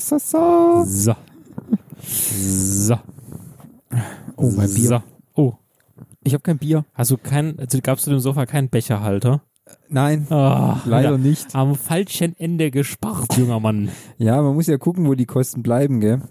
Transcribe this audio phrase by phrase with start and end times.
[0.00, 0.84] So, so.
[0.86, 1.14] So.
[2.02, 2.98] So.
[4.36, 4.88] Oh, mein Bier.
[4.88, 5.02] So.
[5.34, 5.52] Oh.
[6.24, 6.86] Ich habe kein Bier.
[6.94, 9.42] Hast du kein, also gabst du dem Sofa keinen Becherhalter?
[9.88, 11.54] Nein, Oh, leider wieder nicht.
[11.54, 13.90] Am falschen Ende gespart, junger Mann.
[14.18, 16.22] Ja, man muss ja gucken, wo die Kosten bleiben, gell?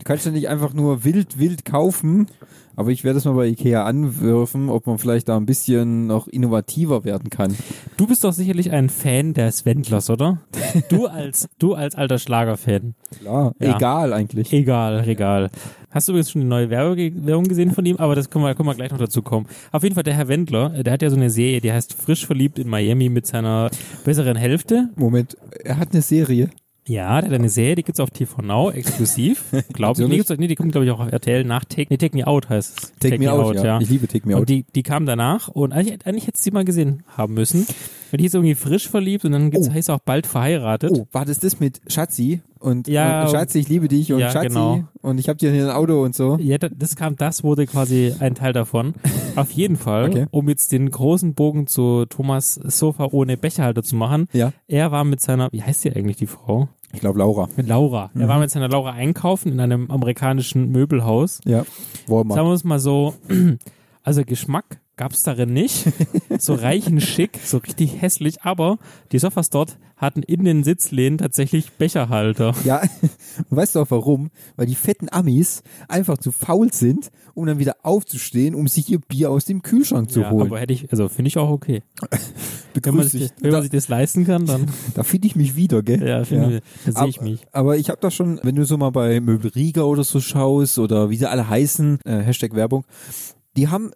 [0.00, 2.26] Du kannst ja nicht einfach nur wild, wild kaufen,
[2.74, 6.26] aber ich werde es mal bei Ikea anwürfen, ob man vielleicht da ein bisschen noch
[6.26, 7.54] innovativer werden kann.
[7.98, 10.38] Du bist doch sicherlich ein Fan des Wendlers, oder?
[10.88, 12.94] Du als, du als alter Schlagerfan.
[13.20, 13.76] Klar, Ja.
[13.76, 14.50] egal eigentlich.
[14.54, 15.50] Egal, egal.
[15.90, 17.96] Hast du übrigens schon die neue Werbung gesehen von ihm?
[17.96, 19.46] Aber das können wir, können wir gleich noch dazu kommen.
[19.72, 21.92] Auf jeden Fall, der Herr Wendler, äh, der hat ja so eine Serie, die heißt
[21.92, 23.70] Frisch verliebt in Miami mit seiner
[24.04, 24.88] besseren Hälfte.
[24.96, 26.48] Moment, er hat eine Serie.
[26.90, 29.44] Ja, der hat eine Serie, die gibt's auf TV Now exklusiv.
[29.72, 30.08] Glaube ich.
[30.08, 32.26] Nee, gibt's, nee, die kommt, glaube ich, auch auf RTL nach Take, nee, Take Me
[32.26, 32.92] Out heißt es.
[32.98, 33.80] Take, Me Out, ja.
[33.80, 34.40] Ich liebe Take Me Out.
[34.40, 37.66] Und die, die kam danach und eigentlich, eigentlich hättest du sie mal gesehen haben müssen.
[38.12, 39.72] Und die ist irgendwie frisch verliebt und dann gibt's, Oh.
[39.72, 40.90] heißt sie auch bald verheiratet.
[40.92, 42.40] Oh, war das das mit Schatzi?
[42.58, 44.82] Und, Ja, und Schatzi, ich liebe dich und ja, Schatzi genau.
[45.00, 46.36] und ich hab dir hier ein Auto und so.
[46.40, 48.94] Ja, da- das kam, das wurde quasi ein Teil davon.
[49.36, 50.26] Auf jeden Fall, Okay.
[50.32, 54.26] um jetzt den großen Bogen zu Thomas Sofa ohne Becherhalter zu machen.
[54.32, 56.68] Ja, Er war mit seiner, wie heißt die eigentlich, die Frau?
[56.92, 57.48] Ich glaube Laura.
[57.56, 58.10] Mit Laura.
[58.14, 58.20] Mhm.
[58.22, 61.40] Er war mit seiner Laura einkaufen in einem amerikanischen Möbelhaus.
[61.44, 61.64] Ja,
[62.06, 62.36] Walmart.
[62.36, 63.14] Sagen wir es mal so,
[64.02, 65.86] also Geschmack gab's darin nicht.
[66.38, 68.78] So reichen schick, so richtig hässlich, aber
[69.12, 72.54] die Sofas dort hatten in den Sitzlehnen tatsächlich Becherhalter.
[72.64, 72.80] Ja,
[73.50, 74.30] und weißt du auch warum?
[74.56, 79.00] Weil die fetten Amis einfach zu faul sind, um dann wieder aufzustehen, um sich ihr
[79.00, 80.46] Bier aus dem Kühlschrank zu ja, holen.
[80.46, 81.82] aber hätte ich, also finde ich auch okay.
[82.82, 85.82] Wenn man, sich, wenn man sich das leisten kann, dann da finde ich mich wieder,
[85.82, 86.06] gell?
[86.06, 87.46] ja, finde ich, da sehe ich mich.
[87.52, 91.10] Aber ich habe da schon, wenn du so mal bei Möbelriga oder so schaust oder
[91.10, 92.84] wie sie alle heißen, äh, Hashtag Werbung,
[93.56, 93.90] die haben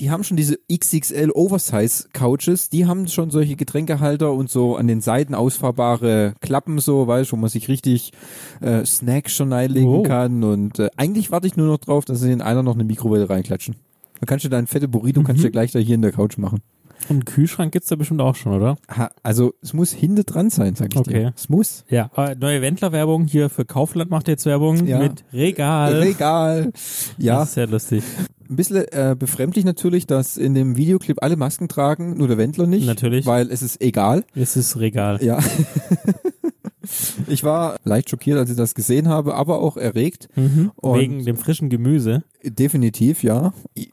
[0.00, 4.86] die haben schon diese XXL Oversize Couches, die haben schon solche Getränkehalter und so an
[4.86, 8.12] den Seiten ausfahrbare Klappen so, weißt, wo man sich richtig
[8.60, 10.02] äh, Snacks schon einlegen Oh.
[10.02, 12.84] kann und äh, eigentlich warte ich nur noch drauf, dass sie in einer noch eine
[12.84, 13.76] Mikrowelle reinklatschen.
[14.20, 16.60] Dann kannst du dein fette Burrito kannst du gleich da hier in der Couch machen.
[17.08, 18.76] Und einen Kühlschrank gibt's da bestimmt auch schon, oder?
[18.90, 21.12] Ha, also es muss hinter dran sein, sag ich Okay.
[21.12, 21.32] dir.
[21.36, 21.84] Es muss.
[21.88, 22.10] Ja.
[22.14, 24.98] Aber neue Wendler-Werbung hier für Kaufland macht jetzt Werbung Ja.
[24.98, 25.94] mit Regal.
[26.00, 26.72] Regal.
[27.16, 28.02] Ja, Das ist sehr lustig.
[28.50, 32.66] Ein bisschen äh, befremdlich natürlich, dass in dem Videoclip alle Masken tragen, nur der Wendler
[32.66, 32.86] nicht.
[32.86, 33.26] Natürlich.
[33.26, 34.24] Weil es ist egal.
[34.34, 35.22] Es ist Regal.
[35.22, 35.38] Ja.
[37.26, 40.28] ich war leicht schockiert, als ich das gesehen habe, aber auch erregt.
[40.36, 40.70] Mhm.
[40.82, 42.22] Wegen dem frischen Gemüse.
[42.42, 43.52] Definitiv, ja.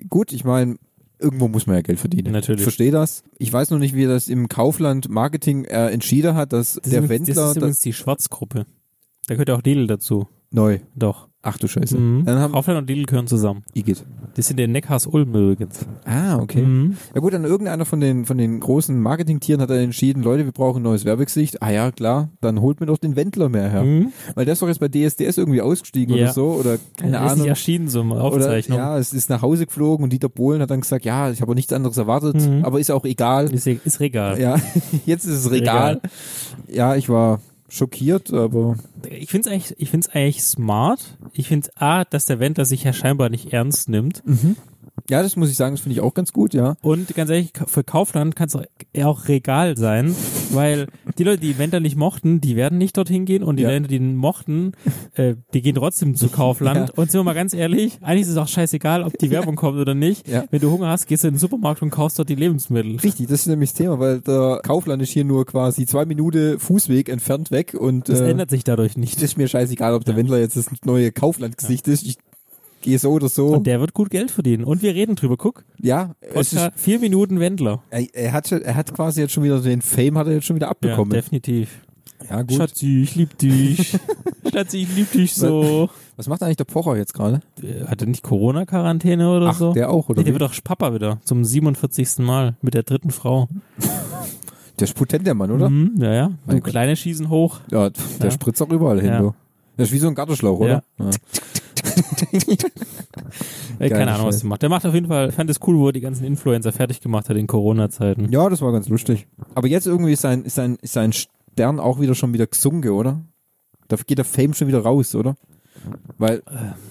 [0.10, 0.78] Gut, ich meine,
[1.20, 2.32] irgendwo muss man ja Geld verdienen.
[2.32, 2.60] Natürlich.
[2.62, 3.24] Ich verstehe das.
[3.38, 6.90] Ich weiß noch nicht, wie er das im Kaufland Marketing äh, entschieden hat, dass Das
[6.92, 8.66] der ist, Wendler das ist übrigens die Schwarzgruppe.
[9.28, 10.28] Da gehört auch Lidl dazu.
[10.52, 10.80] neu.
[10.96, 11.28] Doch.
[11.48, 11.96] Ach du Scheiße.
[11.98, 12.26] Mhm.
[12.26, 13.62] Dann haben Kaufland und Lidl gehören zusammen.
[13.76, 14.04] Igitt.
[14.36, 15.86] Die sind in Neckars Ulm übrigens.
[16.04, 16.64] Ah, okay.
[16.64, 16.98] Mhm.
[17.14, 20.52] Ja gut, dann irgendeiner von den von den großen Marketingtieren hat dann entschieden, Leute, wir
[20.52, 21.62] brauchen ein neues Werbegesicht.
[21.62, 23.84] Ah ja, klar, dann holt mir doch den Wendler mehr her.
[23.84, 24.12] Mhm.
[24.34, 26.24] Weil der ist doch jetzt bei DSDS irgendwie ausgestiegen Ja.
[26.24, 27.48] oder so oder keine Er ist nicht Ahnung.
[27.48, 28.80] erschienen so eine Oder Aufzeichnung.
[28.80, 31.52] ja, es ist nach Hause geflogen und Dieter Bohlen hat dann gesagt, ja, ich habe
[31.52, 32.66] auch nichts anderes erwartet, Mhm.
[32.66, 33.54] aber ist auch egal.
[33.54, 34.42] Ist, e- ist Regal.
[34.42, 34.56] Ja,
[35.06, 36.02] jetzt ist es Regal.
[36.68, 37.40] Ja, ich war
[37.70, 38.78] schockiert, aber
[39.10, 41.18] Ich finde es eigentlich, ich find's eigentlich smart.
[41.34, 44.24] Ich finde A, dass der Wendler sich ja scheinbar nicht ernst nimmt.
[45.10, 46.76] Ja, das muss ich sagen, das finde ich auch ganz gut, ja.
[46.82, 48.56] Und ganz ehrlich, für Kaufland kann es
[49.06, 50.16] auch Regal sein,
[50.52, 53.70] weil die Leute, die Wendler nicht mochten, die werden nicht dorthin gehen und die Ja.
[53.72, 54.72] Leute, die ihn mochten,
[55.16, 56.90] äh, die gehen trotzdem zu Kaufland.
[56.90, 56.96] Ja.
[56.96, 59.78] Und sind wir mal ganz ehrlich, eigentlich ist es auch scheißegal, ob die Werbung kommt
[59.80, 60.28] oder nicht.
[60.28, 60.46] Ja.
[60.50, 62.98] Wenn du Hunger hast, gehst du in den Supermarkt und kaufst dort die Lebensmittel.
[62.98, 66.60] Richtig, das ist nämlich das Thema, weil der Kaufland ist hier nur quasi zwei Minuten
[66.60, 69.22] Fußweg entfernt weg und Das äh, ändert sich dadurch nicht.
[69.22, 72.04] ist mir scheißegal, ob der Wendler jetzt das neue Kaufland-Gesicht ist.
[72.06, 72.18] Ich
[72.86, 73.48] gehe so oder so.
[73.48, 74.64] Und der wird gut Geld verdienen.
[74.64, 75.36] Und wir reden drüber.
[75.38, 77.84] Guck, ja, es ist, vier Minuten Wendler.
[77.90, 80.46] er, er, hat, schon- er hat quasi jetzt schon wieder den Fame, hat er jetzt
[80.46, 81.12] schon wieder Ja, abbekommen.
[81.12, 81.82] definitiv.
[82.30, 82.54] Ja, gut.
[82.54, 83.98] Schatzi, ich lieb dich.
[84.54, 85.90] Schatzi, ich lieb dich so.
[86.16, 87.42] Was macht eigentlich der Pocher jetzt gerade?
[87.62, 89.74] Der Hatte nicht Corona-Quarantäne oder Ach, so?
[89.74, 90.20] der auch, oder?
[90.22, 91.20] Nee, der wird doch Papa wieder.
[91.26, 92.20] Zum 47.
[92.20, 92.56] Mal.
[92.62, 93.48] Mit der dritten Frau.
[94.78, 95.70] Der ist potent, der Mann, oder?
[95.70, 96.32] Mhm, ja, ja.
[96.48, 97.62] Du kleine schießen hoch.
[97.72, 98.32] Ja, der Ja.
[98.32, 99.20] spritzt auch überall hin, Ja.
[99.22, 99.34] du.
[99.78, 100.84] Das ist wie so ein Gartenschlauch, oder?
[101.00, 101.06] Ja.
[101.10, 101.12] Äh,
[103.80, 104.62] Geile keine Ahnung, was der macht.
[104.62, 107.30] Der macht auf jeden Fall, fand es cool, wo er die ganzen Influencer fertig gemacht
[107.30, 108.32] hat in Corona-Zeiten.
[108.32, 109.28] ja, das war ganz lustig.
[109.54, 112.92] Aber jetzt irgendwie ist sein, ist sein, ist sein Stern auch wieder schon wieder gesunken,
[112.92, 113.22] oder?
[113.88, 115.36] Da geht der Fame schon wieder raus, oder?
[116.18, 116.42] Weil,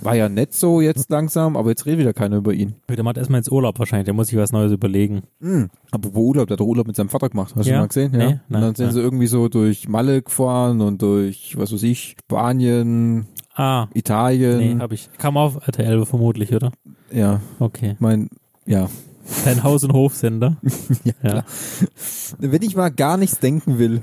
[0.02, 2.75] war ja nett so jetzt langsam, aber jetzt redet wieder keiner über ihn.
[2.88, 5.23] Der macht erstmal ins Urlaub wahrscheinlich, der muss sich was Neues überlegen.
[5.41, 5.70] Mhm.
[5.91, 7.81] Aber wo Urlaub, der hat doch Urlaub mit seinem Vater gemacht, hast du Ja?
[7.81, 8.12] mal gesehen?
[8.12, 8.26] Nee, ja.
[8.26, 8.94] nein, und dann sind nein.
[8.94, 13.26] sie irgendwie so durch Malle gefahren und durch, was weiß ich, Spanien,
[13.56, 14.58] Ah, Italien.
[14.58, 15.08] nee, hab ich.
[15.19, 16.73] Kam auf RTL vermutlich, oder?
[17.12, 17.96] ja, Okay.
[18.00, 18.29] mein,
[18.67, 18.88] ja.
[19.46, 20.56] Dein Haus- und Hofsender.
[21.05, 21.44] Ja, Ja.
[22.38, 24.02] Wenn ich mal gar nichts denken will,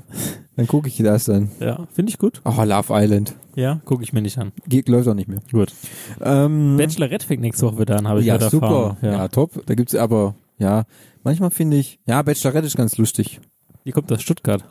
[0.56, 1.50] Dann gucke ich das dann.
[1.60, 2.42] Ja, finde ich gut.
[2.44, 3.34] Oh, Love Island.
[3.54, 4.52] Ja, gucke ich mir nicht an.
[4.68, 5.40] Geht, läuft auch nicht mehr.
[5.50, 5.72] Gut.
[6.20, 8.66] Ähm, Bachelorette fängt nächste Woche wieder an, habe ich ja, super.
[8.66, 8.96] erfahren.
[9.02, 9.12] Ja.
[9.12, 9.28] Ja.
[9.28, 9.64] top.
[9.66, 10.84] Da gibt's aber, ja,
[11.24, 13.40] manchmal finde ich, ja, Bachelorette ist ganz lustig.
[13.86, 14.62] Die kommt aus Stuttgart.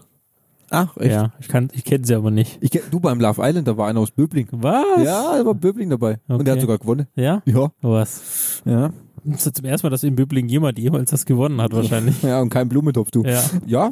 [0.69, 1.12] Ach, echt?
[1.12, 2.57] Ja, ich kann, ich kenne sie aber nicht.
[2.62, 4.48] Ich, kenn- du beim Love Island, da war einer aus Böbling.
[4.51, 5.04] Was?
[5.04, 6.19] Ja, da war Böbling dabei.
[6.30, 6.62] Und der hat Okay.
[6.62, 7.07] sogar gewonnen.
[7.16, 7.42] Ja?
[7.45, 7.72] Ja.
[7.81, 8.62] Was?
[8.66, 8.92] Ja.
[9.23, 12.21] Das ist zum ersten Mal, dass in Böbling jemand jemals das gewonnen hat, wahrscheinlich.
[12.23, 13.23] Ja, und kein Blumentopf, du.
[13.23, 13.41] ja.
[13.68, 13.91] Ja,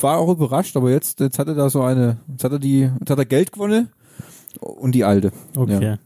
[0.00, 2.80] war auch überrascht, aber jetzt, jetzt hat er da so eine, jetzt hat er die,
[3.00, 3.88] jetzt hat er Geld gewonnen
[4.60, 5.32] und die alte.
[5.56, 5.82] Okay.
[5.82, 5.98] Ja.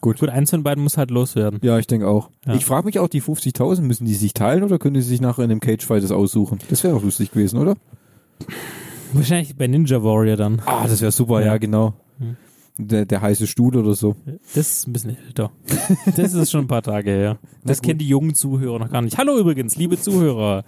[0.00, 0.20] Gut.
[0.20, 1.58] Gut, eins von beiden muss halt loswerden.
[1.62, 2.30] Ja, ich denke auch.
[2.46, 2.54] Ja.
[2.54, 5.42] Ich frage mich auch, die 50.000, müssen die sich teilen oder können die sich nachher
[5.42, 6.58] in dem Cagefight das aussuchen?
[6.70, 7.74] Das wäre doch lustig gewesen, oder?
[9.12, 10.62] Wahrscheinlich bei Ninja Warrior dann.
[10.66, 11.58] Ah, das wäre super, ja, Ja.
[11.58, 11.94] genau.
[12.78, 14.16] Der, der heiße Stuhl oder so.
[14.54, 15.50] Das ist ein bisschen älter.
[16.16, 17.38] Das ist schon ein paar Tage her.
[17.64, 19.18] Das kennen die jungen Zuhörer noch gar nicht.
[19.18, 20.64] Hallo übrigens, liebe Zuhörer.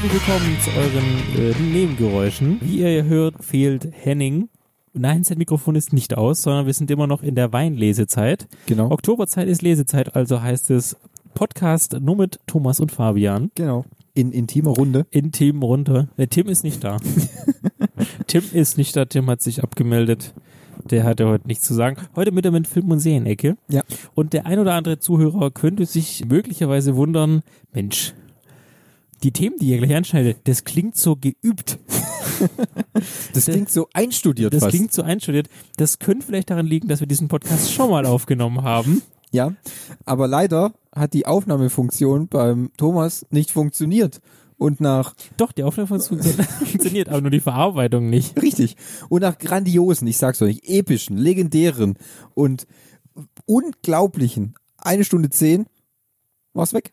[0.00, 2.58] Herzlich willkommen zu euren äh, Nebengeräuschen.
[2.62, 4.48] Wie ihr hört, fehlt Henning.
[4.94, 8.48] Nein, sein Mikrofon ist nicht aus, sondern wir sind immer noch in der Weinlesezeit.
[8.64, 8.90] Genau.
[8.90, 10.96] Oktoberzeit ist Lesezeit, also heißt es
[11.34, 13.50] Podcast nur mit Thomas und Fabian.
[13.54, 13.84] Genau.
[14.14, 15.04] In intimer Runde.
[15.10, 16.08] In Tim runter.
[16.16, 16.96] Der Tim ist nicht da.
[18.26, 20.32] Tim ist nicht da, Tim hat sich abgemeldet.
[20.90, 21.98] Der hatte heute nichts zu sagen.
[22.16, 23.58] Heute mit der mit Film- und Serienecke.
[23.68, 23.82] Ja.
[24.14, 27.42] Und der ein oder andere Zuhörer könnte sich möglicherweise wundern,
[27.74, 28.14] Mensch,
[29.22, 31.78] die Themen, die ihr gleich anschneidet, das klingt so geübt.
[33.34, 34.70] Das klingt so einstudiert Das fast.
[34.74, 35.48] klingt so einstudiert.
[35.76, 39.02] Das könnte vielleicht daran liegen, dass wir diesen Podcast schon mal aufgenommen haben.
[39.30, 39.52] ja.
[40.06, 44.22] Aber leider hat die Aufnahmefunktion beim Thomas nicht funktioniert.
[44.56, 48.40] Und nach, Doch, die Aufnahme funktioniert, funktioniert, aber nur die Verarbeitung nicht.
[48.40, 48.76] richtig,
[49.10, 51.98] und nach grandiosen, ich sag's euch, epischen, legendären
[52.34, 52.66] und
[53.46, 55.66] unglaublichen eine Stunde zehn
[56.54, 56.92] war's weg.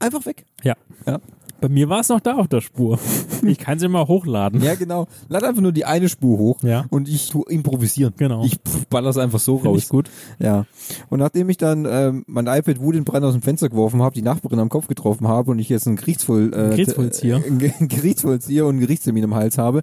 [0.00, 0.44] Einfach weg.
[0.62, 0.74] Ja.
[1.06, 1.20] Ja.
[1.60, 2.98] Bei mir war es noch da auf der Spur.
[3.44, 4.60] Ich kann sie mal hochladen.
[4.62, 5.06] Ja, genau.
[5.28, 6.86] Lad einfach nur die eine Spur hoch Ja.
[6.90, 8.12] und ich tu improvisieren.
[8.16, 8.44] Genau.
[8.44, 9.78] Ich pff, baller's einfach so raus.
[9.78, 10.10] ich gut.
[10.40, 10.66] Ja.
[11.08, 14.58] Und nachdem ich dann ähm, mein iPad wutentbrannt aus dem Fenster geworfen habe, die Nachbarin
[14.58, 17.36] am Kopf getroffen habe und ich jetzt einen Gerichtsvoll, äh, Gerichtsvollzieher.
[17.46, 19.82] äh, Gerichtsvollzieher und einen Gerichtstermin im Hals habe,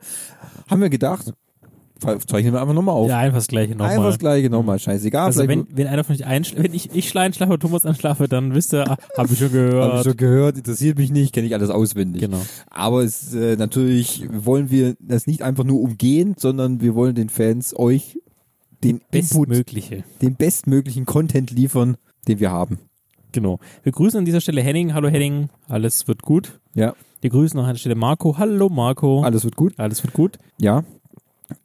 [0.69, 1.33] haben wir gedacht,
[1.99, 3.09] zeichnen wir einfach nochmal auf.
[3.09, 4.09] Ja, einfach das gleiche einfach nochmal.
[4.11, 5.25] das gleiche nochmal, scheißegal.
[5.27, 8.53] Also wenn, wenn einer von euch einschläft, wenn ich, ich schlafe und Thomas anschlafe, dann
[8.53, 9.83] wisst ihr, ah, hab ich schon gehört.
[9.83, 12.21] habe ich schon gehört, interessiert mich nicht, kenne ich alles auswendig.
[12.21, 12.41] Genau.
[12.69, 17.29] Aber es äh, natürlich wollen wir das nicht einfach nur umgehen, sondern wir wollen den
[17.29, 18.19] Fans euch
[18.83, 20.03] den Input, Bestmögliche.
[20.21, 22.79] den bestmöglichen Content liefern, den wir haben.
[23.31, 23.59] Genau.
[23.83, 24.93] Wir grüßen an dieser Stelle Henning.
[24.93, 25.49] Hallo Henning.
[25.67, 26.59] Alles wird gut.
[26.73, 28.37] Ja, Wir grüßen an der Stelle Marco.
[28.37, 29.23] Hallo Marco.
[29.23, 29.73] alles wird gut.
[29.77, 30.37] Alles wird gut.
[30.59, 30.83] Ja.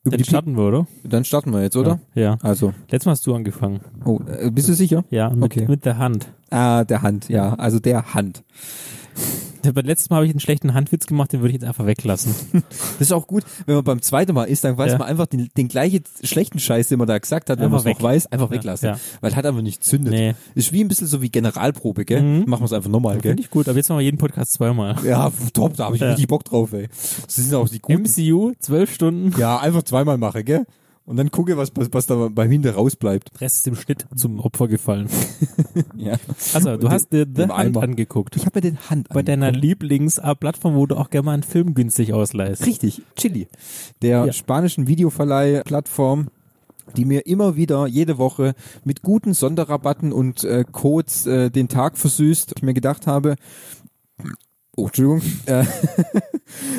[0.04, 0.86] Über Dann die starten wir, oder?
[1.04, 2.00] Dann starten wir jetzt, oder?
[2.14, 2.36] Ja.
[2.42, 3.80] Also, Letztes Mal hast du angefangen.
[4.04, 5.04] oh, äh, bist du sicher?
[5.10, 5.66] Ja, mit, Okay.
[5.68, 6.28] mit der Hand.
[6.50, 8.42] Ah, der Hand, ja, also der Hand.
[9.66, 12.34] Aber letztes Mal habe ich einen schlechten Handwitz gemacht, den würde ich jetzt einfach weglassen.
[12.98, 14.98] Das ist auch gut, wenn man beim zweiten Mal ist, dann weiß Ja.
[14.98, 17.84] man einfach den, den gleichen schlechten Scheiß, den man da gesagt hat, wenn man es
[17.86, 18.88] noch weiß, einfach Ja, weglassen.
[18.90, 18.98] ja.
[19.20, 20.12] Weil hat einfach nicht zündet.
[20.12, 20.34] Nee.
[20.54, 22.22] Ist wie ein bisschen so wie Generalprobe, gell?
[22.22, 22.44] Mhm.
[22.46, 23.32] Machen wir es einfach nochmal, gell?
[23.32, 24.96] Finde ich gut, aber jetzt machen wir jeden Podcast zweimal.
[25.04, 26.88] Ja, top, da habe ich richtig Bock drauf, ey.
[27.24, 28.02] Das sind auch die guten.
[28.02, 29.34] MCU, zwölf Stunden.
[29.38, 30.66] Ja, einfach zweimal mache, gell?
[31.10, 33.32] Und dann gucke, was, was, was da beim Hinter rausbleibt.
[33.34, 35.08] Der Rest ist im Schnitt zum Opfer gefallen.
[35.96, 36.16] Ja.
[36.54, 37.82] Also, du Und hast dir The Hand Eimer.
[37.82, 38.36] angeguckt.
[38.36, 39.64] Ich habe mir den Hand Bei deiner angeguckt.
[39.64, 42.64] Lieblingsplattform, wo du auch gerne mal einen Film günstig ausleihst.
[42.64, 43.48] Richtig, Chili.
[44.02, 44.32] Der Ja.
[44.32, 46.28] spanischen Videoverleih-Plattform,
[46.96, 51.98] die mir immer wieder jede Woche mit guten Sonderrabatten und äh, Codes äh, den Tag
[51.98, 52.52] versüßt.
[52.56, 53.34] Ich mir gedacht habe,
[54.76, 55.64] oh, Entschuldigung, äh,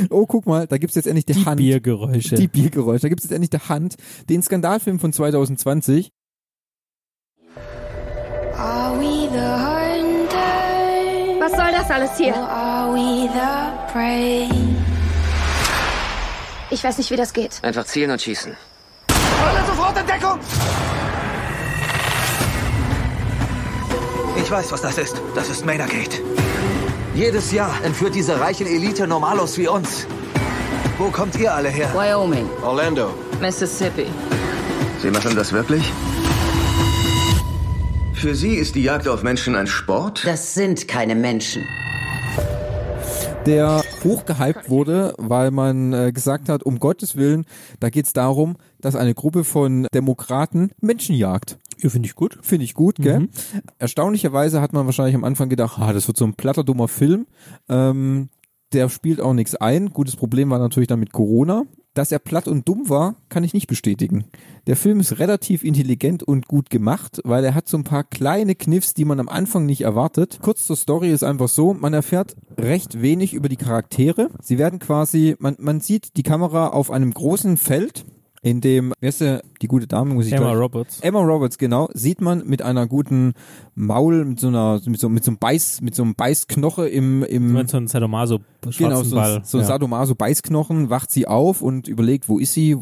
[0.10, 1.58] oh, guck mal, da gibt's jetzt endlich die, Die Hand.
[1.58, 2.36] Biergeräusche.
[2.36, 3.04] Die Biergeräusche.
[3.04, 3.96] Da gibt's jetzt endlich der Hand,
[4.30, 6.12] den Skandalfilm von 2020.
[8.58, 10.40] Are we the hunter?
[11.40, 12.36] Was soll das alles hier?
[12.36, 14.50] are we the prey?
[16.70, 17.60] Ich weiß nicht, wie das geht.
[17.64, 18.56] Einfach zielen und schießen.
[19.10, 20.40] Alle sofort in Deckung!
[24.42, 25.22] Ich weiß, was das ist.
[25.36, 25.90] Das ist Maynard
[27.14, 30.08] Jedes Jahr entführt diese reiche Elite Normalos wie uns.
[30.98, 31.90] Wo kommt ihr alle her?
[31.94, 33.14] Wyoming, Orlando.
[33.42, 34.06] Mississippi.
[35.02, 35.84] Sie machen das wirklich?
[38.14, 40.22] Für Sie ist die Jagd auf Menschen ein Sport?
[40.26, 41.68] Das sind keine Menschen.
[43.46, 47.46] Der hochgehypt wurde, weil man äh, gesagt hat, um Gottes Willen,
[47.80, 51.58] da geht's darum, dass eine Gruppe von Demokraten Menschen jagt.
[51.80, 52.38] Ja, finde ich gut.
[52.42, 53.30] Finde ich gut, gell?
[53.80, 57.26] Erstaunlicherweise hat man wahrscheinlich am Anfang gedacht, ah, das wird so ein platter, dummer Film.
[57.68, 58.30] Ähm,
[58.74, 59.90] der spielt auch nichts ein.
[59.90, 61.64] Gutes Problem war natürlich dann mit Corona.
[61.94, 64.24] Dass er platt und dumm war, kann ich nicht bestätigen.
[64.66, 68.56] Der Film ist relativ intelligent und gut gemacht, weil er hat so ein paar kleine
[68.56, 70.40] Kniffs, die man am Anfang nicht erwartet.
[70.42, 74.30] Kurz zur Story ist einfach so, man erfährt recht wenig über die Charaktere.
[74.42, 78.06] Sie werden quasi, man, man sieht die Kamera auf einem großen Feld,
[78.44, 81.00] in dem, wer ist der, die gute Dame, muss ich Emma gleich- Roberts.
[81.02, 83.34] Emma Roberts, genau, sieht man mit einer guten
[83.76, 87.22] Maul, mit so einer, mit so, mit so einem Beiß, mit so einem Beißknoche im,
[87.22, 88.40] Du im, meinst so ein Sadomaso
[88.78, 89.42] genau, so, Ball.
[89.44, 89.68] so ein ja.
[89.68, 92.78] Sadomaso Beißknochen, wacht sie auf und überlegt, wo ist sie,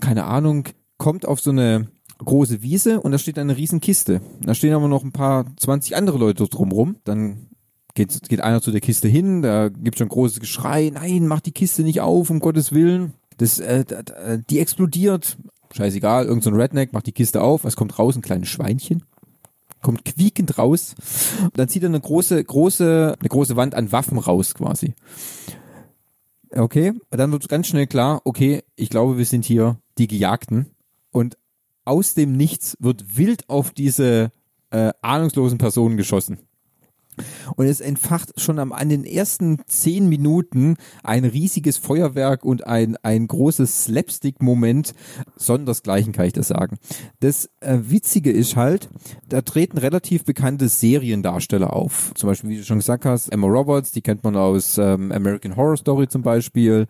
[0.00, 0.64] keine Ahnung,
[0.96, 1.88] kommt auf so eine
[2.18, 4.20] große Wiese und da steht eine riesen Kiste.
[4.40, 7.48] Da stehen aber noch ein paar 20 andere Leute drumrum, dann
[7.94, 11.52] geht, geht einer zu der Kiste hin, da gibt schon großes Geschrei, nein, mach die
[11.52, 13.12] Kiste nicht auf, um Gottes Willen.
[13.38, 15.36] Das, äh, da- die explodiert,
[15.72, 18.16] scheißegal, irgend so Redneck macht die Kiste auf, was kommt raus?
[18.16, 19.04] Ein kleines Schweinchen.
[19.80, 20.94] Kommt quiekend raus.
[21.54, 24.94] Dann zieht er eine große, große, eine große Wand an Waffen raus quasi.
[26.54, 30.66] Okay, dann wird ganz schnell klar, okay, ich glaube, wir sind hier die Gejagten.
[31.10, 31.36] Und
[31.84, 34.30] aus dem Nichts wird wild auf diese
[34.70, 36.38] äh, ahnungslosen Personen geschossen.
[37.56, 42.96] Und es entfacht schon am, an den ersten zehn Minuten ein riesiges Feuerwerk und ein,
[43.02, 44.94] ein großes Slapstick-Moment.
[45.36, 46.78] Sondersgleichen kann ich das sagen.
[47.20, 48.88] Das äh, Witzige ist halt,
[49.28, 52.12] da treten relativ bekannte Seriendarsteller auf.
[52.14, 55.56] Zum Beispiel, wie du schon gesagt hast, Emma Roberts, die kennt man aus ähm, American
[55.56, 56.86] Horror Story zum Beispiel.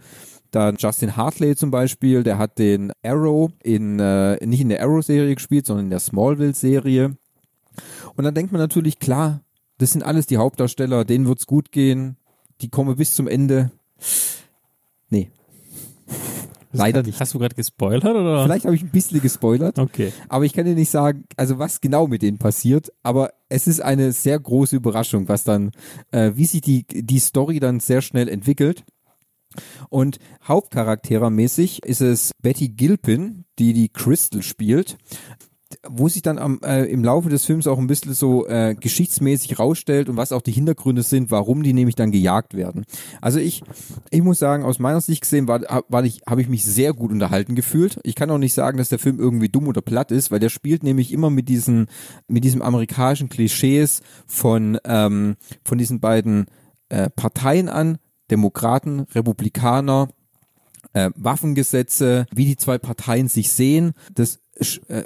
[0.52, 5.34] Dann Justin Hartley zum Beispiel, der hat den Arrow in, äh, nicht in der Arrow-Serie
[5.34, 7.16] gespielt, sondern in der Smallville-Serie.
[8.16, 9.40] Und dann denkt man natürlich, klar,
[9.82, 12.16] das sind alles die Hauptdarsteller, denen wird's gut gehen,
[12.60, 13.72] die kommen bis zum Ende.
[15.10, 15.30] Nee.
[16.70, 17.20] Leider nicht.
[17.20, 18.44] Hast du gerade gespoilert oder?
[18.44, 20.12] Vielleicht habe ich ein bisschen gespoilert, Okay.
[20.28, 23.82] aber ich kann dir nicht sagen, also was genau mit denen passiert, aber es ist
[23.82, 25.72] eine sehr große Überraschung, was dann,
[26.12, 28.84] äh, wie sich die, die Story dann sehr schnell entwickelt.
[29.90, 34.96] Und hauptcharakterermäßig ist es Betty Gilpin, die die Crystal spielt,
[35.88, 39.58] wo sich dann am, äh, im Laufe des Films auch ein bisschen so äh, geschichtsmäßig
[39.58, 42.84] rausstellt und was auch die Hintergründe sind, warum die nämlich dann gejagt werden.
[43.20, 43.62] Also ich,
[44.10, 47.10] ich muss sagen, aus meiner Sicht gesehen war, war ich, habe ich mich sehr gut
[47.10, 48.00] unterhalten gefühlt.
[48.04, 50.48] Ich kann auch nicht sagen, dass der Film irgendwie dumm oder platt ist, weil der
[50.48, 51.86] spielt nämlich immer mit diesen,
[52.28, 56.46] mit diesem amerikanischen Klischees von, ähm, von diesen beiden
[56.88, 57.98] äh, Parteien an,
[58.30, 60.08] Demokraten, Republikaner,
[60.92, 63.92] äh, Waffengesetze, wie die zwei Parteien sich sehen.
[64.14, 64.40] Das
[64.88, 65.04] äh,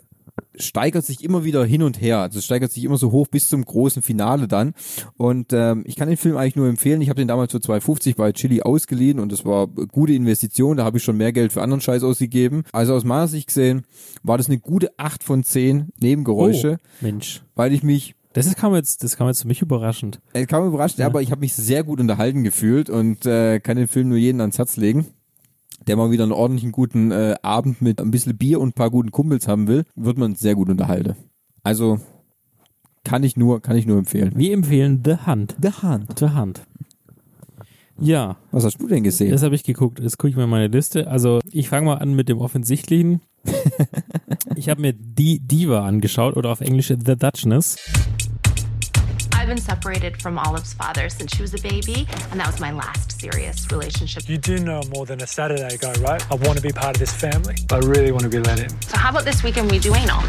[0.58, 2.18] steigert sich immer wieder hin und her.
[2.20, 4.74] Also es steigert sich immer so hoch bis zum großen Finale dann.
[5.16, 7.00] Und ähm, ich kann den Film eigentlich nur empfehlen.
[7.00, 10.76] Ich habe den damals für 2,50 bei Chili ausgeliehen und das war eine gute Investition.
[10.76, 12.64] Da habe ich schon mehr Geld für anderen Scheiß ausgegeben.
[12.72, 13.84] Also aus meiner Sicht gesehen
[14.22, 17.42] war das eine gute 8 von 10 Nebengeräusche, Oh, Mensch.
[17.54, 20.20] weil ich mich Das ist, kam jetzt, das kam jetzt für mich überraschend.
[20.32, 23.88] äh, kam überrascht, aber ich habe mich sehr gut unterhalten gefühlt und äh, kann den
[23.88, 25.06] Film nur jeden ans Herz legen.
[25.86, 28.90] Der mal wieder einen ordentlichen guten äh, Abend mit ein bisschen Bier und ein paar
[28.90, 31.14] guten Kumpels haben will, wird man sehr gut unterhalten.
[31.62, 32.00] Also
[33.04, 34.32] kann ich nur, kann ich nur empfehlen.
[34.34, 35.56] Wir empfehlen The Hunt.
[35.62, 36.18] The Hand.
[36.18, 36.60] The Hunt.
[37.98, 39.30] Ja, Was hast du denn gesehen?
[39.30, 40.00] das habe ich geguckt.
[40.00, 41.08] Jetzt gucke ich mal meine Liste.
[41.08, 43.22] Also ich fange mal an mit dem Offensichtlichen.
[44.56, 47.76] ich habe mir die Diva angeschaut oder auf Englisch The Duchess.
[49.46, 52.72] I've been separated from Olive's father since she was a baby, and that was my
[52.72, 54.28] last serious relationship.
[54.28, 56.20] You do know I'm more than a Saturday guy, right?
[56.32, 57.54] I want to be part of this family.
[57.70, 58.70] I really want to be let in.
[58.82, 60.20] So how about this weekend we do anal?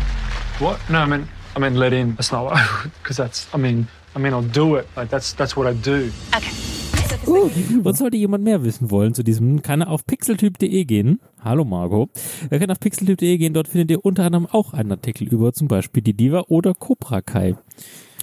[0.59, 0.79] What?
[0.87, 2.13] No, I mean, I mean let in.
[2.13, 2.59] That's not what,
[3.01, 3.47] because that's.
[3.55, 4.87] I mean, I mean, I'll do it.
[4.95, 6.11] Like that's that's what I do.
[6.35, 6.53] Okay.
[7.83, 11.21] Und sollte jemand mehr wissen wollen zu diesem, kann er auf pixeltyp.de gehen.
[11.43, 12.11] Hallo Margot.
[12.51, 13.55] Er kann auf pixeltyp.de gehen.
[13.55, 17.21] Dort findet ihr unter anderem auch einen Artikel über zum Beispiel die Diva oder Cobra
[17.21, 17.55] Kai.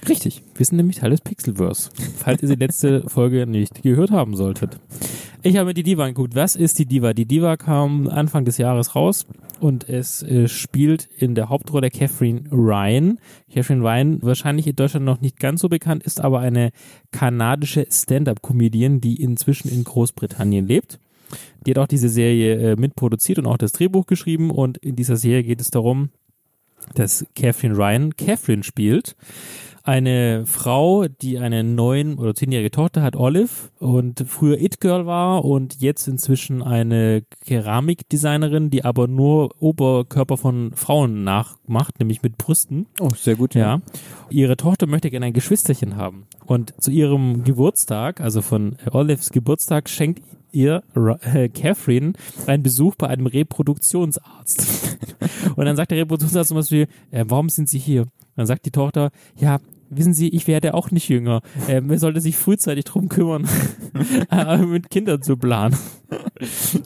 [0.07, 0.43] Richtig.
[0.55, 4.79] Wir sind nämlich Teil des Pixelverse, falls ihr die letzte Folge nicht gehört haben solltet.
[5.41, 6.35] Ich habe mir die Diva angeguckt.
[6.35, 7.13] Was ist die Diva?
[7.13, 9.25] Die Diva kam Anfang des Jahres raus
[9.59, 13.19] und es äh, spielt in der Hauptrolle Catherine Ryan.
[13.51, 16.71] Catherine Ryan, wahrscheinlich in Deutschland noch nicht ganz so bekannt, ist aber eine
[17.11, 20.99] kanadische Stand-up-Comedian, die inzwischen in Großbritannien lebt.
[21.65, 25.17] Die hat auch diese Serie äh, mitproduziert und auch das Drehbuch geschrieben und in dieser
[25.17, 26.09] Serie geht es darum,
[26.93, 29.15] dass Catherine Ryan Catherine spielt
[29.85, 35.79] eine Frau, die eine neun- oder zehnjährige Tochter hat, Olive, und früher It-Girl war und
[35.79, 42.87] jetzt inzwischen eine Keramikdesignerin, die aber nur Oberkörper von Frauen nachmacht, nämlich mit Brüsten.
[42.99, 43.53] Oh, sehr gut.
[43.53, 43.81] Ja.
[44.31, 46.25] Ihre Tochter möchte gerne ein Geschwisterchen haben.
[46.45, 52.13] Und zu ihrem Geburtstag, also von Olives Geburtstag, schenkt ihr äh, Catherine
[52.47, 54.97] einen Besuch bei einem Reproduktionsarzt.
[55.55, 58.07] Und dann sagt der Reproduktionsarzt zum Beispiel, äh, warum sind Sie hier?
[58.35, 59.59] Dann sagt die Tochter, ja,
[59.97, 61.41] wissen Sie, ich werde auch nicht jünger.
[61.67, 63.47] Äh, man sollte sich frühzeitig drum kümmern,
[64.31, 65.75] äh, mit Kindern zu planen.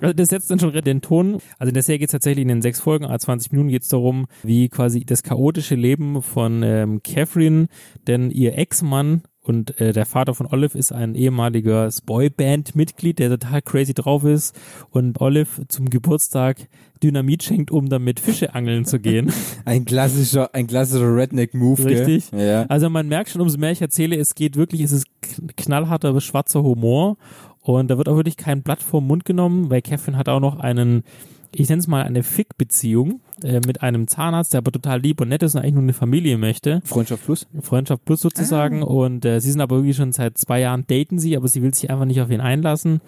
[0.01, 1.39] Also das setzt dann schon den Ton.
[1.57, 3.83] Also in der Serie geht es tatsächlich in den sechs Folgen, a 20 Minuten geht
[3.83, 7.67] es darum, wie quasi das chaotische Leben von ähm, Catherine,
[8.07, 13.61] denn ihr Ex-Mann und äh, der Vater von Olive ist ein ehemaliges Boyband-Mitglied, der total
[13.61, 14.57] crazy drauf ist
[14.91, 16.69] und Olive zum Geburtstag
[17.03, 19.31] Dynamit schenkt, um damit Fische angeln zu gehen.
[19.65, 21.85] Ein klassischer, ein klassischer Redneck-Move.
[21.85, 22.29] Richtig.
[22.31, 22.63] Ja.
[22.67, 26.19] Also man merkt schon, umso mehr ich erzähle, es geht wirklich, es ist kn- knallharter
[26.21, 27.17] schwarzer Humor
[27.61, 30.59] und da wird auch wirklich kein Blatt vom Mund genommen, weil Catherine hat auch noch
[30.59, 31.03] einen,
[31.51, 35.29] ich nenne es mal eine Fick-Beziehung äh, mit einem Zahnarzt, der aber total lieb und
[35.29, 36.81] nett ist und eigentlich nur eine Familie möchte.
[36.85, 37.47] Freundschaft plus.
[37.61, 41.35] Freundschaft plus sozusagen und äh, sie sind aber irgendwie schon seit zwei Jahren daten sie,
[41.35, 43.01] aber sie will sich einfach nicht auf ihn einlassen.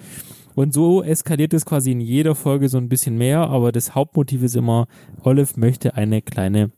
[0.56, 4.44] Und so eskaliert es quasi in jeder Folge so ein bisschen mehr, aber das Hauptmotiv
[4.44, 4.88] ist immer,
[5.24, 6.72] Olive möchte eine kleine,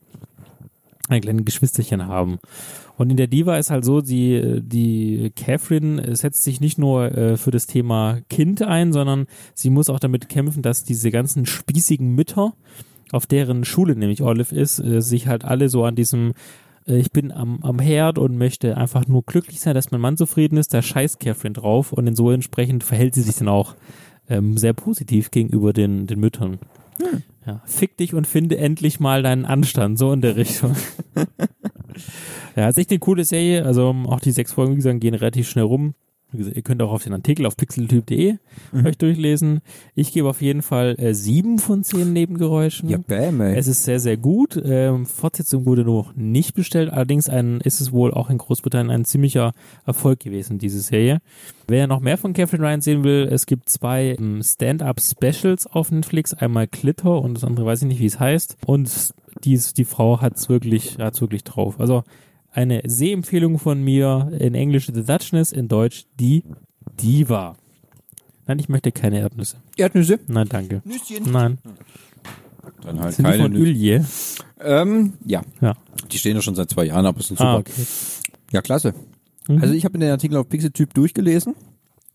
[1.10, 2.40] ein kleines Geschwisterchen haben.
[2.98, 7.38] Und in der Diva ist halt so, die, die Catherine setzt sich nicht nur äh,
[7.38, 12.14] für das Thema Kind ein, sondern sie muss auch damit kämpfen, dass diese ganzen spießigen
[12.14, 12.54] Mütter,
[13.12, 16.34] auf deren Schule nämlich Olive ist, äh, sich halt alle so an diesem
[16.88, 20.18] äh, ich bin am, am Herd und möchte einfach nur glücklich sein, dass mein Mann
[20.18, 23.76] zufrieden ist, da scheißt Catherine drauf und in so entsprechend verhält sie sich dann auch
[24.30, 26.60] ähm, sehr positiv gegenüber den, den Müttern.
[27.46, 30.76] Ja, fick dich und finde endlich mal deinen Anstand, so in der Richtung.
[32.56, 35.50] ja, ist echt eine coole Serie, also auch die sechs Folgen, wie gesagt, gehen relativ
[35.50, 35.94] schnell rum.
[36.34, 38.38] Wie gesagt, ihr könnt auch auf den Artikel auf pixeltyp.de
[38.86, 39.62] euch durchlesen.
[39.96, 42.90] Ich gebe auf jeden Fall äh, sieben von zehn Nebengeräuschen.
[42.90, 43.56] Ja, bam, ey.
[43.56, 44.62] Es ist sehr, sehr gut.
[44.64, 46.90] Ähm, Fortsetzung wurde noch nicht bestellt.
[46.92, 49.54] Allerdings ein, ist es wohl auch in Großbritannien ein ziemlicher
[49.86, 51.20] Erfolg gewesen, diese Serie.
[51.68, 56.34] Wer noch mehr von Catherine Ryan sehen will, es gibt zwei ähm, Stand-Up-Specials auf Netflix.
[56.34, 58.58] Einmal Glitter und das andere weiß ich nicht, wie es heißt.
[58.66, 59.14] Und
[59.44, 61.80] dies, die Frau hat's wirklich, hat's wirklich drauf.
[61.80, 62.04] Also
[62.54, 66.44] eine Sehempfehlung von mir in Englisch The Duchess, in Deutsch Die
[67.02, 67.56] Diva.
[68.46, 69.58] Nein, ich möchte keine Erdnüsse.
[69.78, 70.20] Erdnüsse?
[70.28, 70.82] Nein, danke.
[70.86, 71.32] Nüsschen.
[71.32, 71.58] Nein.
[72.82, 74.06] Dann halt Sind die von Ölje?
[74.60, 75.42] Ähm, ja.
[75.62, 75.76] Ja.
[76.12, 77.50] Die stehen ja schon seit zwei Jahren, aber sind super.
[77.50, 77.72] Ah, okay.
[78.52, 78.94] Ja, klasse.
[79.48, 79.62] Mhm.
[79.62, 81.56] Also ich habe den Artikel auf Pixeltyp durchgelesen,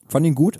[0.09, 0.59] fand ihn gut.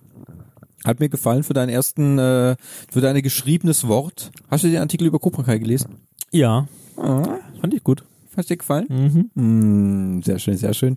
[0.85, 2.57] Hat mir gefallen für deinen ersten, äh,
[2.91, 4.31] für dein geschriebenes Wort.
[4.49, 5.97] Hast du den Artikel über Cobra Kai gelesen?
[6.31, 8.03] Ja, Ah, fand ich gut.
[8.39, 8.87] Hat dir gefallen?
[9.35, 10.19] Mhm.
[10.19, 10.97] Mm, sehr schön, sehr schön.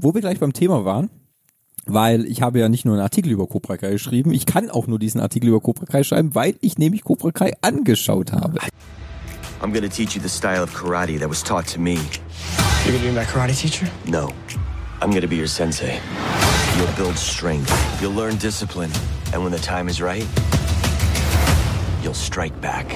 [0.00, 1.10] Wo wir gleich beim Thema waren,
[1.86, 4.86] weil ich habe ja nicht nur einen Artikel über Cobra Kai geschrieben, ich kann auch
[4.86, 8.58] nur diesen Artikel über Cobra Kai schreiben, weil ich nämlich Cobra Kai angeschaut habe.
[9.62, 11.98] I'm gonna teach you the style of karate that was taught to me.
[12.84, 13.86] You're gonna be my karate teacher?
[14.06, 14.30] No,
[15.00, 15.98] I'm gonna be your sensei.
[16.76, 17.72] You'll build strength,
[18.02, 18.90] you'll learn discipline,
[19.32, 20.26] and when the time is right,
[22.02, 22.86] you'll strike back.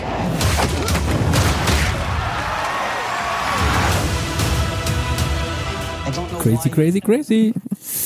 [6.41, 7.55] Crazy, crazy, crazy.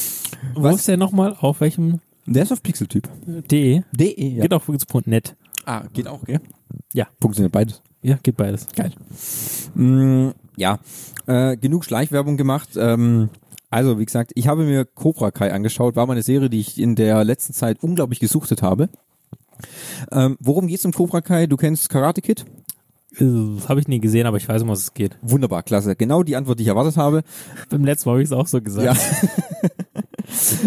[0.54, 1.36] Wo ist der nochmal?
[1.40, 3.08] Auf welchem Der ist auf Pixeltyp.
[3.26, 3.82] de?
[3.92, 4.42] De, ja.
[4.42, 5.36] Geht auf übrigens.net.
[5.64, 6.40] Ah, geht auch, gell?
[6.92, 7.06] Ja.
[7.20, 7.80] Funktioniert beides.
[8.02, 8.66] Ja, geht beides.
[8.74, 8.92] Geil.
[9.74, 10.80] Mm, ja,
[11.26, 12.70] äh, genug Schleichwerbung gemacht.
[12.76, 13.30] Ähm,
[13.70, 15.94] also, wie gesagt, ich habe mir Cobra Kai angeschaut.
[15.94, 18.88] War mal eine Serie, die ich in der letzten Zeit unglaublich gesuchtet habe.
[20.10, 21.46] Ähm, worum geht's im Cobra Kai?
[21.46, 22.44] Du kennst Karate Kid?
[23.18, 25.16] Äh, Habe ich nie gesehen, aber ich weiß, um was es geht.
[25.22, 25.94] Wunderbar, klasse.
[25.96, 27.22] Genau die Antwort, die ich erwartet habe.
[27.70, 28.86] Beim letzten Mal habe ich es auch so gesagt.
[28.86, 29.28] Ja.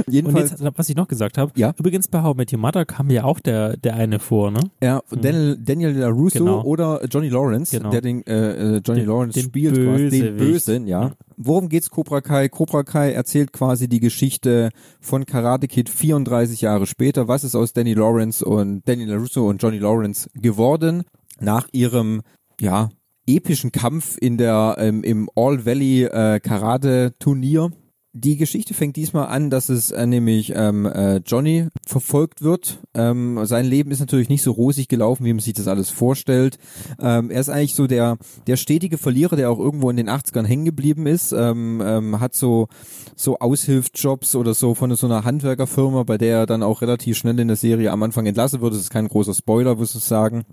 [0.08, 1.74] Und Jedenfalls, jetzt, was ich noch gesagt habe, Ja.
[1.78, 4.60] übrigens bei How Met Your Mother kam ja auch der, der eine vor, ne?
[4.82, 6.64] ja, Daniel, Daniel LaRusso Genau.
[6.64, 7.90] oder Johnny Lawrence, Genau.
[7.90, 10.38] der den äh, äh, Johnny Den- Lawrence den spielt, quasi, den.
[10.38, 11.12] Bösen, ja.
[11.38, 12.50] Worum geht's Cobra Kai?
[12.50, 14.70] Cobra Kai erzählt quasi die Geschichte
[15.02, 17.28] von Karate Kid 34 Jahre später.
[17.28, 21.04] Was ist aus Danny Lawrence und Daniel LaRusso und Johnny Lawrence geworden
[21.40, 22.22] nach ihrem,
[22.62, 22.90] ja,
[23.28, 27.72] epischen Kampf in der, ähm, im All Valley äh, Karate Turnier
[28.14, 32.80] die Geschichte fängt diesmal an, dass es äh, nämlich ähm, äh, Johnny verfolgt wird.
[32.94, 36.58] Ähm, sein Leben ist natürlich nicht so rosig gelaufen, wie man sich das alles vorstellt.
[37.00, 38.18] Ähm, er ist eigentlich so der
[38.48, 41.32] der stetige Verlierer, der auch irgendwo in den 80ern hängen geblieben ist.
[41.32, 42.68] Ähm, ähm, hat so
[43.16, 47.40] so Aushilfsjobs oder so von so einer Handwerkerfirma, bei der er dann auch relativ schnell
[47.40, 48.74] in der Serie am Anfang entlassen wird.
[48.74, 50.46] Das ist kein großer Spoiler, muss ich sagen.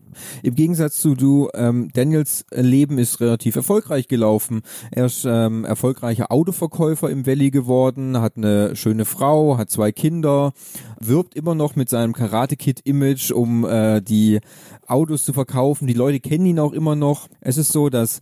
[0.43, 4.62] Im Gegensatz zu du, ähm, Daniels Leben ist relativ erfolgreich gelaufen.
[4.90, 10.53] Er ist ähm, erfolgreicher Autoverkäufer im Valley geworden, hat eine schöne Frau, hat zwei Kinder,
[11.01, 14.40] wirbt immer noch mit seinem Karate Kid Image, um äh, die
[14.87, 15.87] Autos zu verkaufen.
[15.87, 17.29] Die Leute kennen ihn auch immer noch.
[17.40, 18.21] Es ist so, dass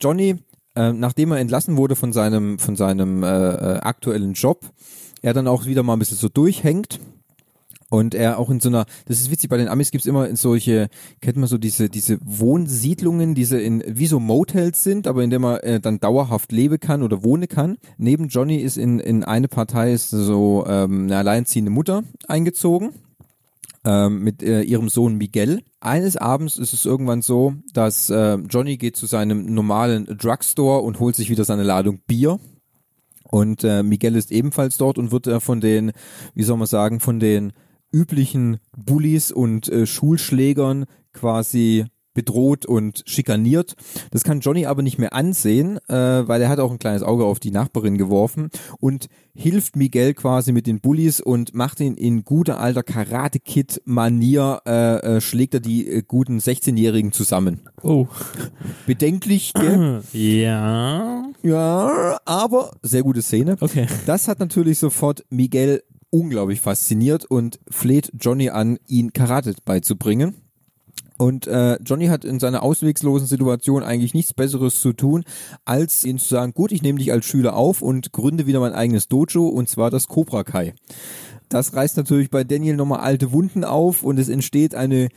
[0.00, 0.36] Johnny,
[0.76, 4.70] äh, nachdem er entlassen wurde von seinem von seinem äh, äh, aktuellen Job,
[5.22, 7.00] er dann auch wieder mal ein bisschen so durchhängt
[7.92, 10.36] und er auch in so einer, das ist witzig, bei den Amis gibt's immer in
[10.36, 10.88] solche,
[11.20, 15.38] kennt man so diese, diese Wohnsiedlungen, diese in, wie so Motels sind, aber in der
[15.38, 17.76] man äh, dann dauerhaft leben kann oder wohnen kann.
[17.98, 22.94] Neben Johnny ist in, in eine Partei ist so ähm, eine alleinziehende Mutter eingezogen
[23.84, 25.60] ähm, mit äh, ihrem Sohn Miguel.
[25.80, 30.98] Eines Abends ist es irgendwann so, dass äh, Johnny geht zu seinem normalen Drugstore und
[30.98, 32.40] holt sich wieder seine Ladung Bier.
[33.32, 35.92] Und äh, Miguel ist ebenfalls dort und wird äh, von den,
[36.34, 37.52] wie soll man sagen, von den
[37.92, 43.74] üblichen Bullies und äh, Schulschlägern quasi bedroht und schikaniert.
[44.10, 47.24] Das kann Johnny aber nicht mehr ansehen, äh, weil er hat auch ein kleines Auge
[47.24, 48.50] auf die Nachbarin geworfen
[48.80, 53.80] und hilft Miguel quasi mit den Bullies und macht ihn in guter alter Karate Kid
[53.84, 57.62] Manier äh, äh, schlägt er die äh, guten 16-Jährigen zusammen.
[57.82, 58.06] Oh.
[58.86, 60.02] Bedenklich, gell?
[60.12, 61.24] Ja.
[61.42, 63.56] Ja, aber sehr gute Szene.
[63.60, 63.86] Okay.
[64.06, 70.34] Das hat natürlich sofort Miguel unglaublich fasziniert und fleht Johnny an, ihn Karate beizubringen.
[71.18, 75.24] Und äh, Johnny hat in seiner auswegslosen Situation eigentlich nichts Besseres zu tun,
[75.64, 78.72] als ihm zu sagen, gut, ich nehme dich als Schüler auf und gründe wieder mein
[78.72, 80.74] eigenes Dojo, und zwar das Cobra Kai.
[81.48, 85.08] Das reißt natürlich bei Daniel nochmal alte Wunden auf und es entsteht eine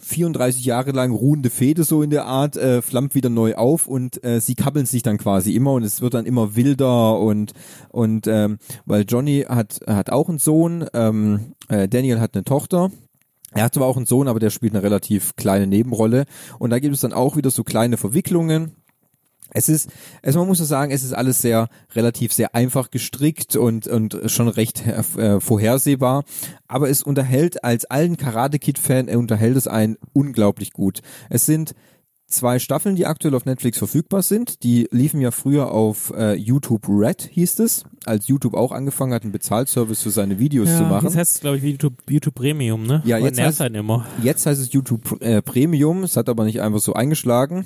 [0.00, 4.22] 34 Jahre lang ruhende Fehde so in der Art, äh, flammt wieder neu auf und
[4.24, 7.52] äh, sie kabbeln sich dann quasi immer und es wird dann immer wilder und
[7.90, 12.90] und ähm, weil Johnny hat hat auch einen Sohn, ähm, äh, Daniel hat eine Tochter.
[13.52, 16.26] Er hat zwar auch einen Sohn, aber der spielt eine relativ kleine Nebenrolle
[16.58, 18.72] und da gibt es dann auch wieder so kleine Verwicklungen.
[19.50, 19.88] Es ist,
[20.22, 24.18] also man muss so sagen, es ist alles sehr relativ sehr einfach gestrickt und und
[24.26, 26.24] schon recht äh, vorhersehbar,
[26.66, 31.00] aber es unterhält als allen Karate Kid Fan unterhält es einen unglaublich gut.
[31.30, 31.74] Es sind
[32.30, 34.62] zwei Staffeln, die aktuell auf Netflix verfügbar sind.
[34.62, 39.22] Die liefen ja früher auf äh, YouTube Red, hieß es, als YouTube auch angefangen hat,
[39.22, 41.06] einen Bezahlservice für seine Videos zu machen.
[41.06, 43.02] Jetzt heißt es, glaube ich, YouTube, YouTube Premium, ne?
[43.06, 44.04] Ja, Aber jetzt heißt- einen immer.
[44.22, 47.64] Jetzt heißt es YouTube äh, Premium, es hat aber nicht einfach so eingeschlagen.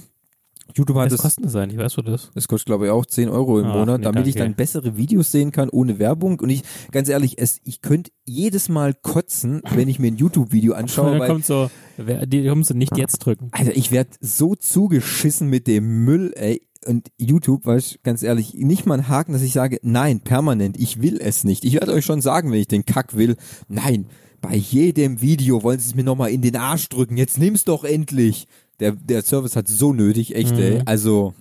[0.75, 1.79] YouTube hat es kostet das eigentlich?
[1.79, 2.31] Weißt du das?
[2.35, 4.51] Das kostet, glaube ich, auch 10 Euro im Ach, Monat, nee, damit ich danke.
[4.51, 6.41] dann bessere Videos sehen kann ohne Werbung.
[6.41, 10.75] Und ich, ganz ehrlich, es, ich könnte jedes Mal kotzen, wenn ich mir ein YouTube-Video
[10.75, 13.49] anschaue, weil, kommt so, die kommst du nicht jetzt drücken.
[13.53, 16.63] Alter, ich werd so zugeschissen mit dem Müll, ey.
[16.85, 20.77] Und YouTube, weißt du, ganz ehrlich, nicht mal ein Haken, dass ich sage, nein, permanent,
[20.81, 21.65] ich will es nicht.
[21.65, 23.37] Ich werde euch schon sagen, wenn ich den Kack will,
[23.69, 24.07] nein,
[24.43, 27.85] bei jedem Video wollen sie es mir nochmal in den Arsch drücken, jetzt nimm's doch
[27.85, 28.49] endlich.
[28.83, 30.83] Der, der Service hat so nötig, echt, ey.
[30.85, 31.35] Also,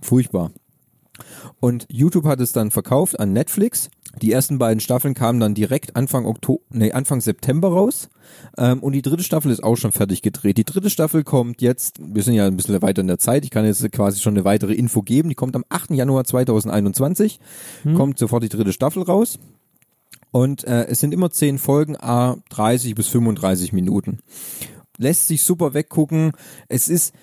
[0.00, 0.50] furchtbar.
[1.60, 3.88] Und YouTube hat es dann verkauft an Netflix.
[4.20, 8.10] Die ersten beiden Staffeln kamen dann direkt Anfang Oktober, nee, Anfang September raus.
[8.58, 10.58] Ähm, und die dritte Staffel ist auch schon fertig gedreht.
[10.58, 13.50] Die dritte Staffel kommt jetzt, wir sind ja ein bisschen weiter in der Zeit, ich
[13.50, 15.28] kann jetzt quasi schon eine weitere Info geben.
[15.28, 15.92] Die kommt am 8.
[15.92, 17.40] Januar 2021.
[17.94, 19.38] Kommt sofort die dritte Staffel raus.
[20.30, 24.18] Und äh, es sind immer 10 Folgen, a 30 bis 35 Minuten.
[24.98, 26.32] Lässt sich super weggucken.
[26.68, 27.14] Es ist,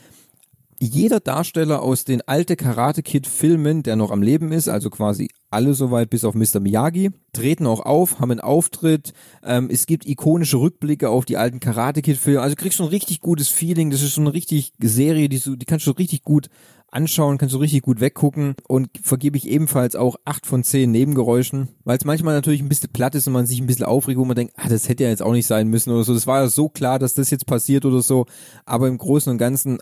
[0.82, 5.30] jeder Darsteller aus den alte Karate Kid Filmen, der noch am Leben ist, also quasi
[5.50, 6.62] alle soweit bis auf Mr.
[6.62, 9.14] Miyagi, treten auch auf, haben einen Auftritt.
[9.44, 12.42] Ähm, es gibt ikonische Rückblicke auf die alten Karate Kid Filme.
[12.42, 13.90] Also kriegst schon ein richtig gutes Feeling.
[13.90, 16.50] Das ist schon eine richtig Serie, die, so, die kannst du richtig gut
[16.92, 21.70] anschauen, kannst du richtig gut weggucken und vergebe ich ebenfalls auch acht von zehn Nebengeräuschen,
[21.84, 24.26] weil es manchmal natürlich ein bisschen platt ist und man sich ein bisschen aufregt, wo
[24.26, 26.14] man denkt, ah, das hätte ja jetzt auch nicht sein müssen oder so.
[26.14, 28.26] Das war ja so klar, dass das jetzt passiert oder so.
[28.66, 29.80] Aber im Großen und Ganzen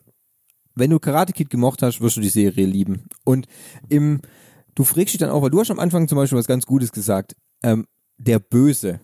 [0.78, 3.06] wenn du Karate Kid gemocht hast, wirst du die Serie lieben.
[3.24, 3.48] Und
[3.90, 4.22] im,
[4.76, 6.92] du fragst dich dann auch, weil du hast am Anfang zum Beispiel was ganz Gutes
[6.92, 9.00] gesagt, ähm, der Böse.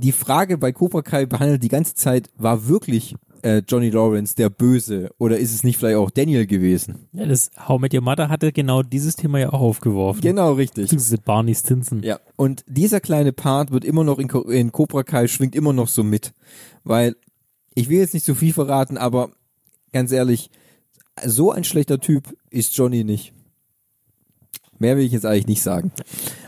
[0.00, 4.48] Die Frage bei Cobra Kai behandelt die ganze Zeit, war wirklich äh, Johnny Lawrence der
[4.50, 7.08] Böse oder ist es nicht vielleicht auch Daniel gewesen?
[7.12, 10.20] Ja, das How Met Your Mother hatte genau dieses Thema ja auch aufgeworfen.
[10.22, 10.90] Genau, richtig.
[10.90, 12.02] Diese Barney Stinson.
[12.02, 15.72] Ja, und dieser kleine Part wird immer noch in, Co- in Cobra Kai schwingt immer
[15.72, 16.32] noch so mit,
[16.84, 17.16] weil
[17.74, 19.30] ich will jetzt nicht zu viel verraten, aber
[19.92, 20.50] ganz ehrlich,
[21.24, 23.34] so ein schlechter Typ ist Johnny nicht.
[24.82, 25.92] Mehr will ich jetzt eigentlich nicht sagen.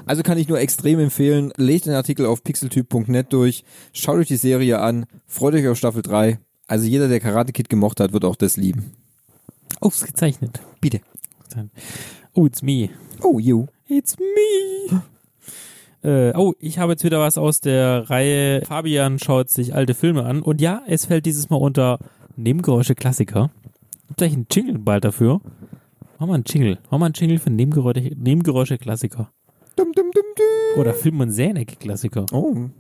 [0.07, 4.37] Also kann ich nur extrem empfehlen, lest den Artikel auf pixeltyp.net durch, schaut euch die
[4.37, 6.41] Serie an, freut euch auf Staffel 3.
[6.67, 8.93] Also jeder, der Karate Kid gemocht hat, wird auch das lieben.
[9.81, 10.61] Ausgezeichnet.
[10.81, 11.01] Bitte.
[12.33, 12.91] Oh, it's me.
[13.23, 13.67] Oh, you.
[13.87, 15.01] It's me.
[16.03, 20.25] Äh, oh, ich habe jetzt wieder was aus der Reihe Fabian schaut sich alte Filme
[20.25, 20.43] an.
[20.43, 22.01] Und ja, es fällt dieses Mal unter
[22.35, 23.53] Nebengeräusche Klassiker.
[24.09, 25.41] Gibt eigentlich einen Jingle bald dafür?
[26.25, 26.79] Mach mal einen Jingle.
[26.91, 29.31] Mach mal einen Jingle für Nebengeräusche, Nebengeräusche Klassiker.
[29.77, 30.81] Dum, dum, dum, dum.
[30.81, 32.25] Oder Film- und Serienecke-Klassiker.
[32.33, 32.71] Oh.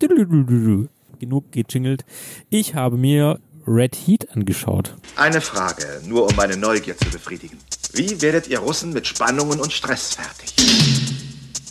[0.00, 0.86] Düdelüdelüdelü.
[1.18, 2.04] Genug gejingelt.
[2.48, 4.94] Ich habe mir Red Heat angeschaut.
[5.16, 7.58] Eine Frage, nur um meine Neugier zu befriedigen.
[7.92, 10.54] Wie werdet ihr Russen mit Spannungen und Stress fertig?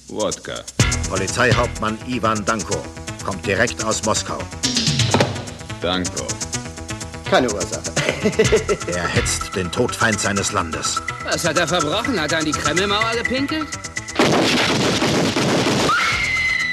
[0.10, 0.66] Wodka.
[1.10, 2.76] Polizeihauptmann Ivan Danko
[3.24, 4.38] kommt direkt aus Moskau.
[5.82, 6.26] Danko.
[7.32, 7.82] Keine Ursache.
[8.94, 11.02] Er hetzt den Todfeind seines Landes.
[11.24, 12.20] Was hat er verbrochen?
[12.20, 13.68] Hat er an die Kremlmauer gepinkelt?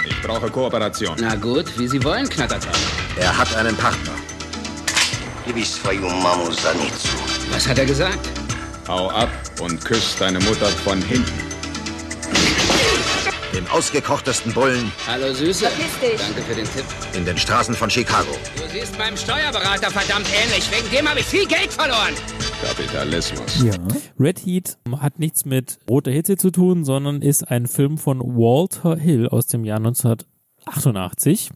[0.04, 1.16] Ich brauche Kooperation.
[1.20, 2.74] Na gut, wie Sie wollen, Knattertag.
[3.20, 4.10] Er hat einen Partner.
[7.52, 8.28] Was hat er gesagt?
[8.88, 11.47] Hau ab und küss deine Mutter von hinten.
[13.58, 15.66] Dem ausgekochtesten Bullen Hallo Süße.
[15.66, 16.24] Verpiss dich.
[16.24, 16.84] Danke für den Tipp.
[17.16, 18.30] in den Straßen von Chicago.
[18.56, 20.70] Du siehst meinem Steuerberater verdammt ähnlich.
[20.70, 22.14] Wegen dem habe ich viel Geld verloren.
[22.62, 23.64] Kapitalismus.
[23.64, 23.72] Ja.
[24.16, 28.96] Red Heat hat nichts mit roter Hitze zu tun, sondern ist ein Film von Walter
[28.96, 31.50] Hill aus dem Jahr 1988.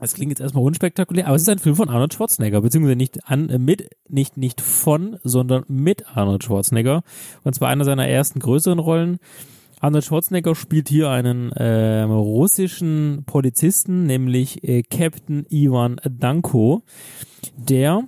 [0.00, 3.28] Das klingt jetzt erstmal unspektakulär, aber es ist ein Film von Arnold Schwarzenegger, beziehungsweise nicht
[3.28, 7.04] an, äh, mit, nicht, nicht von, sondern mit Arnold Schwarzenegger.
[7.44, 9.20] Und zwar einer seiner ersten größeren Rollen.
[9.80, 16.82] Arnold Schwarzenegger spielt hier einen ähm, russischen Polizisten, nämlich äh, Captain Ivan Danko,
[17.56, 18.04] der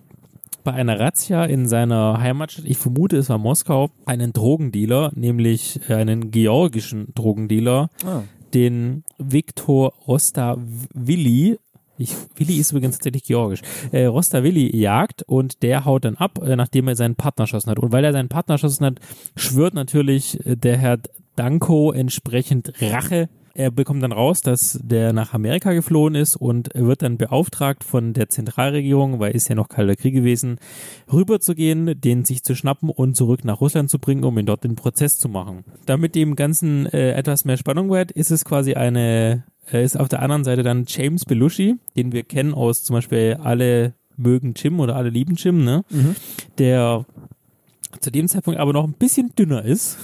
[0.65, 5.95] bei einer Razzia in seiner Heimatstadt, ich vermute es war Moskau, einen Drogendealer, nämlich äh,
[5.95, 8.23] einen georgischen Drogendealer, Ah.
[8.55, 11.59] den Viktor Rostavili,
[11.99, 13.61] ich, Willi ist übrigens tatsächlich georgisch,
[13.93, 17.79] äh, Rostavili jagt und der haut dann ab, äh, nachdem er seinen Partner erschossen hat.
[17.79, 19.01] Und weil er seinen Partner erschossen hat,
[19.37, 20.99] schwört natürlich äh, der Herr
[21.39, 23.29] Danko entsprechend Rache.
[23.55, 28.13] Er bekommt dann raus, dass der nach Amerika geflohen ist und wird dann beauftragt von
[28.13, 30.59] der Zentralregierung, weil ist ja noch kalter Krieg gewesen,
[31.13, 34.77] rüberzugehen, den sich zu schnappen und zurück nach Russland zu bringen, um ihn dort den
[34.77, 35.65] Prozess zu machen.
[35.87, 40.09] Damit dem Ganzen äh, etwas mehr Spannung wird, ist es quasi eine, äh, ist auf
[40.09, 44.79] der anderen Seite dann James Belushi, den wir kennen aus zum Beispiel alle mögen Jim
[44.79, 45.85] oder alle lieben Jim, ne?
[46.59, 47.07] Der
[48.01, 49.97] zu dem Zeitpunkt aber noch ein bisschen dünner ist.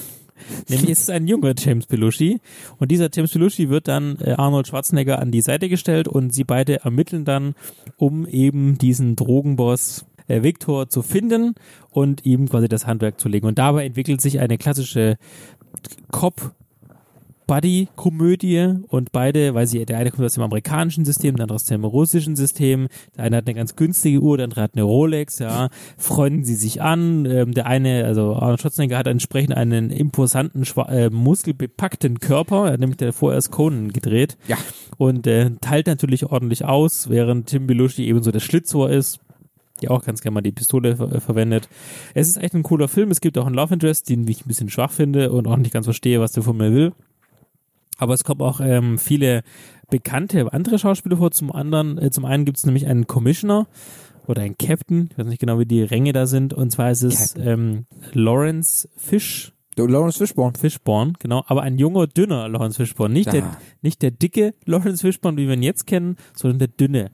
[0.69, 2.41] Nämlich ist es ein junger James Belushi
[2.79, 6.45] und dieser James Belushi wird dann äh, Arnold Schwarzenegger an die Seite gestellt und sie
[6.45, 7.55] beide ermitteln dann,
[7.97, 11.55] um eben diesen Drogenboss äh, Victor zu finden
[11.91, 13.47] und ihm quasi das Handwerk zu legen.
[13.47, 15.17] Und dabei entwickelt sich eine klassische
[16.11, 16.55] Cop
[17.47, 21.65] Buddy-Komödie und beide, weil sie, der eine kommt aus dem amerikanischen System, der andere aus
[21.65, 25.39] dem russischen System, der eine hat eine ganz günstige Uhr, der andere hat eine Rolex,
[25.39, 30.65] ja, freunden sie sich an, ähm, der eine, also Arnold Schwarzenegger hat entsprechend einen imposanten,
[30.89, 34.57] äh, muskelbepackten Körper, er hat nämlich davor erst Conan gedreht Ja.
[34.97, 39.21] und äh, teilt natürlich ordentlich aus, während Tim Belushi ebenso der Schlitzohr ist,
[39.83, 41.69] die auch ganz gerne mal die Pistole ver äh, verwendet.
[42.15, 43.11] Es ist echt ein cooler Film.
[43.11, 45.73] Es gibt auch einen Love Interest, den ich ein bisschen schwach finde und auch nicht
[45.73, 46.93] ganz verstehe, was der von mir will.
[47.99, 49.43] Aber es kommen auch ähm, viele
[49.91, 51.31] bekannte andere Schauspieler vor.
[51.31, 53.67] Zum anderen, äh, zum einen gibt es nämlich einen Commissioner
[54.27, 56.55] oder einen Captain, ich weiß nicht genau, wie die Ränge da sind.
[56.55, 59.53] Und zwar ist es ähm, Lawrence Fish.
[59.77, 60.53] Der Lawrence Fishburne.
[60.57, 63.13] Fishburne, genau, aber ein junger, dünner Lawrence Fishburne.
[63.13, 67.11] Nicht, der, nicht der dicke Lawrence Fishburne, wie wir ihn jetzt kennen, sondern der dünne.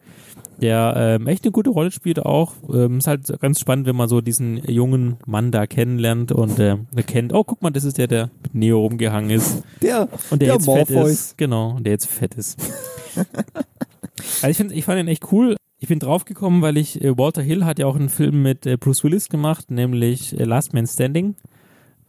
[0.61, 2.55] Der ähm, echt eine gute Rolle spielt auch.
[2.73, 6.77] Ähm, ist halt ganz spannend, wenn man so diesen jungen Mann da kennenlernt und äh,
[6.95, 9.63] erkennt, oh, guck mal, das ist der, der mit Neo rumgehangen ist.
[9.81, 11.11] Der, Und der, der jetzt fett Morpheus.
[11.11, 11.39] ist.
[11.39, 12.61] Genau, und der jetzt fett ist.
[13.17, 15.57] also ich, find, ich fand ihn echt cool.
[15.79, 18.77] Ich bin draufgekommen, weil ich, äh, Walter Hill hat ja auch einen Film mit äh,
[18.77, 21.37] Bruce Willis gemacht, nämlich äh, Last Man Standing.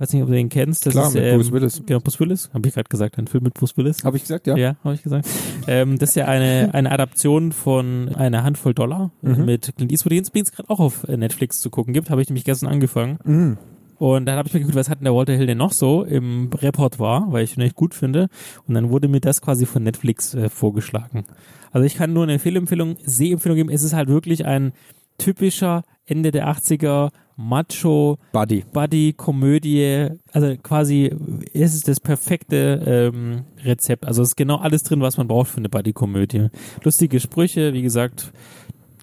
[0.01, 0.87] Weiß nicht, ob du den kennst.
[0.87, 1.83] Das Klar, ist, mit ähm, Bruce Willis.
[1.85, 2.49] Genau, Bruce Willis.
[2.55, 4.03] Habe ich gerade gesagt, ein Film mit Bruce Willis.
[4.03, 4.57] Habe ich gesagt, ja.
[4.57, 5.27] Ja, habe ich gesagt.
[5.67, 9.45] Ähm, das ist ja eine, eine Adaption von einer Handvoll Dollar Mhm.
[9.45, 12.09] mit Clint Eastwood, den es gerade auch auf äh, Netflix zu gucken gibt.
[12.09, 13.19] Habe ich nämlich gestern angefangen.
[13.23, 13.57] Mhm.
[13.99, 16.03] Und dann habe ich mir geguckt, was hat denn der Walter Hill denn noch so
[16.03, 18.29] im Repertoire, weil ich ihn echt gut finde.
[18.67, 21.25] Und dann wurde mir das quasi von Netflix äh, vorgeschlagen.
[21.71, 23.69] Also ich kann nur eine Fehlempfehlung, Sehempfehlung geben.
[23.69, 24.73] Es ist halt wirklich ein
[25.19, 27.11] typischer Ende der 80er
[27.47, 28.63] Macho Buddy.
[28.71, 30.08] Buddy Komödie.
[30.32, 31.13] Also quasi
[31.54, 34.06] es ist das perfekte ähm, Rezept.
[34.06, 36.47] Also es ist genau alles drin, was man braucht für eine Buddy Komödie.
[36.84, 38.32] Lustige Sprüche, wie gesagt,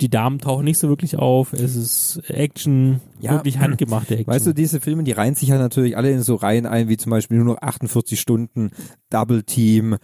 [0.00, 1.52] die Damen tauchen nicht so wirklich auf.
[1.52, 3.32] Es ist Action, Ja.
[3.32, 4.32] wirklich handgemachte Action.
[4.32, 6.96] Weißt du, diese Filme, die reihen sich halt natürlich alle in so Reihen ein, wie
[6.96, 8.70] zum Beispiel nur noch 48 Stunden,
[9.10, 9.96] Double Team,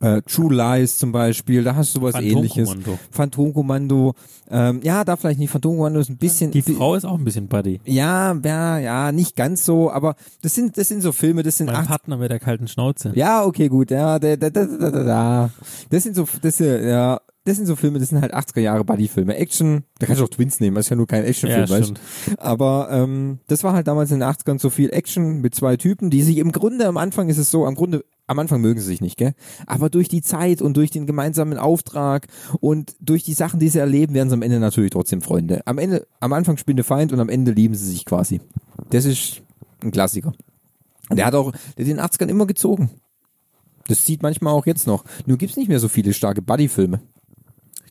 [0.00, 2.68] äh, True Lies zum Beispiel, da hast du sowas ähnliches.
[2.68, 2.98] Phantomkommando.
[3.10, 4.14] Phantomkommando,
[4.50, 6.50] ähm, ja, da vielleicht nicht, Phantomkommando ist ein bisschen...
[6.50, 7.80] Die Frau ist auch ein bisschen Buddy.
[7.84, 11.66] Ja, ja, ja, nicht ganz so, aber das sind, das sind so Filme, das sind
[11.66, 13.12] Mein Partner mit der kalten Schnauze.
[13.14, 15.50] ja, okay, gut, ja, da, da, da, da, da, da.
[15.90, 18.84] Das sind so, das, äh, ja, das sind so Filme, das sind halt 80er Jahre
[18.84, 19.36] Buddy-Filme.
[19.36, 21.90] Action, da kannst du auch Twins nehmen, das ist ja nur kein Actionfilm, Ja, weißt
[21.90, 21.94] du.
[22.38, 26.10] Aber ähm, das war halt damals in den 80ern so viel Action mit zwei Typen,
[26.10, 28.86] die sich im Grunde, am Anfang ist es so, am Grunde, am Anfang mögen sie
[28.86, 29.34] sich nicht, gell?
[29.66, 32.26] Aber durch die Zeit und durch den gemeinsamen Auftrag
[32.60, 35.62] und durch die Sachen, die sie erleben, werden sie am Ende natürlich trotzdem Freunde.
[35.66, 38.40] Am Ende, am Anfang spinne Feind und am Ende lieben sie sich quasi.
[38.90, 39.42] Das ist
[39.82, 40.32] ein Klassiker.
[41.08, 42.90] Und der hat auch, der den 80ern immer gezogen.
[43.86, 45.04] Das sieht manchmal auch jetzt noch.
[45.26, 47.00] Nur gibt's nicht mehr so viele starke Buddy-Filme.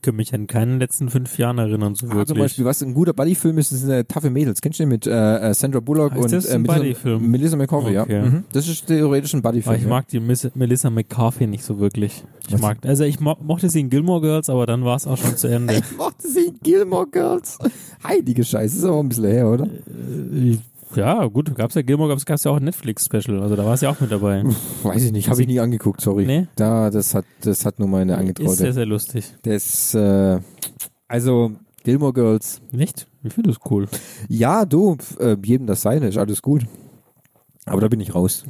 [0.01, 2.27] Ich kann mich an keinen letzten fünf Jahren erinnern, so Ah, wirklich.
[2.29, 4.59] zum Beispiel, was ein guter Buddy-Film ist, ist äh, Taffe Mädels.
[4.59, 7.19] Kennst du den mit äh, äh, Sandra Bullock Heißt und das äh, Melissa?
[7.19, 8.13] Melissa McCarthy, Okay.
[8.15, 8.25] ja.
[8.25, 8.45] Mhm.
[8.51, 9.75] Das ist theoretisch ein Buddy-Film.
[9.75, 9.87] ich ja.
[9.89, 12.23] mag die Miss Melissa McCarthy nicht so wirklich.
[12.47, 12.61] Ich Was?
[12.61, 15.37] mag, also ich mo mochte sie in Gilmore Girls, aber dann war es auch schon
[15.37, 15.75] zu Ende.
[15.75, 17.59] Ich mochte sie in Gilmore Girls.
[18.03, 19.67] Heilige Scheiße, ist aber ein bisschen her, oder?
[20.33, 20.57] Ich-
[20.95, 23.87] ja, gut, gab's ja Gilmore Girls, gab's ja auch ein Netflix-Special, also da war sie
[23.87, 24.43] auch mit dabei.
[24.83, 26.25] Weiß ich nicht, habe ich nie angeguckt, sorry.
[26.25, 26.47] Nee?
[26.55, 28.73] Da, das hat, das hat nur meine Ist sehr, Angetraute.
[28.73, 29.33] sehr lustig.
[29.43, 30.39] Das, äh,
[31.07, 31.51] also,
[31.83, 32.61] Gilmore Girls.
[32.71, 33.07] Nicht?
[33.23, 33.87] Ich finde das cool.
[34.27, 36.65] Ja, du, äh, jedem das seine, ist alles gut.
[37.65, 38.43] Aber da bin ich raus.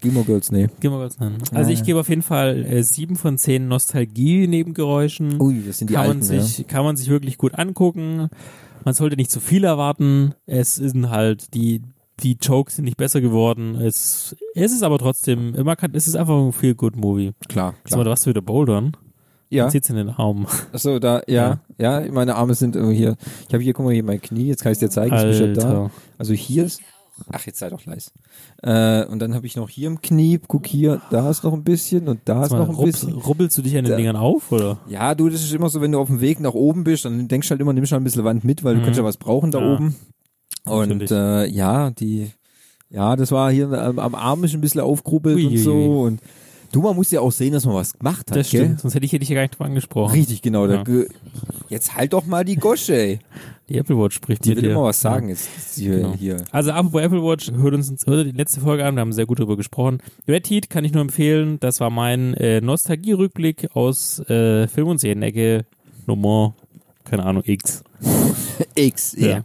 [0.00, 0.66] Gilmore Girls, nee.
[0.80, 1.38] Gilmore Girls, nein.
[1.52, 5.40] Also ich gebe auf jeden Fall äh, sieben von zehn Nostalgie-Nebengeräuschen.
[5.40, 8.28] Ui, das sind die kann alten, man sich, kann man sich wirklich gut angucken.
[8.86, 10.34] Man sollte nicht zu viel erwarten.
[10.46, 11.82] Es sind halt die
[12.20, 13.74] die Jokes sind nicht besser geworden.
[13.74, 17.26] Es, es ist aber trotzdem, man kann, es ist einfach ein feel good Movie.
[17.26, 17.32] ja.
[17.48, 18.12] Klar, Jetzt mal, klar.
[18.12, 18.96] was wieder bouldern.
[19.50, 19.64] Ja.
[19.64, 20.46] Man sieht's in den Armen.
[20.72, 23.16] Achso, da, ja, ja, meine Arme sind irgendwie hier.
[23.48, 25.58] Ich habe hier, guck mal, hier mein Knie, jetzt kann ich dir zeigen, ist bestimmt
[25.58, 25.62] da.
[25.68, 25.90] Alter.
[26.16, 26.80] Also hier ist,
[27.32, 28.10] ach, jetzt sei doch leise.
[28.62, 31.64] Äh, und dann habe ich noch hier im Knie, guck hier, da ist noch ein
[31.64, 33.12] bisschen und da ist mal, noch ein rupp- bisschen.
[33.14, 34.78] Rubbelst du dich an den Da- Dingern auf, oder?
[34.88, 37.28] Ja, du, das ist immer so, wenn du auf dem Weg nach oben bist, dann
[37.28, 38.84] denkst du halt immer, nimmst halt ein bisschen Wand mit, weil du Mhm.
[38.84, 39.74] kannst ja was brauchen da Ja.
[39.74, 39.96] oben.
[40.64, 42.30] Und äh, ja, die,
[42.90, 46.00] ja, das war hier am, am Arm ist ein bisschen aufgrubbelt und so.
[46.02, 46.20] Und
[46.72, 48.64] du, man muss ja auch sehen, dass man was gemacht hat, Das gell?
[48.64, 50.12] stimmt, sonst hätte ich hätte ich ja gar nicht drüber angesprochen.
[50.12, 50.66] Richtig, genau.
[50.66, 50.82] Ja.
[51.68, 53.18] Jetzt halt doch mal die Gosche, ey.
[53.68, 54.70] Die Apple Watch spricht Die mit will dir.
[54.72, 55.28] immer was sagen.
[55.28, 56.14] Jetzt ist hier, Genau.
[56.14, 56.36] hier.
[56.52, 59.40] Also apropos Apple Watch, hört uns hört die letzte Folge an, wir haben sehr gut
[59.40, 59.98] darüber gesprochen.
[60.28, 64.98] Red Heat kann ich nur empfehlen, das war mein äh, Nostalgie-Rückblick aus äh, Film- und
[65.00, 65.64] Serienecke
[66.06, 66.54] Nummer,
[67.04, 67.82] keine Ahnung, X.
[68.76, 69.26] X, Ja.
[69.28, 69.44] ja.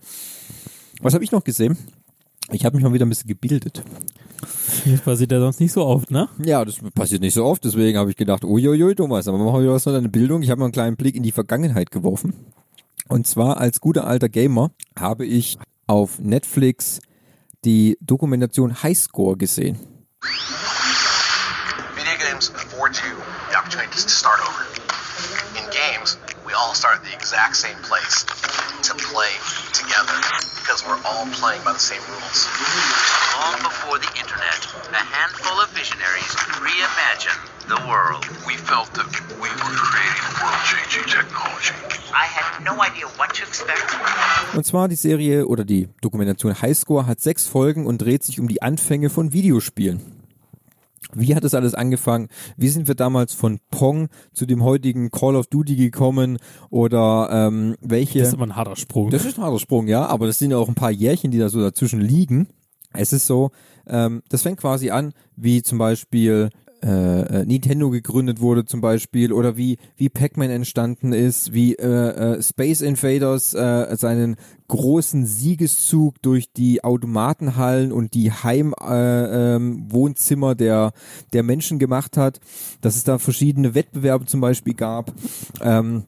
[1.02, 1.76] Was habe ich noch gesehen?
[2.52, 3.82] Ich habe mich mal wieder ein bisschen gebildet.
[4.86, 6.28] Das passiert ja sonst nicht so oft, ne?
[6.44, 9.72] Ja, das passiert nicht so oft, deswegen habe ich gedacht, uiuiui, Thomas, aber machen wir
[9.72, 10.44] was von deiner Bildung.
[10.44, 12.34] Ich habe mal einen kleinen Blick in die Vergangenheit geworfen.
[13.12, 17.02] Und zwar als guter alter Gamer habe ich auf Netflix
[17.66, 19.78] die Dokumentation Highscore gesehen.
[21.94, 23.12] Video games afford you
[23.50, 24.66] the opportunities to start over.
[25.60, 28.26] In games, we all start at the exact same place
[28.82, 29.30] to play
[29.74, 30.18] together
[30.58, 32.48] because we're all playing by the same rules.
[33.38, 36.34] Long before the internet, a handful of visionaries
[36.66, 38.26] reimagined the world.
[38.48, 39.06] We felt that
[39.38, 41.76] we were creating world-changing technology.
[42.14, 43.86] I had no idea what to expect.
[44.56, 48.48] Und zwar die Serie oder die Dokumentation Highscore hat sechs Folgen und dreht sich um
[48.48, 50.21] die Anfänge von Videospielen.
[51.16, 52.28] Wie hat das alles angefangen?
[52.58, 56.38] Wie sind wir damals von Pong zu dem heutigen Call of Duty gekommen?
[56.70, 58.20] Oder ähm, welche?
[58.20, 59.10] Das ist immer ein harter Sprung.
[59.10, 61.40] Das ist ein harter Sprung, ja, aber das sind ja auch ein paar Jährchen, die
[61.40, 62.48] da so dazwischen liegen.
[62.94, 63.52] Es ist so,
[63.88, 66.50] ähm, das fängt quasi an, wie zum Beispiel
[66.84, 71.88] äh, äh, Nintendo gegründet wurde zum Beispiel oder wie wie Pac-Man entstanden ist, wie äh,
[71.88, 74.36] äh, Space Invaders äh, seinen
[74.68, 80.94] großen Siegeszug durch die Automatenhallen und die Heimwohnzimmer äh, Wohnzimmer der
[81.34, 82.40] der Menschen gemacht hat,
[82.82, 85.14] dass es da verschiedene Wettbewerbe zum Beispiel gab.
[85.62, 86.06] Ähm,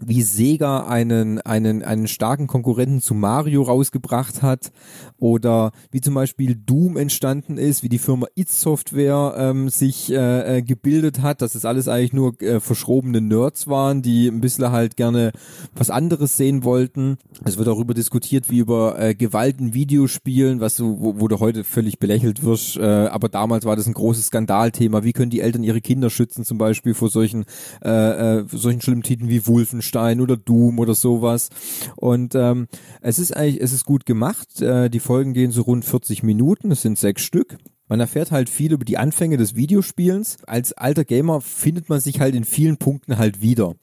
[0.00, 4.70] wie Sega einen, einen, einen starken Konkurrenten zu Mario rausgebracht hat
[5.18, 10.58] oder wie zum Beispiel Doom entstanden ist, wie die Firma id Software ähm, sich äh,
[10.58, 14.70] äh, gebildet hat, dass es alles eigentlich nur äh, verschrobene Nerds waren, die ein bisschen
[14.70, 15.32] halt gerne
[15.74, 17.18] was anderes sehen wollten.
[17.44, 21.40] Es wird darüber diskutiert, wie über äh, Gewalt in Videospielen, was so, wo, wo du
[21.40, 25.02] heute völlig belächelt wirst, äh, aber damals war das ein großes Skandalthema.
[25.02, 27.44] Wie können die Eltern ihre Kinder schützen, zum Beispiel vor solchen,
[27.84, 29.46] äh, äh, solchen schlimmen Titeln wie
[29.88, 31.48] Wolfenstein oder Doom oder sowas.
[31.96, 32.68] Und ähm,
[33.00, 34.60] es ist eigentlich, es ist gut gemacht.
[34.60, 37.56] Äh, die Folgen gehen so rund 40 Minuten, es sind sechs Stück.
[37.90, 40.36] Man erfährt halt viel über die Anfänge des Videospielens.
[40.46, 43.76] Als alter Gamer findet man sich halt in vielen Punkten halt wieder.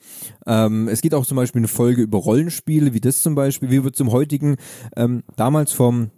[0.46, 3.84] Ähm, es geht auch zum Beispiel eine Folge über Rollenspiele, wie das zum Beispiel, wie
[3.84, 4.58] wir zum heutigen,
[4.96, 6.12] ähm, damals vom,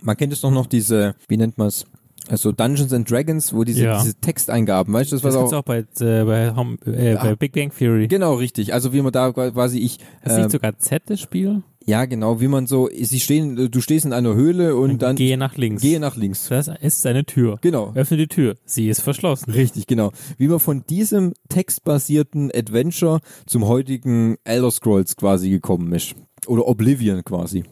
[0.00, 1.84] man kennt es doch noch diese, wie nennt man es?
[2.30, 4.00] Also Dungeons and Dragons, wo diese, Ja.
[4.00, 7.34] diese Texteingaben, weißt du, das, Das was gibt's auch bei, äh, bei, Hom- äh, bei
[7.36, 8.06] Big Bang Theory.
[8.08, 8.72] Genau, richtig.
[8.72, 9.98] Also wie man da quasi ich.
[10.24, 11.62] Ist ähm, nicht sogar Z das Spiel?
[11.86, 15.36] ja, genau, wie man so, sie stehen, du stehst in einer Höhle und dann Gehe
[15.36, 15.82] nach links.
[15.82, 16.48] gehe nach links.
[16.48, 17.58] Das ist eine Tür.
[17.62, 17.90] Genau.
[17.96, 18.54] Öffne die Tür.
[18.64, 19.50] Sie ist verschlossen.
[19.50, 20.12] Richtig, genau.
[20.38, 26.14] Wie man von diesem textbasierten Adventure zum heutigen Elder Scrolls quasi gekommen ist.
[26.46, 27.64] Oder Oblivion quasi.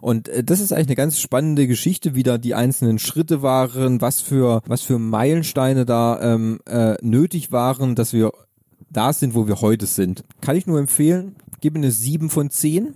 [0.00, 4.00] Und äh, das ist eigentlich eine ganz spannende Geschichte, wie da die einzelnen Schritte waren,
[4.00, 8.32] was für, was für Meilensteine da ähm, äh, nötig waren, dass wir
[8.90, 10.24] da sind, wo wir heute sind.
[10.40, 11.36] Kann ich nur empfehlen.
[11.60, 12.94] Gebe eine 7 von 10.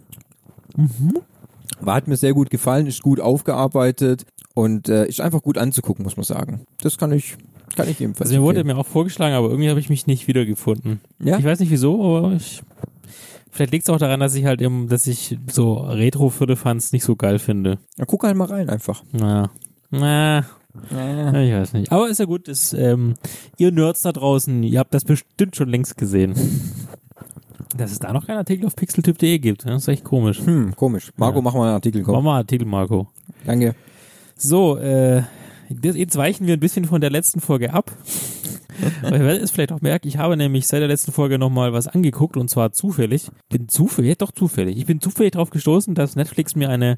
[1.80, 6.04] War, hat mir sehr gut gefallen, ist gut aufgearbeitet und äh, ist einfach gut anzugucken,
[6.04, 6.66] muss man sagen.
[6.80, 7.36] Das kann ich,
[7.76, 10.26] kann ich ebenfalls Also mir wurde mir auch vorgeschlagen, aber irgendwie habe ich mich nicht
[10.28, 11.00] wiedergefunden.
[11.18, 11.38] Ja?
[11.38, 12.62] Ich weiß nicht wieso, aber ich.
[13.56, 17.04] Vielleicht liegt es auch daran, dass ich halt eben, dass ich so retro fans nicht
[17.04, 17.78] so geil finde.
[17.96, 19.02] Ja, guck halt mal rein einfach.
[19.12, 19.50] Na.
[19.90, 20.40] Na.
[20.90, 21.90] Ich weiß nicht.
[21.90, 23.14] Aber ist ja gut, ist, ähm,
[23.56, 26.34] ihr Nerds da draußen, ihr habt das bestimmt schon längst gesehen.
[27.78, 29.72] Dass es da noch keinen Artikel auf pixeltyp.de gibt, ne?
[29.72, 30.40] das ist echt komisch.
[30.44, 31.12] Hm, komisch.
[31.16, 31.42] Marco, Ja.
[31.42, 32.02] mach mal einen Artikel.
[32.02, 32.24] Mach Komm.
[32.24, 33.08] mal einen Artikel, Marco.
[33.46, 33.74] Danke.
[34.36, 35.22] So, äh,
[35.68, 37.90] jetzt weichen wir ein bisschen von der letzten Folge ab.
[39.02, 41.72] Aber ihr werdet es vielleicht auch merken, ich habe nämlich seit der letzten Folge nochmal
[41.72, 43.30] was angeguckt und zwar zufällig.
[43.48, 44.76] Bin zufällig, ja, doch zufällig.
[44.76, 46.96] Ich bin zufällig darauf gestoßen, dass Netflix mir eine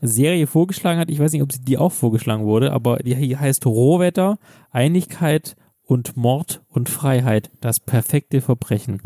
[0.00, 1.10] Serie vorgeschlagen hat.
[1.10, 4.38] Ich weiß nicht, ob sie die auch vorgeschlagen wurde, aber die heißt Rohwetter,
[4.70, 7.50] Einigkeit und Mord und Freiheit.
[7.60, 9.02] Das perfekte Verbrechen.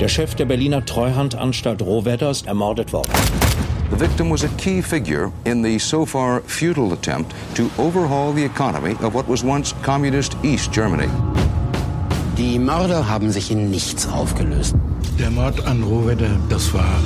[0.00, 3.12] Der Chef der Berliner Treuhandanstalt Rohwetter ist ermordet worden.
[3.92, 8.42] The victim was a key figure in the so far futile attempt to overhaul the
[8.42, 11.10] economy of what was once communist East Germany.
[12.38, 14.74] Die Mörder haben sich in nichts aufgelöst.
[15.18, 17.00] Der Mord an Rohwedder, das war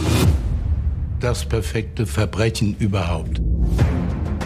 [1.19, 3.41] das perfekte Verbrechen überhaupt.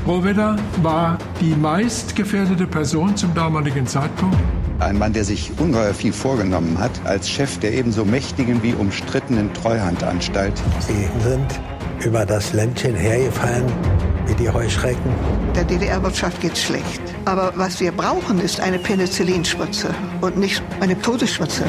[0.07, 4.37] Rohwedder war die meistgefährdete Person zum damaligen Zeitpunkt.
[4.79, 9.53] Ein Mann, der sich ungeheuer viel vorgenommen hat, als Chef der ebenso mächtigen wie umstrittenen
[9.53, 10.55] Treuhandanstalt.
[10.81, 11.61] Sie sind
[12.03, 13.65] über das Ländchen hergefallen
[14.27, 15.13] wie die Heuschrecken.
[15.55, 17.03] Der DDR-Wirtschaft geht schlecht.
[17.27, 21.65] Aber was wir brauchen, ist eine Penicillinspritze und nicht eine Todesspritze.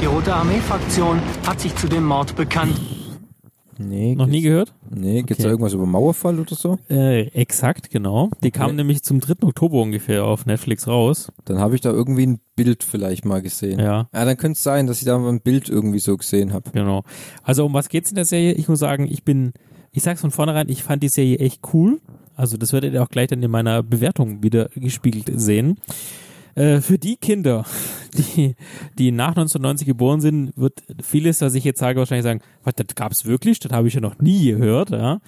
[0.00, 2.80] Die Rote Armee-Fraktion hat sich zu dem Mord bekannt.
[3.76, 4.72] Nee, Noch nie gehört?
[4.92, 5.44] Nee, gibt's Okay.
[5.44, 6.78] da irgendwas über Mauerfall oder so?
[6.90, 8.30] Äh, exakt, genau.
[8.42, 9.46] Die kam nämlich zum 3.
[9.46, 11.30] Oktober ungefähr auf Netflix raus.
[11.44, 13.78] Dann habe ich da irgendwie ein Bild vielleicht mal gesehen.
[13.78, 14.08] Ja.
[14.12, 16.70] Ja, dann könnte es sein, dass ich da mal ein Bild irgendwie so gesehen habe.
[16.72, 17.04] Genau.
[17.42, 18.52] Also um was geht's in der Serie?
[18.54, 19.52] Ich muss sagen, ich bin,
[19.92, 22.00] ich sag's von vornherein, ich fand die Serie echt cool.
[22.34, 25.78] Also das werdet ihr auch gleich dann in meiner Bewertung wieder gespiegelt sehen.
[26.56, 27.64] Äh, für die Kinder,
[28.14, 28.56] die,
[28.98, 32.94] die nach 1990 geboren sind, wird vieles, was ich jetzt sage, wahrscheinlich sagen, was, das
[32.94, 33.58] gab's wirklich?
[33.60, 34.90] Das habe ich ja noch nie gehört.
[34.90, 35.20] Ja.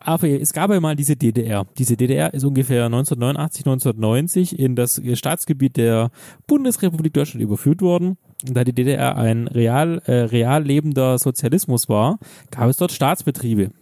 [0.00, 1.66] Aber es gab ja mal diese DDR.
[1.78, 6.10] Diese DDR ist ungefähr 1989, 1990 in das Staatsgebiet der
[6.46, 8.16] Bundesrepublik Deutschland überführt worden.
[8.46, 12.18] Und da die DDR ein real, äh, real lebender Sozialismus war,
[12.50, 13.72] gab es dort Staatsbetriebe.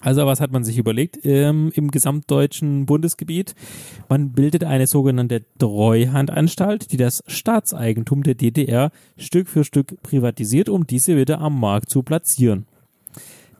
[0.00, 3.54] Also was hat man sich überlegt ähm, im gesamtdeutschen Bundesgebiet?
[4.08, 10.86] Man bildet eine sogenannte Treuhandanstalt, die das Staatseigentum der DDR Stück für Stück privatisiert, um
[10.86, 12.66] diese wieder am Markt zu platzieren.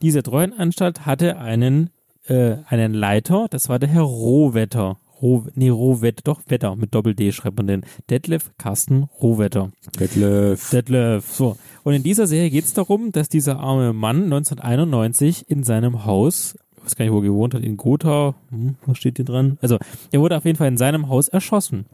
[0.01, 1.91] Diese Treuhandanstalt hatte einen,
[2.25, 4.97] äh, einen Leiter, das war der Herr Rohwetter.
[5.21, 7.85] Roh, nee, Rohwetter, doch Wetter, mit Doppel-D schreibt man den.
[8.09, 9.71] Detlef Carsten Rohwetter.
[9.99, 10.69] Detlef.
[10.71, 11.57] Detlef, so.
[11.83, 16.55] Und in dieser Serie geht es darum, dass dieser arme Mann 1991 in seinem Haus,
[16.77, 19.57] ich weiß gar nicht, wo er gewohnt hat, in Gotha, hm, was steht hier dran?
[19.61, 19.77] Also,
[20.11, 21.85] er wurde auf jeden Fall in seinem Haus erschossen.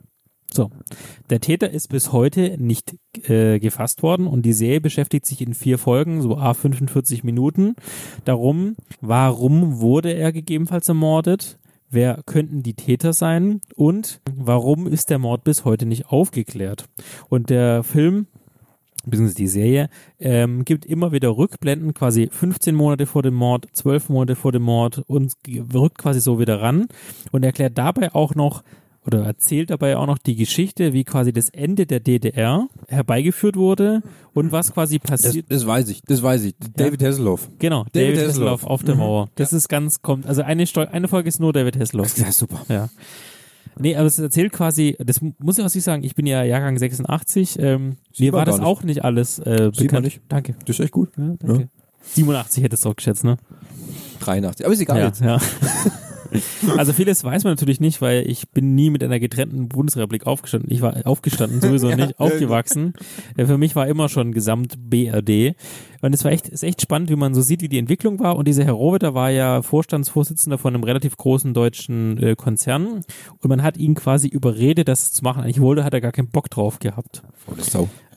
[0.51, 0.69] So.
[1.29, 2.95] Der Täter ist bis heute nicht
[3.27, 7.75] äh, gefasst worden und die Serie beschäftigt sich in vier Folgen, so a 45 Minuten,
[8.23, 11.59] darum, warum wurde er gegebenenfalls ermordet,
[11.89, 16.85] wer könnten die Täter sein und warum ist der Mord bis heute nicht aufgeklärt.
[17.29, 18.27] Und der Film
[19.09, 24.09] beziehungsweise die Serie, ähm, gibt immer wieder Rückblenden, quasi 15 Monate vor dem Mord, 12
[24.09, 25.33] Monate vor dem Mord und
[25.73, 26.87] rückt quasi so wieder ran
[27.31, 28.63] und erklärt dabei auch noch
[29.07, 34.03] oder erzählt dabei auch noch die Geschichte, wie quasi das Ende der DDR herbeigeführt wurde
[34.33, 35.45] und was quasi Das, passiert.
[35.49, 36.55] das weiß ich, das weiß ich.
[36.75, 37.49] David Hasselhoff.
[37.59, 39.29] Genau, David, Hasselhoff auf der Mauer.
[39.35, 42.17] Das ist ganz, kommt, also eine, Steu eine Folge ist nur David Hasselhoff.
[42.17, 42.61] Ja, super.
[42.69, 42.89] Ja.
[43.79, 46.77] Nee, aber es erzählt quasi, das muss ich auch nicht sagen, ich bin ja Jahrgang
[46.79, 48.65] 86, ähm, mir war das nicht.
[48.65, 50.05] auch nicht alles äh, Sieht bekannt.
[50.05, 50.21] nicht.
[50.29, 50.55] Danke.
[50.65, 51.09] Das ist echt gut.
[51.17, 51.69] Ja, danke.
[52.13, 53.37] 87 hättest du auch geschätzt, ne?
[54.21, 54.65] 83.
[54.65, 55.21] Aber ist egal Ja, jetzt.
[55.21, 55.39] ja.
[56.77, 60.71] Also vieles weiß man natürlich nicht, weil ich bin nie mit einer getrennten Bundesrepublik aufgestanden.
[60.71, 62.93] Ich war aufgestanden, sowieso nicht, ja, aufgewachsen.
[63.35, 65.55] Äh, Für mich war immer schon Gesamt BRD.
[66.01, 68.35] Und es war echt, ist echt spannend, wie man so sieht, wie die Entwicklung war.
[68.35, 73.01] Und dieser Herr Rohwetter war ja Vorstandsvorsitzender von einem relativ großen deutschen äh, Konzern.
[73.39, 75.43] Und man hat ihn quasi überredet, das zu machen.
[75.43, 77.23] Eigentlich wollte, hat er gar keinen Bock drauf gehabt.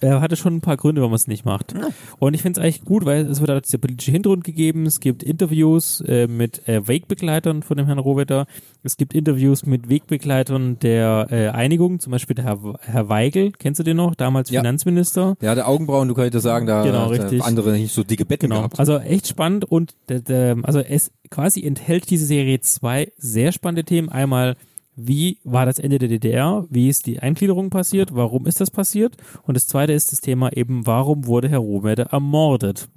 [0.03, 1.75] Er hatte schon ein paar Gründe, warum man es nicht macht.
[2.19, 4.87] Und ich finde es eigentlich gut, weil es wird halt dieser politische Hintergrund gegeben.
[4.87, 8.47] Es gibt Interviews äh, mit äh, Wegbegleitern von dem Herrn Rohwetter.
[8.83, 13.79] Es gibt Interviews mit Wegbegleitern der äh, Einigung, zum Beispiel der Herr, Herr Weigel, kennst
[13.79, 14.15] du den noch?
[14.15, 14.61] Damals Ja.
[14.61, 15.37] Finanzminister.
[15.41, 17.43] Ja, der Augenbrauen, du kannst ja sagen, da Genau, hat richtig.
[17.43, 18.61] andere nicht so dicke Betten Genau.
[18.63, 18.79] gehabt.
[18.79, 23.85] Also echt spannend und der, der, also es quasi enthält diese Serie zwei sehr spannende
[23.85, 24.09] Themen.
[24.09, 24.57] Einmal,
[24.97, 26.67] wie war das Ende der DDR?
[26.69, 28.15] Wie ist die Eingliederung passiert?
[28.15, 29.17] Warum ist das passiert?
[29.45, 32.89] Und das zweite ist das Thema eben, warum wurde Herr Rohmede ermordet?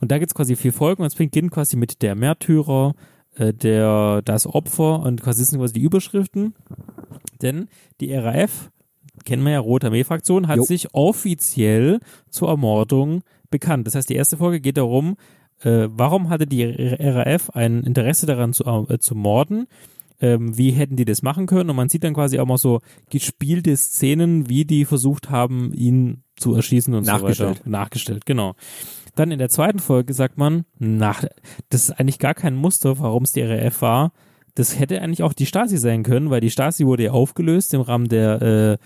[0.00, 2.94] Und da gibt's quasi vier Folgen und es beginnt quasi mit der Märtyrer,
[3.36, 6.54] äh, der, das Opfer und quasi sind quasi die Überschriften.
[7.42, 7.68] Denn
[8.00, 8.70] die RAF,
[9.24, 10.64] kennen wir ja, Rote Armee-Fraktion, hat Jo.
[10.64, 13.86] sich offiziell zur Ermordung bekannt.
[13.86, 15.16] Das heißt, die erste Folge geht darum,
[15.62, 19.66] äh, warum hatte die RAF ein Interesse daran zu, äh, zu morden?
[20.20, 21.70] Ähm, wie hätten die das machen können?
[21.70, 22.80] Und man sieht dann quasi auch mal so
[23.10, 27.60] gespielte Szenen, wie die versucht haben, ihn zu erschießen und so Nachgestellt.
[27.60, 27.68] weiter.
[27.68, 28.54] Nachgestellt, genau.
[29.14, 31.24] Dann in der zweiten Folge sagt man, nach,
[31.70, 34.12] das ist eigentlich gar kein Muster, warum es die RAF war.
[34.56, 37.80] Das hätte eigentlich auch die Stasi sein können, weil die Stasi wurde ja aufgelöst im
[37.80, 38.76] Rahmen der äh,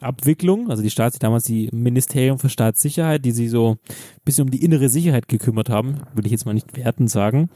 [0.00, 0.70] Abwicklung.
[0.70, 3.78] Also die Stasi damals die Ministerium für Staatssicherheit, die sich so ein
[4.24, 7.50] bisschen um die innere Sicherheit gekümmert haben, würde ich jetzt mal nicht werten sagen.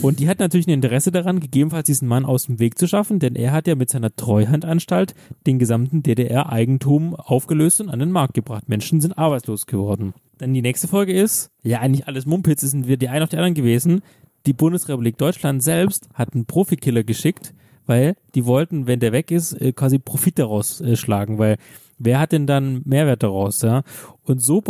[0.00, 3.20] Und die hat natürlich ein Interesse daran, gegebenenfalls diesen Mann aus dem Weg zu schaffen,
[3.20, 5.14] denn er hat ja mit seiner Treuhandanstalt
[5.46, 8.68] den gesamten DDR-Eigentum aufgelöst und an den Markt gebracht.
[8.68, 10.12] Menschen sind arbeitslos geworden.
[10.42, 13.36] Dann die nächste Folge ist, ja eigentlich alles Mumpitz, sind wir die einen auf die
[13.36, 14.02] anderen gewesen.
[14.44, 17.54] Die Bundesrepublik Deutschland selbst hat einen Profikiller geschickt,
[17.86, 21.58] weil die wollten, wenn der weg ist, äh, quasi Profit daraus äh, schlagen, weil
[21.96, 23.84] wer hat denn dann Mehrwert daraus, ja?
[24.24, 24.60] Und so,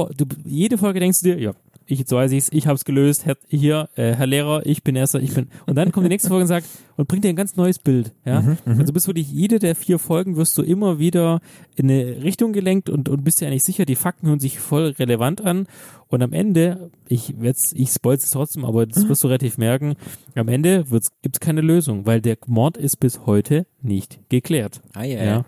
[0.44, 1.52] jede Folge denkst du dir, ja,
[1.92, 5.20] ich, jetzt weiß ich's, ich hab's gelöst, Herr, hier, äh, Herr Lehrer, ich bin erster,
[5.20, 6.66] ich bin, und dann kommt die nächste Folge und sagt,
[6.96, 8.40] und bringt dir ein ganz neues Bild, ja?
[8.40, 8.80] Mhm, mhm.
[8.80, 11.40] Also bist wirklich jede der vier Folgen wirst du immer wieder
[11.76, 14.94] in eine Richtung gelenkt und, und bist dir eigentlich sicher, die Fakten hören sich voll
[14.98, 15.66] relevant an
[16.08, 19.94] und am Ende, ich werd's, ich spoil's trotzdem, aber das wirst du relativ merken,
[20.34, 24.80] am Ende wird's, gibt's keine Lösung, weil der Mord ist bis heute nicht geklärt.
[24.94, 25.24] Ah, ja, ja.
[25.24, 25.44] ja.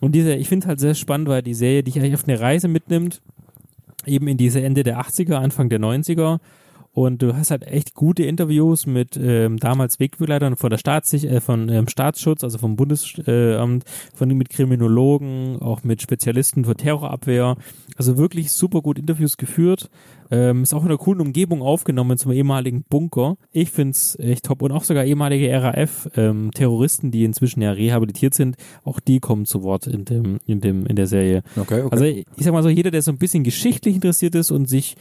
[0.00, 2.68] Und diese, ich finde halt sehr spannend, weil die Serie dich eigentlich auf eine Reise
[2.68, 3.20] mitnimmt,
[4.08, 6.38] eben in diese Ende der 80er, Anfang der 90er.
[6.98, 11.40] Und du hast halt echt gute Interviews mit ähm, damals Wegbegleitern von der Staatssich äh,
[11.40, 17.56] von ähm, Staatsschutz, also vom Bundesamt, äh, von mit Kriminologen, auch mit Spezialisten für Terrorabwehr.
[17.96, 19.90] Also wirklich super gut Interviews geführt.
[20.32, 23.36] Ähm, ist auch in einer coolen Umgebung aufgenommen zum ehemaligen Bunker.
[23.52, 24.62] Ich find's echt top.
[24.62, 29.86] Und auch sogar ehemalige RAF-Terroristen, die inzwischen ja rehabilitiert sind, auch die kommen zu Wort
[29.86, 31.44] in dem, in dem, in der Serie.
[31.54, 31.92] Okay, okay.
[31.92, 34.96] Also ich sag mal so, jeder, der so ein bisschen geschichtlich interessiert ist und sich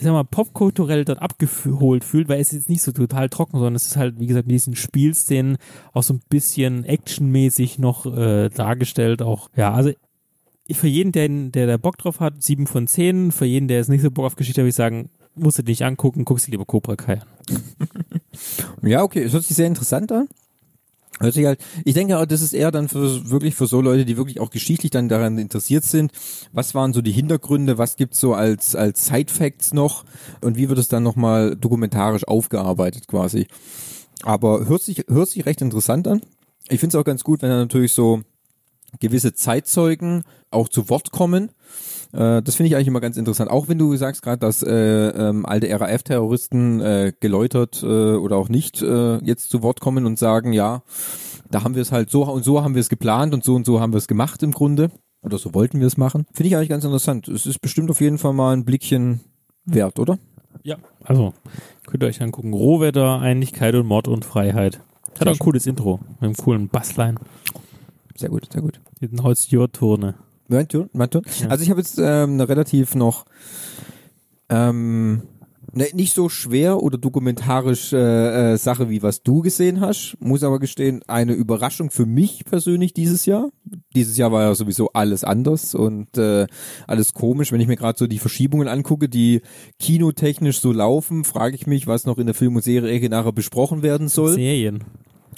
[0.00, 3.58] ich sag mal, popkulturell dort abgeholt fühlt, weil es ist jetzt nicht so total trocken,
[3.58, 5.58] sondern es ist halt, wie gesagt, mit diesen Spielszenen
[5.92, 9.20] auch so ein bisschen actionmäßig noch äh, dargestellt.
[9.20, 9.90] Auch, ja, also
[10.66, 13.30] ich, für jeden, der, der da Bock drauf hat, sieben von zehn.
[13.30, 15.62] Für jeden, der jetzt nicht so Bock auf Geschichte hat, würde ich sagen, musst du
[15.62, 17.28] dich angucken, guckst dir lieber Cobra Kai an.
[18.82, 20.28] Ja, okay, es hört sich sehr interessant an.
[21.20, 24.16] Hört sich halt, ich denke das ist eher dann für wirklich für so Leute, die
[24.16, 26.12] wirklich auch geschichtlich dann daran interessiert sind.
[26.52, 27.76] Was waren so die Hintergründe?
[27.76, 30.04] Was gibt's so als als Side Facts noch?
[30.40, 33.48] Und wie wird es dann nochmal dokumentarisch aufgearbeitet quasi?
[34.22, 36.22] Aber hört sich hört sich recht interessant an.
[36.70, 38.22] Ich finde es auch ganz gut, wenn da natürlich so
[38.98, 41.50] gewisse Zeitzeugen auch zu Wort kommen.
[42.12, 43.50] Äh, das finde ich eigentlich immer ganz interessant.
[43.50, 48.48] Auch wenn du sagst gerade, dass äh, ähm, alte RAF-Terroristen äh, geläutert äh, oder auch
[48.48, 50.82] nicht äh, jetzt zu Wort kommen und sagen, ja,
[51.50, 53.66] da haben wir es halt so und so haben wir es geplant und so und
[53.66, 54.90] so haben wir es gemacht im Grunde.
[55.22, 56.26] Oder so wollten wir es machen.
[56.32, 57.28] Finde ich eigentlich ganz interessant.
[57.28, 59.20] Es ist bestimmt auf jeden Fall mal ein Blickchen
[59.66, 60.18] wert, oder?
[60.62, 61.34] Ja, also
[61.86, 62.54] könnt ihr euch angucken.
[62.54, 64.80] Rohwetter, Einigkeit und Mord und Freiheit.
[65.18, 67.16] Hat auch ein cooles Intro mit einem coolen Bassline.
[68.16, 68.80] Sehr gut, sehr gut.
[69.00, 70.14] Mit einem Holzjörturne.
[70.50, 71.24] Mein Turn, mein Turn.
[71.40, 71.48] Ja.
[71.48, 73.24] Also ich habe jetzt ähm, eine relativ noch
[74.48, 75.22] ähm,
[75.72, 80.16] ne, nicht so schwer oder dokumentarisch äh, äh, Sache, wie was du gesehen hast.
[80.18, 83.50] Muss aber gestehen, eine Überraschung für mich persönlich dieses Jahr.
[83.94, 86.48] Dieses Jahr war ja sowieso alles anders und äh,
[86.88, 87.52] alles komisch.
[87.52, 89.42] Wenn ich mir gerade so die Verschiebungen angucke, die
[89.78, 93.82] kinotechnisch so laufen, frage ich mich, was noch in der Film- und Serie-Ecke nachher besprochen
[93.84, 94.34] werden soll.
[94.34, 94.84] Serien.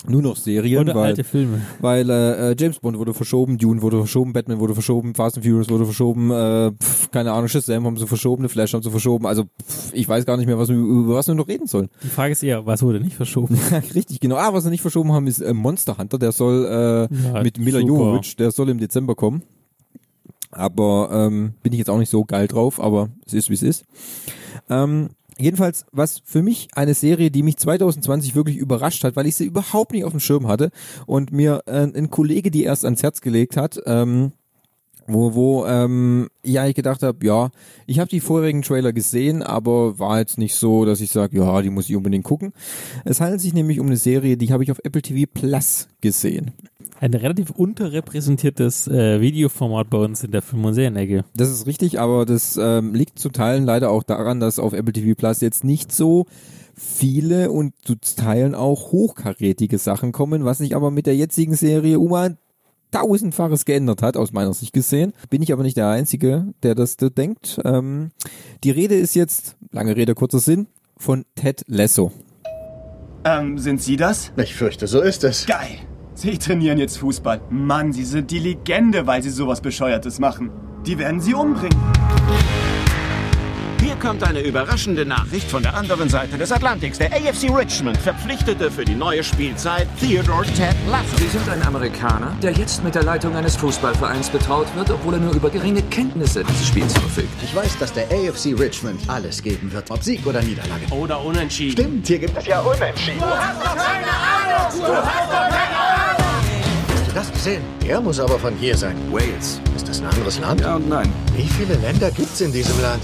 [0.09, 1.61] Nur noch Serien, Oder weil, alte Filme.
[1.80, 5.46] weil äh, äh, James Bond wurde verschoben, Dune wurde verschoben, Batman wurde verschoben, Fast and
[5.46, 8.90] Furious wurde verschoben, äh, pf, keine Ahnung, Shazam haben sie verschoben, The Flash haben sie
[8.90, 11.68] verschoben, also pf, ich weiß gar nicht mehr, was wir, über was wir noch reden
[11.68, 11.88] sollen.
[12.03, 13.57] Die Frage ist eher, was wurde nicht verschoben?
[13.94, 14.36] Richtig, genau.
[14.36, 16.64] Ah, was sie nicht verschoben haben, ist äh, Monster Hunter, der soll
[17.11, 17.92] äh, Ja, mit Mila super.
[17.92, 19.42] Jovovich, der soll im Dezember kommen.
[20.50, 23.62] Aber ähm, bin ich jetzt auch nicht so geil drauf, aber es ist wie es
[23.62, 23.84] ist.
[24.68, 25.11] Ähm,
[25.43, 29.45] jedenfalls, was für mich eine Serie, die mich 2020 wirklich überrascht hat, weil ich sie
[29.45, 30.70] überhaupt nicht auf dem Schirm hatte
[31.07, 34.32] und mir äh, ein Kollege die erst ans Herz gelegt hat, ähm,
[35.12, 37.50] wo, wo ähm, ja ich gedacht habe, ja,
[37.86, 41.62] ich habe die vorherigen Trailer gesehen, aber war jetzt nicht so, dass ich sage, ja,
[41.62, 42.52] die muss ich unbedingt gucken.
[43.04, 46.52] Es handelt sich nämlich um eine Serie, die habe ich auf Apple TV Plus gesehen.
[47.00, 51.24] Ein relativ unterrepräsentiertes äh, Videoformat bei uns in der Film- und Serienecke.
[51.34, 54.92] Das ist richtig, aber das ähm, liegt zu Teilen leider auch daran, dass auf Apple
[54.92, 56.26] TV Plus jetzt nicht so
[56.74, 61.98] viele und zu Teilen auch hochkarätige Sachen kommen, was sich aber mit der jetzigen Serie
[61.98, 62.38] um ein
[62.93, 65.12] tausendfaches geändert hat, aus meiner Sicht gesehen.
[65.30, 67.61] Bin ich aber nicht der Einzige, der das so denkt.
[67.64, 68.12] Ähm,
[68.62, 72.12] die Rede ist jetzt, lange Rede, kurzer Sinn, von Ted Lasso.
[73.24, 74.32] Ähm, sind Sie das?
[74.36, 75.47] Ich fürchte, so ist es.
[75.47, 75.78] Geil.
[76.14, 77.40] Sie trainieren jetzt Fußball.
[77.51, 80.51] Mann, Sie sind die Legende, weil Sie sowas Bescheuertes machen.
[80.86, 81.78] Die werden Sie umbringen.
[83.83, 86.99] Hier kommt eine überraschende Nachricht von der anderen Seite des Atlantiks.
[86.99, 91.16] Der AFC Richmond verpflichtete für die neue Spielzeit Theodore Ted Lasso.
[91.16, 95.20] Sie sind ein Amerikaner, der jetzt mit der Leitung eines Fußballvereins betraut wird, obwohl er
[95.20, 97.43] nur über geringe Kenntnisse dieses Spiels verfügt.
[97.43, 100.87] Ich weiß, dass der AFC Richmond alles geben wird, ob Sieg oder Niederlage.
[100.93, 101.72] Oder unentschieden.
[101.72, 103.18] Stimmt, hier gibt es ja Unentschieden.
[103.18, 104.80] Du hast doch keine Ahnung!
[104.80, 106.26] Du hast doch keine Ahnung!
[106.95, 107.62] Hast du das gesehen?
[107.85, 108.95] Der muss aber von hier sein.
[109.11, 109.61] Wales.
[109.74, 110.61] Ist das ein anderes Land?
[110.61, 111.12] Ja und nein.
[111.37, 113.03] Wie viele Länder gibt's in diesem Land?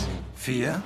[0.48, 0.82] Vier.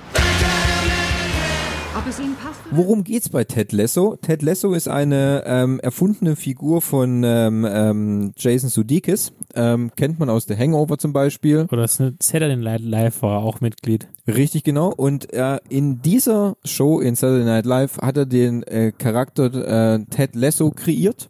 [1.97, 2.59] Ob es Ihnen passt?
[2.69, 4.17] Worum geht's bei Ted Lasso?
[4.17, 9.31] Ted Lasso ist eine ähm, erfundene Figur von ähm, ähm, Jason Sudeikis.
[9.55, 11.65] Ähm, kennt man aus The Hangover zum Beispiel.
[11.71, 14.09] Oder ist eine Saturday Night Live war auch Mitglied.
[14.27, 14.89] Richtig genau.
[14.93, 20.03] Und äh, in dieser Show in Saturday Night Live hat er den äh, Charakter äh,
[20.09, 21.29] Ted Lasso kreiert.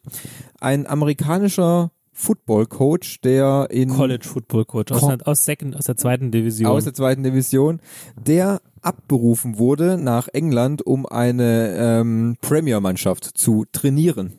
[0.60, 5.98] Ein amerikanischer Football Coach, der in College Football Coach aus, der, aus, second, aus der
[5.98, 6.72] zweiten Division.
[6.72, 7.82] aus der zweiten Division,
[8.16, 14.34] der abberufen wurde nach England, um eine ähm, Premier-Mannschaft zu trainieren.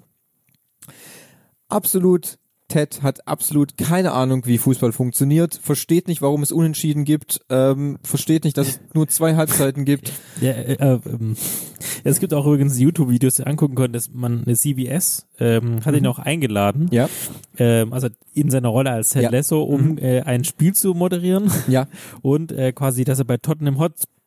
[1.68, 2.38] Absolut,
[2.68, 7.98] Ted hat absolut keine Ahnung, wie Fußball funktioniert, versteht nicht, warum es Unentschieden gibt, ähm,
[8.02, 10.12] versteht nicht, dass es nur zwei Halbzeiten gibt.
[10.40, 11.36] Ja, äh, äh, ähm,
[12.02, 16.00] es gibt auch übrigens YouTube-Videos, die angucken können, dass man eine CBS ähm, hat ihn
[16.02, 16.06] Mhm.
[16.08, 16.88] auch eingeladen.
[16.90, 17.08] Ja.
[17.58, 19.30] Ähm, also in seiner Rolle als Ted Ja.
[19.30, 19.98] Lasso, um Mhm.
[19.98, 21.50] äh, ein Spiel zu moderieren.
[21.68, 21.86] Ja.
[22.22, 23.78] Und äh, quasi, dass er bei Tottenham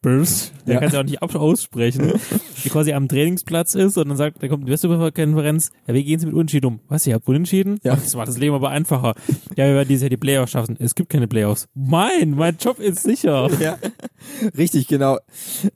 [0.05, 0.79] Hotspurs, der Ja.
[0.79, 2.13] kann es ja auch nicht aussprechen,
[2.63, 6.19] die quasi am Trainingsplatz ist und dann sagt, da kommt die Westeuropa-Konferenz, ja, wie gehen
[6.19, 6.79] Sie mit Unentschieden um?
[6.87, 7.79] Was, ihr habt Unentschieden?
[7.83, 7.95] Ja.
[7.95, 9.15] Das macht das Leben aber einfacher.
[9.55, 10.75] Ja, wir werden dieses Jahr die Playoffs schaffen.
[10.79, 11.67] Es gibt keine Playoffs.
[11.73, 13.49] Mein, mein Job ist sicher.
[13.59, 13.77] Ja,
[14.57, 15.17] richtig, genau.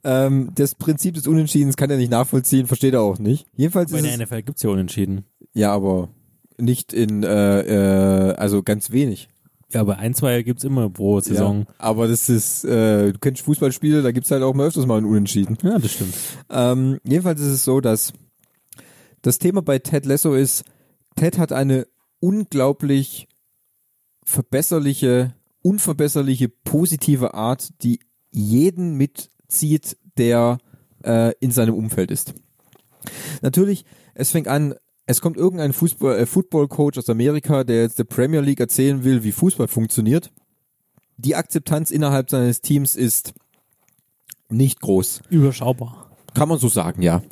[0.04, 3.46] Ähm, das Prinzip des Unentschiedens kann er nicht nachvollziehen, versteht er auch nicht.
[3.56, 5.24] Jedenfalls Bei ist der es, NFL gibt's ja Unentschieden.
[5.52, 6.08] ja, aber
[6.58, 7.60] nicht in, äh,
[8.30, 9.28] äh, also ganz wenig.
[9.72, 11.60] Ja, aber ein, zwei gibt's immer pro Saison.
[11.60, 14.98] Ja, aber das ist, äh, du kennst Fußballspiele, da gibt's halt auch mal öfters mal
[14.98, 15.56] ein Unentschieden.
[15.62, 16.14] Ja, das stimmt.
[16.50, 18.12] Ähm, jedenfalls ist es so, dass
[19.22, 20.64] das Thema bei Ted Lasso ist,
[21.16, 21.86] Ted hat eine
[22.20, 23.28] unglaublich
[24.24, 28.00] verbesserliche, unverbesserliche, positive Art, die
[28.30, 30.58] jeden mitzieht, der
[31.04, 32.34] äh, in seinem Umfeld ist.
[33.40, 34.74] Natürlich, es fängt an,
[35.12, 39.22] es kommt irgendein Fußball, äh, Football-Coach aus Amerika, der jetzt der Premier League erzählen will,
[39.22, 40.32] wie Fußball funktioniert.
[41.18, 43.34] Die Akzeptanz innerhalb seines Teams ist
[44.48, 45.20] nicht groß.
[45.28, 46.10] Überschaubar.
[46.34, 47.22] Kann man so sagen, ja.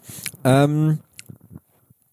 [0.44, 1.00] Ähm,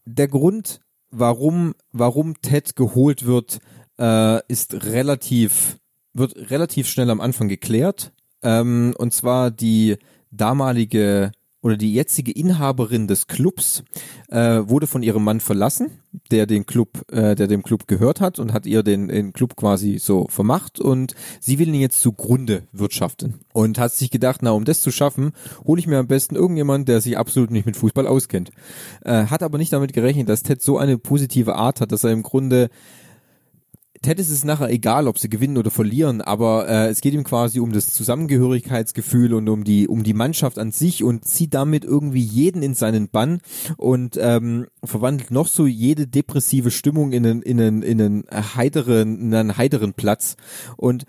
[0.06, 0.80] der Grund,
[1.12, 3.60] warum, warum Ted geholt wird,
[4.00, 5.78] äh, ist relativ,
[6.14, 8.14] wird relativ schnell am Anfang geklärt.
[8.42, 9.98] Ähm, und zwar die
[10.32, 13.84] damalige oder die jetzige Inhaberin des Clubs
[14.30, 15.90] äh, wurde von ihrem Mann verlassen,
[16.32, 19.56] der den Club, äh, der dem Club gehört hat und hat ihr den, den Club
[19.56, 24.52] quasi so vermacht und sie will ihn jetzt zugrunde wirtschaften und hat sich gedacht, na
[24.52, 25.32] um das zu schaffen,
[25.66, 28.52] hole ich mir am besten irgendjemand, der sich absolut nicht mit Fußball auskennt.
[29.04, 32.12] Äh, hat aber nicht damit gerechnet, dass Ted so eine positive Art hat, dass er
[32.12, 32.70] im Grunde
[34.02, 37.60] Ted ist nachher egal, ob sie gewinnen oder verlieren, aber äh, es geht ihm quasi
[37.60, 42.22] um das Zusammengehörigkeitsgefühl und um die um die Mannschaft an sich und zieht damit irgendwie
[42.22, 43.40] jeden in seinen Bann
[43.78, 48.24] und ähm, verwandelt noch so jede depressive Stimmung in einen in einen in einen
[48.56, 50.36] heiteren in einen heiteren Platz.
[50.76, 51.06] Und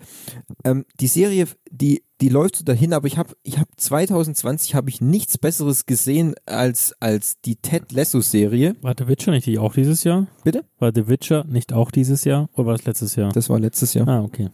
[0.63, 4.89] ähm, die Serie die die läuft so dahin, aber ich habe ich hab 2020 habe
[4.89, 8.75] ich nichts besseres gesehen als als die Ted Lasso Serie.
[8.81, 10.27] War The Witcher nicht auch dieses Jahr?
[10.43, 10.65] Bitte?
[10.79, 13.31] War The Witcher nicht auch dieses Jahr oder war es letztes Jahr?
[13.31, 14.07] Das war letztes Jahr.
[14.07, 14.49] Ah, okay.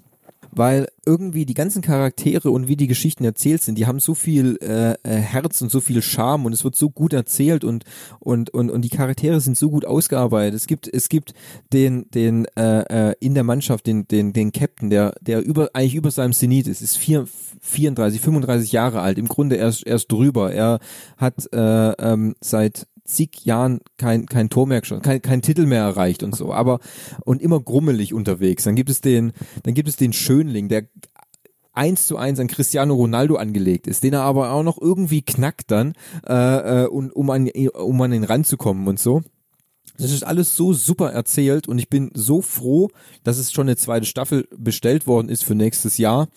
[0.55, 4.57] Weil irgendwie die ganzen Charaktere und wie die Geschichten erzählt sind, die haben so viel
[4.61, 7.83] äh, äh, Herz und so viel Charme und es wird so gut erzählt und
[8.19, 10.55] und und und die Charaktere sind so gut ausgearbeitet.
[10.55, 11.33] Es gibt es gibt
[11.73, 15.95] den den äh, äh, in der Mannschaft den den den Captain, der der über eigentlich
[15.95, 17.27] über seinem Zenit ist, ist vier,
[17.61, 19.17] 34, 35 Jahre alt.
[19.17, 20.53] Im Grunde erst erst drüber.
[20.53, 20.79] Er
[21.17, 25.83] hat äh, ähm, seit zig Jahren kein, kein Tor mehr schon, kein, kein Titel mehr
[25.83, 26.79] erreicht und so, aber
[27.23, 28.63] und immer grummelig unterwegs.
[28.63, 29.31] Dann gibt es den,
[29.63, 30.87] dann gibt es den Schönling, der
[31.75, 35.71] eins zu eins an Cristiano Ronaldo angelegt ist, den er aber auch noch irgendwie knackt
[35.71, 35.93] dann,
[36.27, 39.21] äh, äh, und, um an, um an den ranzukommen und so.
[39.97, 42.89] Das ist alles so super erzählt und ich bin so froh,
[43.23, 46.27] dass es schon eine zweite Staffel bestellt worden ist für nächstes Jahr.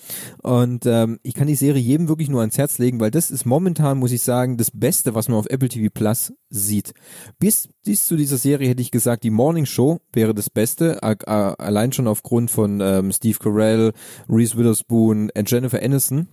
[0.42, 3.46] Und ähm, ich kann die Serie jedem wirklich nur ans Herz legen, weil das ist
[3.46, 6.94] momentan, muss ich sagen, das Beste, was man auf Apple TV Plus sieht.
[7.38, 11.92] Bis, bis zu dieser Serie hätte ich gesagt, die Morning Show wäre das Beste, allein
[11.92, 13.92] schon aufgrund von ähm, Steve Carell,
[14.28, 16.28] Reese Witherspoon und Jennifer Aniston.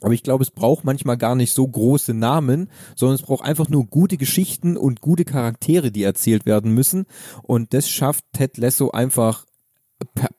[0.00, 3.68] Aber ich glaube, es braucht manchmal gar nicht so große Namen, sondern es braucht einfach
[3.68, 7.06] nur gute Geschichten und gute Charaktere, die erzählt werden müssen.
[7.42, 9.46] Und das schafft Ted Lasso einfach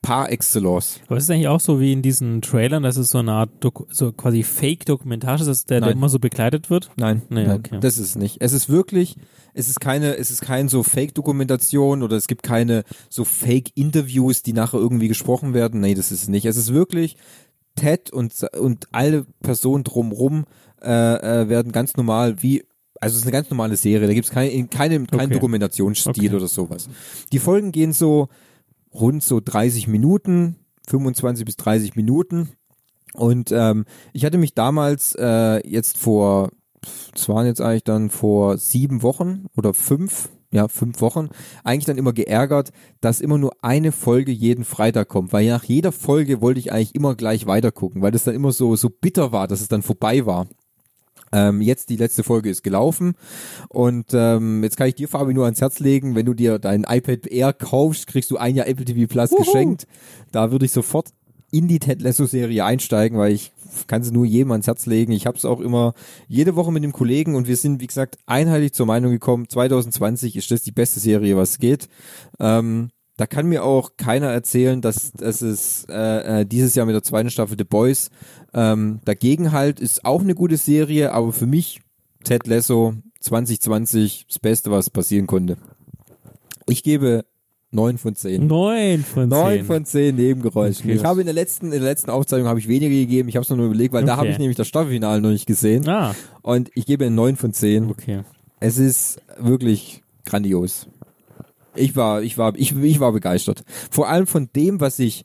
[0.02, 1.00] par, excellence.
[1.06, 3.50] Aber es ist eigentlich auch so wie in diesen Trailern, dass es so eine Art
[3.60, 6.90] Doku so quasi Fake-Dokumentage ist, dass der, der immer so begleitet wird?
[6.96, 7.78] Nein, Nee, nein, okay.
[7.80, 8.36] das ist es nicht.
[8.40, 9.16] Es ist wirklich,
[9.54, 14.52] es ist keine, es ist kein so Fake-Dokumentation oder es gibt keine so Fake-Interviews, die
[14.52, 15.80] nachher irgendwie gesprochen werden.
[15.80, 16.46] Nee, das ist es nicht.
[16.46, 17.16] Es ist wirklich
[17.76, 20.44] Ted und, und alle Personen drumrum
[20.82, 20.88] äh,
[21.42, 22.64] äh, werden ganz normal wie
[23.00, 25.34] also es ist eine ganz normale Serie, da gibt es keine, keine, keinen Okay.
[25.34, 26.34] Dokumentationsstil Okay.
[26.34, 26.88] oder sowas.
[27.30, 28.28] Die Folgen gehen so
[28.94, 30.56] rund so 30 Minuten,
[30.88, 32.48] 25 bis 30 Minuten.
[33.12, 36.50] Und ähm, ich hatte mich damals äh, jetzt vor,
[37.12, 41.28] das waren jetzt eigentlich dann vor sieben Wochen oder fünf, ja, fünf Wochen,
[41.62, 45.92] eigentlich dann immer geärgert, dass immer nur eine Folge jeden Freitag kommt, weil nach jeder
[45.92, 49.46] Folge wollte ich eigentlich immer gleich weitergucken, weil das dann immer so, so bitter war,
[49.46, 50.48] dass es dann vorbei war.
[51.32, 53.14] Ähm, jetzt die letzte Folge ist gelaufen
[53.68, 56.84] und ähm, jetzt kann ich dir, Fabi, nur ans Herz legen, wenn du dir dein
[56.88, 59.86] iPad Air kaufst, kriegst du ein Jahr Apple TV Plus geschenkt.
[60.32, 61.08] Da würde ich sofort
[61.50, 63.52] in die Ted Lasso Serie einsteigen, weil ich
[63.86, 65.12] kann sie nur jedem ans Herz legen.
[65.12, 65.94] Ich habe es auch immer
[66.28, 70.36] jede Woche mit dem Kollegen und wir sind, wie gesagt, einheitlich zur Meinung gekommen, 2020
[70.36, 71.88] ist das die beste Serie, was geht.
[72.40, 76.94] Ähm, da kann mir auch keiner erzählen, dass, dass es äh, äh, dieses Jahr mit
[76.94, 78.10] der zweiten Staffel The Boys
[78.52, 81.80] ähm, dagegen halt ist auch eine gute Serie, aber für mich
[82.24, 85.56] Ted Lasso 2020 das Beste, was passieren konnte.
[86.68, 87.24] Ich gebe
[87.76, 88.46] neun von zehn.
[88.48, 89.64] Neun von Neun zehn.
[89.64, 90.86] von zehn Nebengeräuschen.
[90.90, 90.96] Okay.
[90.98, 93.28] Ich habe in der letzten, in der letzten Aufzeichnung habe ich weniger gegeben.
[93.28, 94.20] Ich habe es nur überlegt, weil da Okay.
[94.20, 95.88] habe ich nämlich das Staffelfinale noch nicht gesehen.
[95.88, 96.14] Ah.
[96.42, 97.88] Und ich gebe neun von zehn.
[97.90, 98.22] Okay.
[98.58, 100.88] Es ist wirklich grandios.
[101.76, 103.62] Ich war, ich war, ich, ich war begeistert.
[103.90, 105.22] Vor allem von dem, was ich,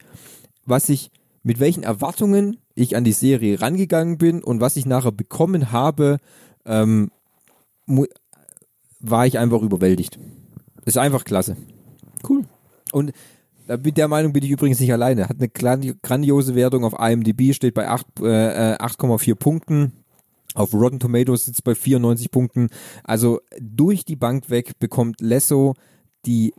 [0.66, 1.10] was ich,
[1.44, 6.18] mit welchen Erwartungen ich an die Serie rangegangen bin und was ich nachher bekommen habe,
[6.66, 7.10] ähm,
[9.00, 10.20] war ich einfach überwältigt.
[10.86, 11.56] Ist einfach klasse.
[12.28, 12.44] Cool.
[12.92, 13.12] Und
[13.68, 15.30] da bin der Meinung bin ich übrigens nicht alleine.
[15.30, 19.94] Hat eine grandi- grandiose Wertung auf IMDb, steht bei acht, äh, äh, 8,4 Punkten.
[20.54, 22.68] Auf Rotten Tomatoes sitzt bei 94 Punkten.
[23.04, 25.76] Also durch die Bank weg bekommt Lesso
[26.26, 26.54] die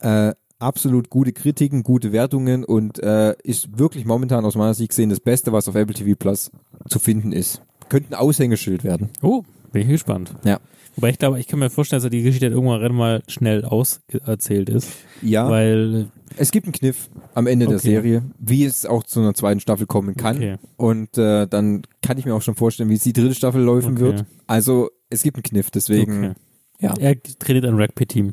[0.00, 5.10] äh, absolut gute Kritiken, gute Wertungen und äh, ist wirklich momentan aus meiner Sicht gesehen
[5.10, 6.50] das Beste, was auf Apple TV Plus
[6.88, 7.62] zu finden ist.
[7.88, 9.10] Könnte ein Aushängeschild werden.
[9.22, 10.34] Oh, bin ich gespannt.
[10.44, 10.58] Ja.
[10.96, 14.90] Wobei ich glaube, ich kann mir vorstellen, dass die Geschichte irgendwann mal schnell auserzählt ist.
[15.22, 15.48] Ja.
[15.48, 17.88] Weil Es gibt einen Kniff am Ende der Okay.
[17.90, 20.36] Serie, wie es auch zu einer zweiten Staffel kommen kann.
[20.36, 20.56] Okay.
[20.76, 23.92] Und äh, dann kann ich mir auch schon vorstellen, wie es die dritte Staffel laufen
[23.92, 24.00] Okay.
[24.00, 24.24] wird.
[24.46, 26.34] Also es gibt einen Kniff, deswegen
[26.80, 26.94] ja.
[26.98, 28.32] er trainiert ein Rugby-Team.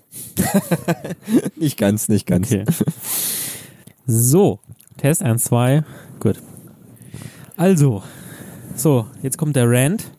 [1.58, 2.52] nicht ganz, nicht ganz.
[2.52, 2.66] Okay.
[4.06, 4.60] So,
[4.98, 5.84] Test 1, 2.
[6.20, 6.42] Gut.
[7.56, 8.04] Also,
[8.76, 10.12] so, jetzt kommt der Rant.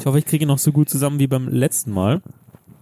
[0.00, 2.20] Ich hoffe, ich kriege ihn noch so gut zusammen wie beim letzten Mal.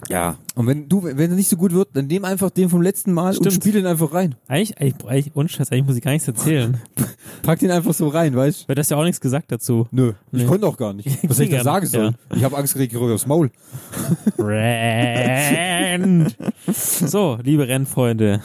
[0.09, 0.37] Ja.
[0.55, 3.13] Und wenn du, wenn er nicht so gut wird, dann nimm einfach den vom letzten
[3.13, 3.55] Mal und Stimmt.
[3.55, 4.37] spiel den einfach rein.
[4.47, 6.79] Eigentlich, eigentlich, eigentlich Scheiß, eigentlich muss ich gar nichts erzählen.
[7.43, 9.89] Pack den einfach so rein, weißt Weil du hast ja auch nichts gesagt dazu.
[9.91, 10.45] Nö, ich Nee.
[10.47, 11.09] konnte auch gar nicht.
[11.29, 11.65] Was soll ich da Ja.
[11.65, 12.17] sagen sollen?
[12.37, 13.51] Ich habe Angst gekriegt, ich aufs Maul.
[14.39, 16.37] Rent.
[16.73, 18.43] So, liebe Rennfreunde,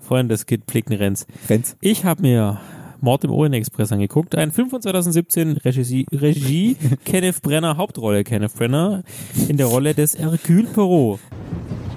[0.00, 1.26] Freunde des gepflegten Renns.
[1.48, 1.76] Renns.
[1.80, 2.60] Ich habe mir
[3.02, 4.34] Mord im Orient Express angeguckt.
[4.34, 9.02] Ein Film von 2017, Regie, Regie Kenneth Brenner, Hauptrolle Kenneth Brenner
[9.48, 11.20] in der Rolle des Hercule Poirot.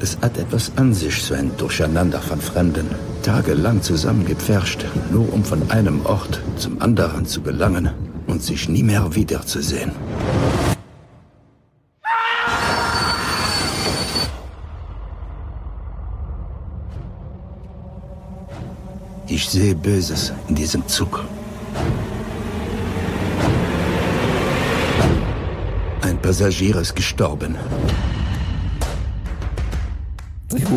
[0.01, 2.87] Es hat etwas an sich, so ein Durcheinander von Fremden.
[3.23, 7.89] Tagelang zusammengepfercht, nur um von einem Ort zum anderen zu gelangen.
[8.27, 9.91] und sich nie mehr wiederzusehen.
[19.27, 21.25] Ich sehe Böses in diesem Zug.
[26.01, 27.55] Ein Passagier ist gestorben.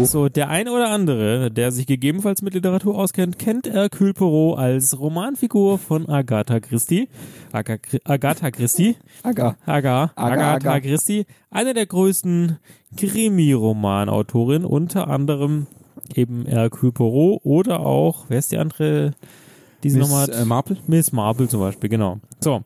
[0.04, 4.98] So, der ein oder andere, der sich gegebenenfalls mit Literatur auskennt, kennt Hercule Poirot als
[4.98, 7.08] Romanfigur von Agatha Christie.
[7.52, 8.96] Aga, Agatha Christie.
[9.22, 9.56] Aga.
[9.66, 10.12] Aga.
[10.14, 10.80] Aga, Agatha Aga.
[10.80, 11.26] Christie.
[11.50, 12.58] Eine der größten
[12.96, 15.66] Krimi-Romanautorinnen, unter anderem
[16.14, 19.12] eben Hercule Poirot oder auch, wer ist die andere,
[19.82, 20.34] die sie Miss, nochmal hat?
[20.34, 20.76] äh, Marple?
[20.86, 22.18] Miss Marple zum Beispiel, genau.
[22.40, 22.62] So.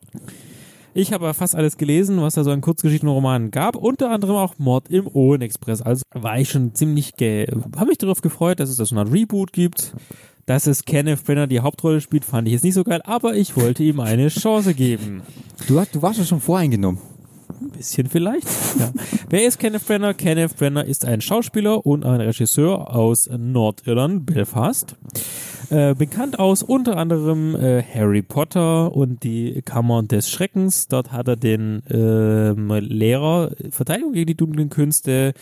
[0.95, 4.35] Ich habe fast alles gelesen, was da so an Kurzgeschichten und Romanen gab, unter anderem
[4.35, 5.81] auch Mord im Owen Express.
[5.81, 9.11] Also war ich schon ziemlich, ge habe mich darauf gefreut, dass es da so eine
[9.11, 9.93] Reboot gibt.
[10.45, 13.55] Dass es Kenneth Brenner die Hauptrolle spielt, fand ich jetzt nicht so geil, aber ich
[13.55, 15.21] wollte ihm eine Chance geben.
[15.69, 16.99] Du, hast- du warst ja schon voreingenommen.
[17.75, 18.47] Bisschen vielleicht.
[18.79, 18.91] Ja.
[19.29, 20.15] Wer ist Kenneth Brenner?
[20.15, 24.95] Kenneth Brenner ist ein Schauspieler und ein Regisseur aus Nordirland, Belfast.
[25.69, 30.87] Äh, bekannt aus unter anderem äh, Harry Potter und die Kammer des Schreckens.
[30.87, 35.33] Dort hat er den ähm, Lehrer Verteidigung gegen die dunklen Künste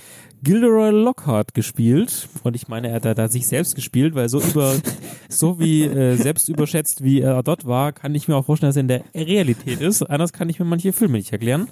[0.44, 2.30] Gilderoy Lockhart gespielt.
[2.44, 4.76] Und ich meine, er hat da, da sich selbst gespielt, weil so über,
[5.30, 8.78] so wie äh, selbst überschätzt, wie er dort war, kann ich mir auch vorstellen, dass
[8.78, 10.02] er in der Realität ist.
[10.04, 11.68] Anders kann ich mir manche Filme nicht erklären.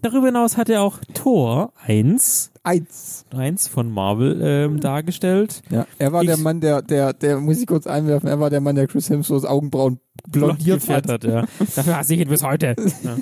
[0.00, 5.62] Darüber hinaus hat er auch Thor 1, 1, 1 von Marvel ähm, dargestellt.
[5.70, 8.50] Ja, er war Ich- der Mann, der, der, der, muss ich kurz einwerfen, er war
[8.50, 9.98] der Mann, der Chris Hemsworths Augenbrauen
[10.28, 11.24] blondiert gefärbt hat.
[11.24, 11.30] hat.
[11.32, 11.44] Ja.
[11.76, 12.74] Dafür hasse ich ihn bis heute.
[13.04, 13.16] Ja.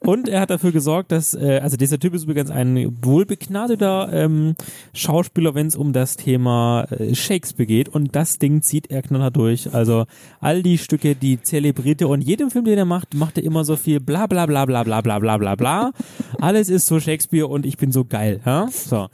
[0.00, 4.54] Und er hat dafür gesorgt, dass, äh, also dieser Typ ist übrigens ein wohlbegnadeter ähm,
[4.94, 7.88] Schauspieler, wenn es um das Thema äh, Shakespeare geht.
[7.88, 9.74] Und das Ding zieht er knaller durch.
[9.74, 10.06] Also
[10.40, 13.76] all die Stücke, die zelebrierte und jedem Film, den er macht, macht er immer so
[13.76, 15.90] viel bla bla bla bla bla bla bla bla bla.
[16.40, 18.40] Alles ist so Shakespeare und ich bin so geil.
[18.46, 18.59] Ja?
[18.68, 19.08] So.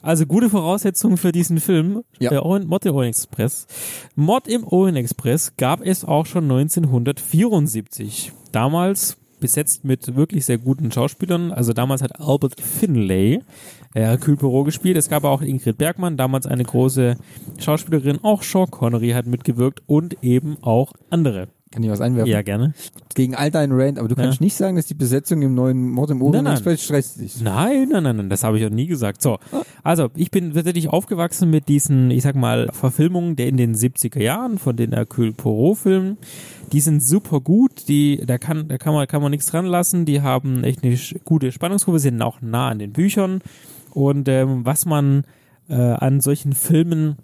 [0.00, 2.02] Also gute Voraussetzungen für diesen Film.
[2.18, 2.30] Ja.
[2.30, 3.66] Der Owen, Mord im Orient Express.
[4.14, 8.32] Mord im Orient Express gab es auch schon 1974.
[8.52, 11.52] Damals besetzt mit wirklich sehr guten Schauspielern.
[11.52, 13.40] Also damals hat Albert Finlay
[13.94, 14.96] äh, Hercule Poirot gespielt.
[14.96, 17.16] Es gab auch Ingrid Bergmann, damals eine große
[17.58, 18.22] Schauspielerin.
[18.22, 21.48] Auch Sean Connery hat mitgewirkt und eben auch andere.
[21.70, 22.30] Kann ich was einwerfen?
[22.30, 22.72] Ja, gerne.
[23.14, 24.44] Gegen all deinen Rant, aber du kannst Ja.
[24.44, 26.48] nicht sagen, dass die Besetzung im neuen Mord im Orient.
[26.48, 27.42] Express stresst dich.
[27.42, 29.20] Nein, nein, nein, nein, das habe ich auch nie gesagt.
[29.20, 29.38] So,
[29.82, 34.20] also ich bin tatsächlich aufgewachsen mit diesen, ich sag mal, Verfilmungen der in den 70er
[34.22, 36.16] Jahren von den Hercule Poirot-Filmen.
[36.72, 40.04] Die sind super gut, die, da kann, da kann man, kann man nichts dran lassen.
[40.06, 43.40] Die haben echt eine gute Spannungskurve, sind auch nah an den Büchern.
[43.90, 45.24] Und ähm, was man
[45.68, 47.16] äh, an solchen Filmen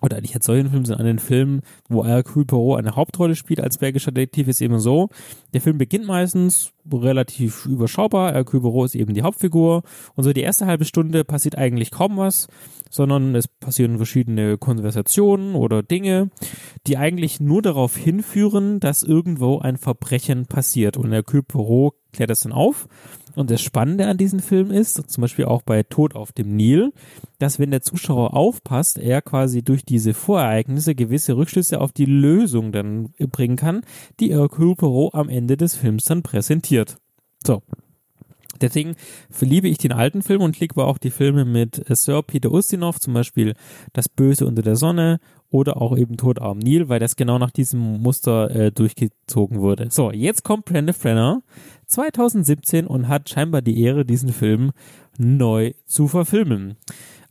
[0.00, 3.60] oder nicht an solchen Filmen, sondern an den Filmen, wo Hercule Poirot eine Hauptrolle spielt
[3.60, 5.08] als belgischer Detektiv, ist eben so.
[5.54, 8.32] Der Film beginnt meistens relativ überschaubar.
[8.32, 9.82] Hercule Poirot ist eben die Hauptfigur.
[10.14, 12.48] Und so die erste halbe Stunde passiert eigentlich kaum was,
[12.90, 16.30] sondern es passieren verschiedene Konversationen oder Dinge,
[16.86, 20.96] die eigentlich nur darauf hinführen, dass irgendwo ein Verbrechen passiert.
[20.96, 22.88] Und Hercule Poirot klärt das dann auf.
[23.36, 26.92] Und das Spannende an diesem Film ist, zum Beispiel auch bei Tod auf dem Nil,
[27.38, 32.72] dass wenn der Zuschauer aufpasst, er quasi durch diese Vorereignisse gewisse Rückschlüsse auf die Lösung
[32.72, 33.82] dann bringen kann,
[34.20, 36.75] die Hercule Poirot am Ende des Films dann präsentiert.
[37.44, 37.62] So.
[38.60, 38.96] Deswegen
[39.30, 43.00] verliebe ich den alten Film und liebe auch die Filme mit äh, Sir Peter Ustinov,
[43.00, 43.54] zum Beispiel
[43.92, 45.20] Das Böse unter der Sonne
[45.50, 49.88] oder auch eben Tod am Nil, weil das genau nach diesem Muster äh, durchgezogen wurde.
[49.90, 51.42] So, jetzt kommt Brandon Frenner
[51.86, 54.72] 2017 und hat scheinbar die Ehre, diesen Film
[55.18, 56.76] neu zu verfilmen.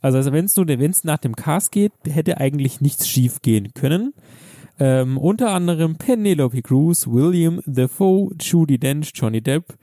[0.00, 4.14] Also, also wenn es nach dem Cast geht, hätte eigentlich nichts schief gehen können.
[4.78, 9.74] Ähm, unter anderem Penelope Cruz, William Defoe, Judy Dench, Johnny Depp.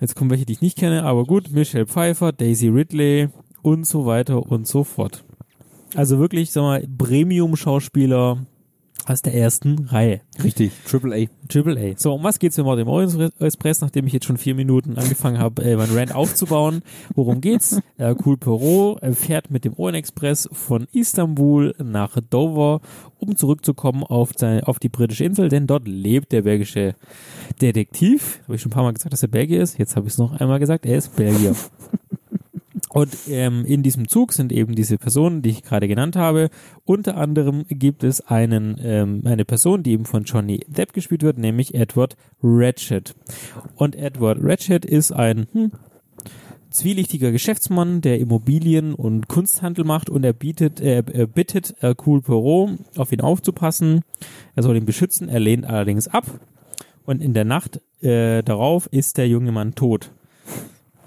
[0.00, 3.28] Jetzt kommen welche, die ich nicht kenne, aber gut, Michelle Pfeiffer, Daisy Ridley
[3.62, 5.24] und so weiter und so fort.
[5.94, 8.46] Also wirklich, sag mal, Premium-Schauspieler
[9.06, 10.20] aus der ersten Reihe.
[10.42, 11.48] Richtig, Triple A.
[11.48, 11.94] Triple A.
[11.96, 15.62] So, um was geht's im Orient Express, nachdem ich jetzt schon vier Minuten angefangen habe,
[15.62, 16.82] äh, mein Rant aufzubauen?
[17.14, 17.80] Worum geht's?
[17.96, 22.80] Äh, cool Perot äh, fährt mit dem Orient Express von Istanbul nach Dover,
[23.18, 26.94] um zurückzukommen auf, seine, auf die britische Insel, denn dort lebt der belgische
[27.60, 28.40] Detektiv.
[28.44, 29.78] Habe ich schon ein paar Mal gesagt, dass er Belgier ist.
[29.78, 31.54] Jetzt habe ich es noch einmal gesagt, er ist Belgier.
[32.90, 36.48] Und ähm, in diesem Zug sind eben diese Personen, die ich gerade genannt habe.
[36.84, 41.38] Unter anderem gibt es einen, ähm, eine Person, die eben von Johnny Depp gespielt wird,
[41.38, 43.14] nämlich Edward Ratchet.
[43.74, 45.72] Und Edward Ratchet ist ein hm,
[46.70, 52.70] zwielichtiger Geschäftsmann, der Immobilien und Kunsthandel macht und er bietet, äh, er bittet Hercule Poirot,
[52.96, 54.02] auf ihn aufzupassen.
[54.54, 56.26] Er soll ihn beschützen, er lehnt allerdings ab.
[57.04, 60.10] Und in der Nacht äh, darauf ist der junge Mann tot.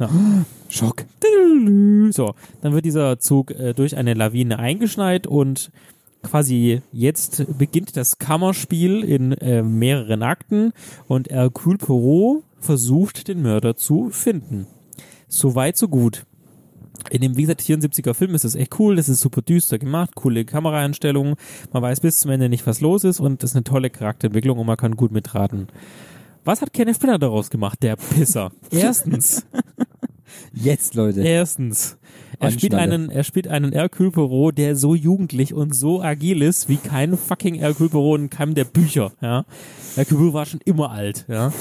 [0.01, 0.09] Ja.
[0.69, 1.05] Schock.
[2.11, 5.71] So, dann wird dieser Zug äh, durch eine Lawine eingeschneit und
[6.23, 10.73] quasi jetzt beginnt das Kammerspiel in äh, mehreren Akten
[11.07, 14.67] und Hercule Poirot versucht den Mörder zu finden.
[15.27, 16.25] So weit, so gut.
[17.09, 20.13] In dem, wie gesagt, 74er Film ist es echt cool, das ist super düster gemacht,
[20.13, 21.35] coole Kameraeinstellungen,
[21.73, 24.59] man weiß bis zum Ende nicht, was los ist und das ist eine tolle Charakterentwicklung
[24.59, 25.67] und man kann gut mitraten.
[26.43, 28.51] Was hat Kenneth Branagh daraus gemacht, der Pisser?
[28.71, 29.45] Erstens,
[30.53, 31.21] Jetzt, Leute.
[31.21, 31.97] Erstens,
[32.39, 36.67] er spielt einen, er spielt einen Hercule Poirot, der so jugendlich und so agil ist
[36.69, 39.45] wie kein fucking Hercule Poirot in keinem der Bücher, ja.
[39.95, 41.53] Hercule Poirot war schon immer alt, ja.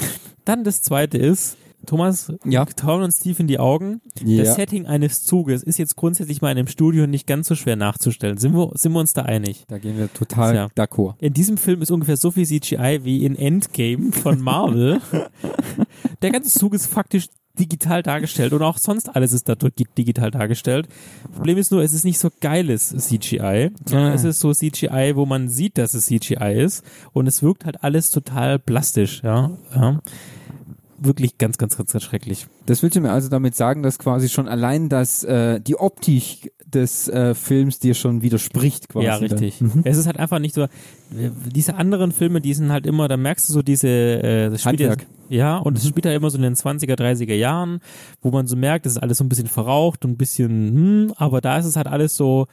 [0.45, 2.65] Dann das zweite ist, Thomas, Ja.
[2.65, 4.01] tauen uns tief in die Augen.
[4.23, 4.43] Ja.
[4.43, 7.75] Das Setting eines Zuges ist jetzt grundsätzlich mal in einem Studio nicht ganz so schwer
[7.75, 8.37] nachzustellen.
[8.37, 9.63] Sind wir, sind wir uns da einig?
[9.67, 10.67] Da gehen wir total Ja.
[10.77, 11.15] d'accord.
[11.19, 15.01] In diesem Film ist ungefähr so viel CGI wie in Endgame von Marvel.
[16.21, 17.27] Der ganze Zug ist faktisch
[17.57, 20.87] digital dargestellt und auch sonst alles ist da digital dargestellt.
[21.35, 24.15] Problem ist nur, es ist nicht so geiles CGI, sondern Ah.
[24.15, 26.83] es ist so CGI, wo man sieht, dass es CGI ist
[27.13, 29.51] und es wirkt halt alles total plastisch, ja.
[29.75, 30.01] ja.
[30.97, 32.45] Wirklich ganz, ganz, ganz, ganz schrecklich.
[32.67, 36.53] Das willst du mir also damit sagen, dass quasi schon allein das, äh, die Optik
[36.73, 39.05] des äh, Films dir schon widerspricht quasi.
[39.05, 39.61] Ja, richtig.
[39.61, 39.81] Mhm.
[39.83, 40.67] Es ist halt einfach nicht so,
[41.53, 44.79] diese anderen Filme, die sind halt immer, da merkst du so diese, äh, das spielt
[44.79, 45.07] ja, Handwerk.
[45.29, 45.77] ja, und Mhm.
[45.77, 47.79] es spielt ja immer so in den 20er, 30er Jahren,
[48.21, 50.49] wo man so merkt, das ist alles so ein bisschen verraucht und ein bisschen,
[51.07, 52.47] hm, aber da ist es halt alles so,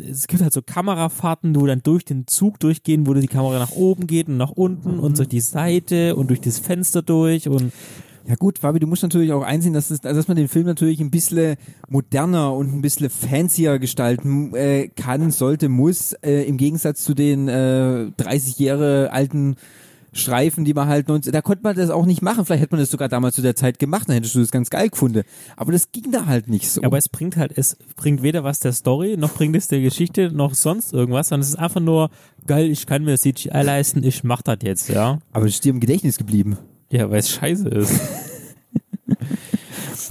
[0.00, 3.72] es gibt halt so Kamerafahrten, wo dann durch den Zug durchgehen, wo die Kamera nach
[3.72, 7.72] oben geht und nach unten und durch die Seite und durch das Fenster durch und
[8.28, 11.00] Ja gut, Fabi, du musst natürlich auch einsehen, dass, es, dass man den Film natürlich
[11.00, 11.56] ein bisschen
[11.88, 17.48] moderner und ein bisschen fancier gestalten äh, kann, sollte, muss, äh, im Gegensatz zu den
[17.48, 19.56] äh, 30 Jahre alten
[20.12, 22.44] Streifen, die man halt 19, da konnte man das auch nicht machen.
[22.44, 24.68] Vielleicht hätte man das sogar damals zu der Zeit gemacht, dann hättest du das ganz
[24.68, 25.22] geil gefunden.
[25.56, 26.82] Aber das ging da halt nicht so.
[26.82, 29.80] Ja, aber es bringt halt, es bringt weder was der Story, noch bringt es der
[29.80, 32.10] Geschichte, noch sonst irgendwas, sondern es ist einfach nur,
[32.46, 35.18] geil, ich kann mir CGI leisten, ich mach das jetzt, ja.
[35.32, 36.58] aber es ist dir im Gedächtnis geblieben.
[36.90, 38.00] Ja, weil es scheiße ist.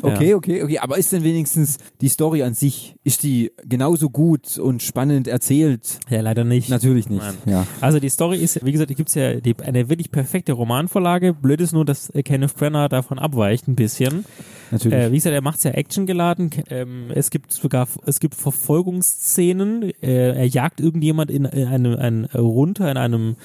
[0.02, 0.80] Okay, okay, okay.
[0.80, 6.00] Aber ist denn wenigstens die Story an sich, ist die genauso gut und spannend erzählt?
[6.10, 6.70] Ja, leider nicht.
[6.70, 7.22] Natürlich nicht.
[7.22, 7.36] Nein.
[7.46, 7.68] Ja.
[7.82, 11.34] Also die Story ist, wie gesagt, gibt's ja die, eine wirklich perfekte Romanvorlage.
[11.34, 14.26] Blöd ist nur, dass äh, Kenneth Branagh davon abweicht ein bisschen.
[14.72, 14.98] Natürlich.
[14.98, 16.50] Äh, wie gesagt, er macht's ja actiongeladen.
[16.70, 19.84] Ähm, es gibt sogar, es gibt Verfolgungsszenen.
[20.02, 23.36] Äh, er jagt irgendjemand in, in einem, ein, runter, in einem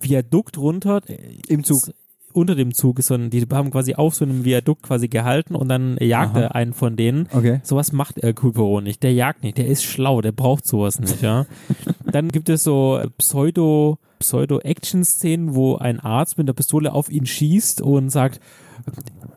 [0.00, 1.00] Viadukt runter.
[1.48, 1.90] Im Zug.
[2.32, 5.54] Unter dem Zug ist so ein, die haben quasi auf so einem Viadukt quasi gehalten
[5.54, 6.42] und dann jagt Aha.
[6.42, 7.28] er einen von denen.
[7.32, 7.60] Okay.
[7.62, 9.02] Sowas macht er Poirot nicht.
[9.02, 9.58] Der jagt nicht.
[9.58, 10.20] Der ist schlau.
[10.20, 11.46] Der braucht sowas nicht, ja.
[12.04, 17.80] Dann gibt es so Pseudo, Pseudo-Action-Szenen, wo ein Arzt mit der Pistole auf ihn schießt
[17.80, 18.40] und sagt,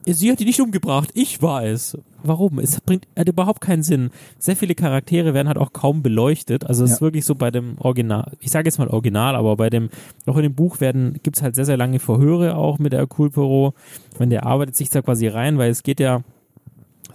[0.06, 1.98] sie hat ihn nicht umgebracht, ich war es.
[2.24, 2.60] Warum?
[2.60, 4.10] Es bringt hat überhaupt keinen Sinn.
[4.40, 6.66] Sehr viele Charaktere werden halt auch kaum beleuchtet.
[6.66, 6.96] Also es Ja.
[6.96, 9.90] ist wirklich so bei dem Original, ich sage jetzt mal Original, aber bei dem,
[10.26, 13.74] auch in dem Buch werden, gibt's halt sehr, sehr lange Verhöre auch mit der Poirot.
[14.18, 16.22] Wenn der arbeitet sich da quasi rein, weil es geht ja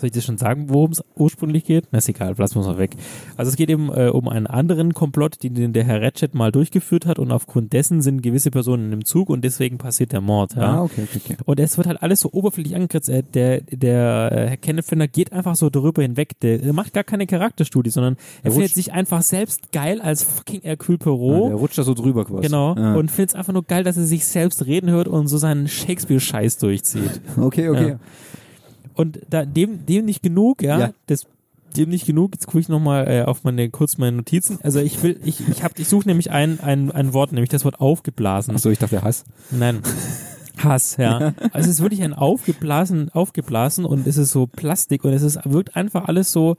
[0.00, 1.88] soll ich das schon sagen, worum es ursprünglich geht?
[1.92, 2.96] Na, ist egal, lassen wir es mal weg.
[3.36, 6.50] Also es geht eben äh, um einen anderen Komplott, den, den der Herr Ratchet mal
[6.52, 10.54] durchgeführt hat und aufgrund dessen sind gewisse Personen im Zug und deswegen passiert der Mord.
[10.56, 10.62] Ja?
[10.78, 11.36] Ah, okay, okay, okay.
[11.44, 13.08] Und es wird halt alles so oberflächlich angekritzt.
[13.08, 16.38] Äh, Der, der äh, Herr Kenneth Finder geht einfach so darüber hinweg.
[16.40, 20.22] Der, der macht gar keine Charakterstudie, sondern er Der findet sich einfach selbst geil als
[20.24, 21.48] fucking Hercule Ja, Poirot.
[21.50, 22.42] der rutscht da so drüber quasi.
[22.46, 22.74] Genau.
[22.76, 22.94] Ja.
[22.94, 25.68] Und findet es einfach nur geil, dass er sich selbst reden hört und so seinen
[25.68, 27.20] Shakespeare-Scheiß durchzieht.
[27.40, 27.88] Okay, okay.
[27.90, 27.98] Ja.
[29.00, 30.90] Und da, dem, dem nicht genug, ja, Ja.
[31.06, 31.26] das
[31.76, 34.58] dem nicht genug, jetzt gucke ich nochmal äh, auf meine, kurz meine Notizen.
[34.62, 37.64] Also ich will, ich, ich hab, ich suche nämlich ein, ein, ein Wort, nämlich das
[37.64, 38.54] Wort aufgeblasen.
[38.54, 39.24] Achso, ich dachte Hass.
[39.50, 39.80] Nein.
[40.58, 41.32] Hass, ja.
[41.52, 45.38] Also es ist wirklich ein aufgeblasen, aufgeblasen und es ist so Plastik und es ist,
[45.44, 46.56] wirkt einfach alles so,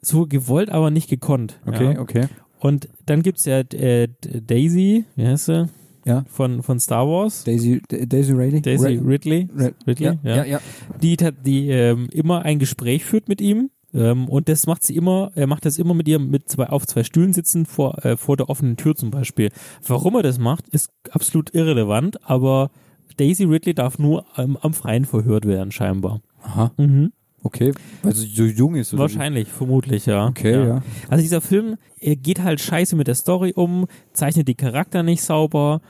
[0.00, 1.60] so gewollt, aber nicht gekonnt.
[1.66, 2.00] Okay, ja.
[2.00, 2.26] okay.
[2.58, 5.68] Und dann gibt's ja äh, Daisy, wie heißt sie?
[6.04, 6.24] Ja.
[6.28, 7.44] Von, von Star Wars.
[7.44, 8.62] Daisy, Daisy Ridley?
[8.62, 9.48] Daisy Ridley.
[9.86, 10.44] Ridley, ja, ja.
[10.44, 10.60] ja.
[11.02, 13.70] Die, die ähm, immer ein Gespräch führt mit ihm.
[13.92, 16.86] Ähm, und das macht sie immer, er macht das immer mit ihr mit zwei, auf
[16.86, 19.50] zwei Stühlen sitzen vor, äh, vor der offenen Tür zum Beispiel.
[19.86, 22.70] Warum er das macht, ist absolut irrelevant, aber
[23.16, 26.20] Daisy Ridley darf nur am, am Freien verhört werden, scheinbar.
[26.42, 26.72] Aha.
[26.76, 27.12] Mhm.
[27.42, 27.72] Okay,
[28.02, 28.92] weil sie so jung ist.
[28.92, 30.26] Oder Wahrscheinlich, vermutlich, ja.
[30.28, 30.82] Okay, ja.
[31.08, 35.22] Also dieser Film, er geht halt scheiße mit der Story um, zeichnet die Charakter nicht
[35.22, 35.80] sauber.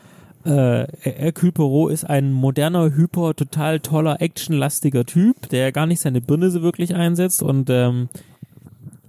[0.45, 6.21] Äh, Hercule Poirot ist ein moderner, hyper, total toller, actionlastiger Typ, der gar nicht seine
[6.21, 8.09] Birne so wirklich einsetzt und ähm,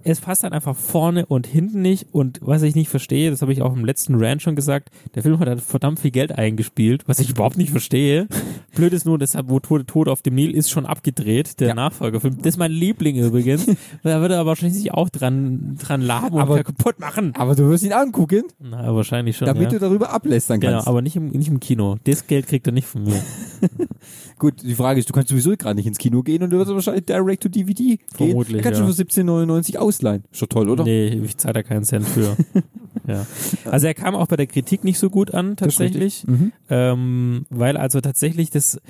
[0.04, 2.06] es passt dann einfach vorne und hinten nicht.
[2.12, 5.22] Und was ich nicht verstehe, das habe ich auch im letzten Rant schon gesagt, der
[5.22, 8.26] Film hat halt verdammt viel Geld eingespielt, was ich überhaupt nicht verstehe.
[8.74, 12.38] Blöd ist nur, deshalb, wo Tod, Tod auf dem Nil ist schon abgedreht, der Nachfolgerfilm.
[12.38, 13.66] Das ist mein Liebling übrigens.
[14.02, 17.32] da würde er wahrscheinlich sich auch dran, dran laben Aber- und kaputt machen.
[17.36, 19.46] Aber du wirst ihn angucken, Na, wahrscheinlich schon.
[19.46, 19.70] damit ja.
[19.70, 20.88] du darüber ablästern Genau, kannst.
[20.88, 21.96] aber nicht im, nicht im Kino.
[22.04, 23.22] Das Geld kriegt er nicht von mir.
[24.38, 26.70] Gut, die Frage ist, du kannst sowieso gerade nicht ins Kino gehen und du wirst
[26.72, 27.98] wahrscheinlich direct to DVD gehen.
[28.12, 28.90] Vermutlich, Kannst du ja.
[28.92, 30.24] für 17,99 ausleihen.
[30.38, 30.84] Doch toll, oder?
[30.84, 32.36] Nee, ich zahle da keinen Cent für.
[33.06, 33.26] ja.
[33.64, 36.26] Also er kam auch bei der Kritik nicht so gut an, tatsächlich.
[36.26, 36.52] Mhm.
[36.68, 38.80] Ähm, weil also tatsächlich das,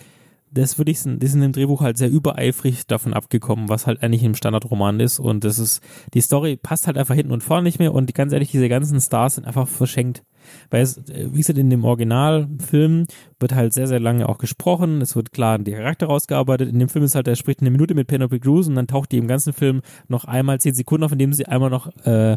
[0.51, 4.03] das würde ich, das ist in dem Drehbuch halt sehr übereifrig davon abgekommen, was halt
[4.03, 5.19] eigentlich im Standardroman ist.
[5.19, 5.83] Und das ist,
[6.15, 7.95] die Story passt halt einfach hinten und vorne nicht mehr.
[7.95, 10.23] Und ganz ehrlich, diese ganzen Stars sind einfach verschenkt.
[10.71, 13.07] Weil es, äh, wie gesagt, in dem Originalfilm
[13.41, 15.01] wird halt sehr, sehr lange auch gesprochen.
[15.01, 16.69] Es wird klar die Charakter rausgearbeitet.
[16.69, 19.13] In dem Film ist halt, er spricht eine Minute mit Penelope Cruz und dann taucht
[19.13, 22.37] die im ganzen Film noch einmal zehn Sekunden auf, indem sie einmal noch äh,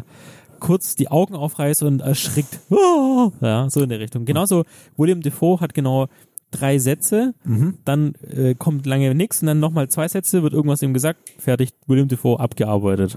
[0.60, 2.60] kurz die Augen aufreißt und erschrickt.
[3.40, 4.24] Ja, so in der Richtung.
[4.24, 4.64] Genauso,
[4.96, 6.06] William Defoe hat genau
[6.50, 7.74] drei Sätze, Mhm.
[7.84, 11.70] dann äh, kommt lange nichts und dann nochmal zwei Sätze, wird irgendwas ihm gesagt, fertig,
[11.86, 13.16] William Defoe abgearbeitet.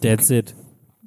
[0.00, 0.54] That's it.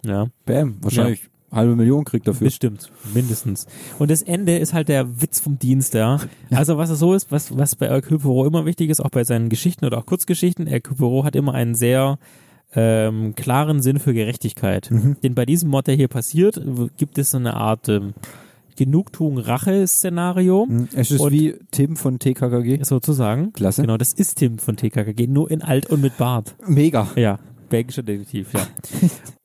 [0.03, 0.27] Ja.
[0.45, 2.45] Bam, wahrscheinlich halbe Million kriegt dafür.
[2.47, 3.65] Bestimmt, mindestens.
[3.99, 6.19] Und das Ende ist halt der Witz vom Dienst, ja.
[6.51, 9.23] Also was es so ist, was, was bei Hercule Poirot immer wichtig ist, auch bei
[9.23, 12.17] seinen Geschichten oder auch Kurzgeschichten, Hercule Poirot hat immer einen sehr
[12.75, 14.91] ähm, klaren Sinn für Gerechtigkeit.
[14.91, 15.15] Mhm.
[15.23, 16.59] Denn bei diesem Mord, der hier passiert,
[16.97, 18.13] gibt es so eine Art ähm,
[18.77, 20.67] Genugtuung-Rache-Szenario.
[20.93, 22.83] Es ist Und- wie Tim von TKKG.
[22.83, 23.53] Sozusagen.
[23.53, 23.81] Klasse.
[23.81, 26.55] Genau, das ist Tim von TKKG, nur in alt und mit Bart.
[26.67, 27.07] Mega.
[27.15, 27.39] Ja,
[27.69, 28.67] belgischer Detektiv, ja.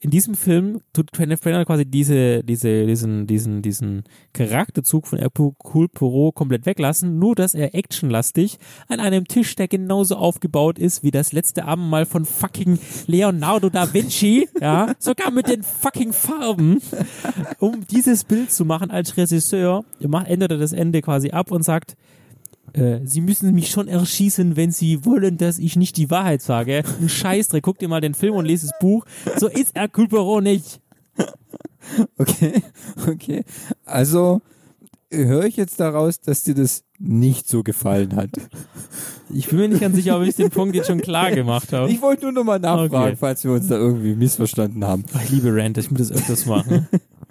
[0.00, 5.88] In diesem Film tut Kenneth Branagh quasi diese, diese, diesen, diesen, diesen Charakterzug von Hercule
[5.88, 8.58] Poirot komplett weglassen, nur dass er actionlastig
[8.88, 13.92] an einem Tisch, der genauso aufgebaut ist wie das letzte Abendmahl von fucking Leonardo da
[13.92, 16.80] Vinci, ja, sogar mit den fucking Farben,
[17.58, 21.96] um dieses Bild zu machen als Regisseur, ändert er das Ende quasi ab und sagt,
[22.74, 26.82] äh, Sie müssen mich schon erschießen, wenn Sie wollen, dass ich nicht die Wahrheit sage.
[27.00, 29.04] Ein Scheißdreck, guck dir mal den Film und lese das Buch.
[29.36, 30.80] So ist Hercule Poirot nicht.
[32.18, 32.62] Okay,
[33.08, 33.44] okay.
[33.84, 34.42] Also
[35.10, 38.30] höre ich jetzt daraus, dass dir das nicht so gefallen hat.
[39.32, 41.90] Ich bin mir nicht ganz sicher, ob ich den Punkt jetzt schon klar gemacht habe.
[41.90, 43.16] Ich wollte nur nochmal nachfragen, Okay.
[43.18, 45.04] falls wir uns da irgendwie missverstanden haben.
[45.14, 46.86] Ach, ich liebe Rant, ich muss das öfters machen.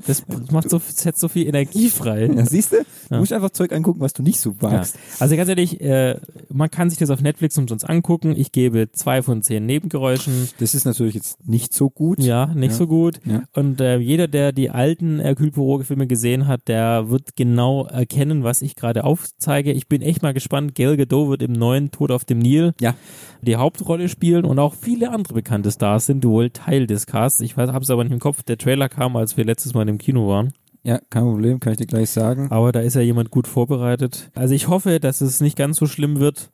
[0.08, 2.26] Das, macht so, setzt so viel Energie frei.
[2.26, 2.86] Ja, siehst du?
[3.10, 4.98] Du musst einfach Zeug angucken, was du nicht so magst.
[5.20, 6.20] Also ganz ehrlich, äh,
[6.52, 8.34] man kann sich das auf Netflix umsonst angucken.
[8.36, 10.50] Ich gebe zwei von zehn Nebengeräuschen.
[10.60, 12.20] Das ist natürlich jetzt nicht so gut.
[12.20, 12.78] Ja, nicht Ja.
[12.78, 13.20] so gut.
[13.26, 13.44] Ja.
[13.54, 18.62] Und äh, jeder, der die alten Hercule Poirot-Filme gesehen hat, der wird genau erkennen, was
[18.62, 19.72] ich gerade aufzeige.
[19.72, 20.76] Ich bin echt mal gespannt.
[20.76, 22.96] Gal Gadot wird im neuen Tod auf dem Nil Ja.
[23.42, 27.40] die Hauptrolle spielen und auch viele andere bekannte Stars sind wohl Teil des Casts.
[27.42, 28.44] Ich habe es aber nicht im Kopf.
[28.44, 30.52] Der Trailer kam, als wir letztes Mal im Kino waren.
[30.84, 32.50] Ja, kein Problem, kann ich dir gleich sagen.
[32.52, 34.32] Aber da ist ja jemand gut vorbereitet.
[34.34, 36.52] Also ich hoffe, dass es nicht ganz so schlimm wird.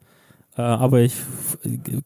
[0.58, 1.14] Äh, aber ich,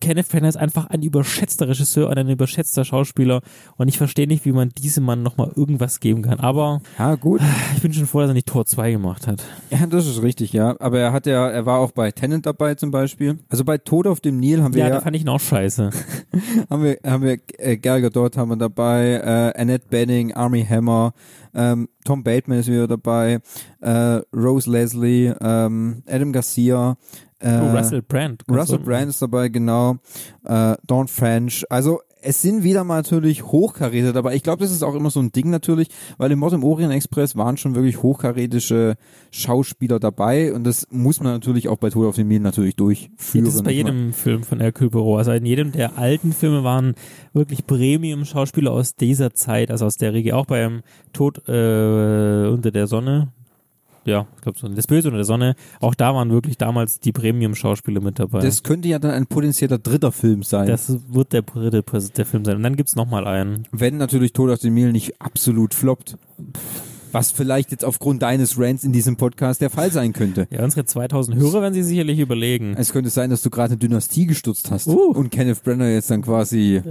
[0.01, 3.41] Kenneth Branagh ist einfach ein überschätzter Regisseur und ein überschätzter Schauspieler
[3.77, 6.39] und ich verstehe nicht, wie man diesem Mann nochmal irgendwas geben kann.
[6.39, 7.41] Aber Ja, gut.
[7.75, 9.43] ich bin schon froh, dass er nicht Tor 2 gemacht hat.
[9.69, 10.75] Ja, das ist richtig, ja.
[10.79, 13.39] Aber er hat ja, er war auch bei Tenant dabei zum Beispiel.
[13.49, 15.39] Also bei Tod auf dem Nil haben wir Ja, ja, da fand ich ihn auch
[15.39, 15.91] scheiße.
[16.69, 19.21] haben wir, haben wir äh, Gal Gadot haben wir dabei,
[19.55, 21.13] äh, Annette Benning, Army Hammer,
[21.53, 23.39] ähm, Tom Bateman ist wieder dabei,
[23.81, 26.97] äh, Rose Leslie, ähm, Adam Garcia,
[27.39, 28.43] äh, Oh, Russell Brand.
[28.49, 29.97] Russell Brand ist dabei, genau,
[30.45, 31.65] äh, Dawn French.
[31.69, 34.35] Also es sind wieder mal natürlich hochkaräter dabei.
[34.35, 35.87] Ich glaube, das ist auch immer so ein Ding natürlich,
[36.17, 38.95] weil im Mord im Orient Express waren schon wirklich hochkarätische
[39.31, 43.45] Schauspieler dabei und das muss man natürlich auch bei Tod auf dem Nil natürlich durchführen.
[43.45, 45.19] Das ist bei jedem Film von Hercule Poirot.
[45.19, 46.95] Also in jedem der alten Filme waren
[47.33, 50.35] wirklich Premium-Schauspieler aus dieser Zeit, also aus der Riege.
[50.35, 50.81] Auch beim
[51.13, 53.31] Tod äh, unter der Sonne.
[54.09, 54.67] Ja, ich glaube so.
[54.67, 55.55] Das Böse unter der Sonne.
[55.79, 58.39] Auch da waren wirklich damals die Premium-Schauspieler mit dabei.
[58.39, 60.67] Das könnte ja dann ein potenzieller dritter Film sein.
[60.67, 62.57] Das wird der dritte der Film sein.
[62.57, 63.67] Und dann gibt's noch mal einen.
[63.71, 66.17] wenn natürlich Tod auf dem Nil nicht absolut floppt.
[67.11, 70.47] Was vielleicht jetzt aufgrund deines Rants in diesem Podcast der Fall sein könnte.
[70.51, 72.75] Ja, unsere 2000 Hörer werden sich sicherlich überlegen.
[72.77, 75.11] Es könnte sein, dass du gerade eine Dynastie gestürzt hast Uh.
[75.11, 76.81] und Kenneth Brenner jetzt dann quasi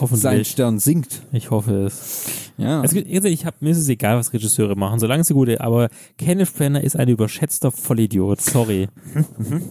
[0.00, 0.22] Hoffentlich.
[0.22, 1.22] sein Stern sinkt.
[1.32, 2.24] Ich hoffe es.
[2.56, 2.80] Ja.
[2.80, 6.54] Also ich hab, mir ist es egal, was Regisseure machen, solange sie gute, aber Kenneth
[6.56, 8.88] Branagh ist ein überschätzter Vollidiot, sorry.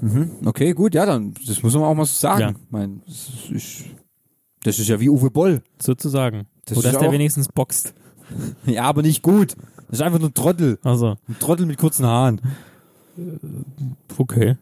[0.01, 0.31] Mhm.
[0.45, 2.41] Okay, gut, ja, dann, das muss man auch mal so sagen.
[2.41, 2.49] Ja.
[2.51, 3.83] Ich mein, das ist,
[4.63, 5.63] das ist ja wie Uwe Boll.
[5.81, 6.45] Sozusagen.
[6.65, 7.93] Das Oder dass der wenigstens boxt.
[8.65, 9.55] Ja, aber nicht gut.
[9.87, 10.79] Das ist einfach nur ein Trottel.
[10.83, 12.41] Also, Ein Trottel mit kurzen Haaren.
[14.17, 14.57] okay.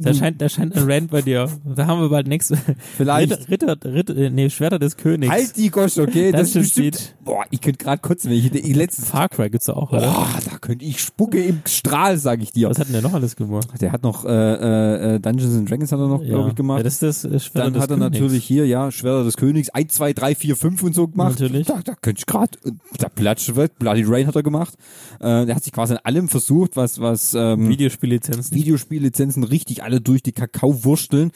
[0.00, 1.48] Da scheint, da scheint ein Rand bei dir.
[1.64, 2.56] Da haben wir bald nächste.
[2.96, 3.30] Vielleicht.
[3.48, 5.30] Ritter, Ritter, Ritter, äh, nee, Schwerter des Königs.
[5.32, 6.32] Halt die Gosch, okay?
[6.32, 6.92] Das, Das, ist steht.
[6.94, 7.16] bestimmt.
[7.24, 9.02] Boah, ich könnte gerade kotzen, wenn ich die letzten.
[9.04, 10.00] Far Cry gibt's da auch, oder?
[10.10, 12.68] Boah, da könnte ich spucke im Strahl, sag ich dir.
[12.68, 13.68] Was hat denn der noch alles gemacht?
[13.80, 16.28] Der hat noch äh, äh, Dungeons and Dragons hat er noch, Ja.
[16.30, 16.78] glaube ich, gemacht.
[16.78, 18.12] Ja, das ist das äh, Schwerter Dann des hat er Königs.
[18.20, 21.38] natürlich hier, ja, Schwerter des Königs, 1, 2, 3, 4, 5 und so gemacht.
[21.38, 21.68] Natürlich.
[21.68, 22.58] Da, da könnte ich gerade,
[22.98, 24.74] da Platsch Bloody Rain hat er gemacht.
[25.20, 28.56] Äh, der hat sich quasi an allem versucht, was, was ähm, Videospiellizenzen.
[28.56, 31.32] Videospiellizenzen richtig alle durch die Kakao wursteln.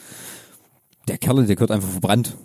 [1.07, 2.35] Der Kerl, der gehört einfach verbrannt.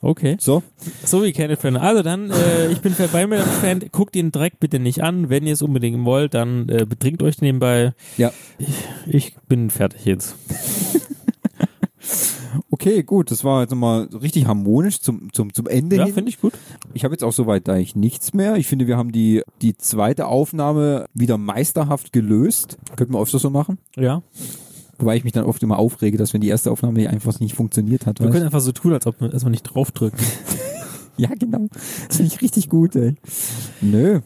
[0.00, 0.36] Okay.
[0.38, 0.62] So.
[1.04, 1.78] So wie Kenneth Fan.
[1.78, 3.80] Also dann, äh, ich bin bei mir Fan.
[3.90, 5.30] Guckt den Dreck bitte nicht an.
[5.30, 7.94] Wenn ihr es unbedingt wollt, dann äh, betrinkt euch nebenbei.
[8.18, 8.30] Ja.
[8.58, 8.68] Ich,
[9.06, 10.36] ich bin fertig jetzt.
[12.70, 16.40] Okay, gut, das war jetzt nochmal richtig harmonisch zum, zum, zum Ende Ja, finde ich
[16.40, 16.54] gut.
[16.92, 18.56] Ich habe jetzt auch soweit eigentlich nichts mehr.
[18.56, 22.76] Ich finde, wir haben die, die zweite Aufnahme wieder meisterhaft gelöst.
[22.96, 23.78] Könnten wir öfter so machen.
[23.96, 24.22] Ja.
[24.98, 28.06] Wobei ich mich dann oft immer aufrege, dass wenn die erste Aufnahme einfach nicht funktioniert
[28.06, 28.20] hat.
[28.20, 30.18] Wir können einfach so tun, als ob wir erstmal nicht draufdrücken.
[31.16, 31.68] Ja, genau.
[32.08, 33.14] Das finde ich richtig gut, ey.
[33.80, 34.20] Nö.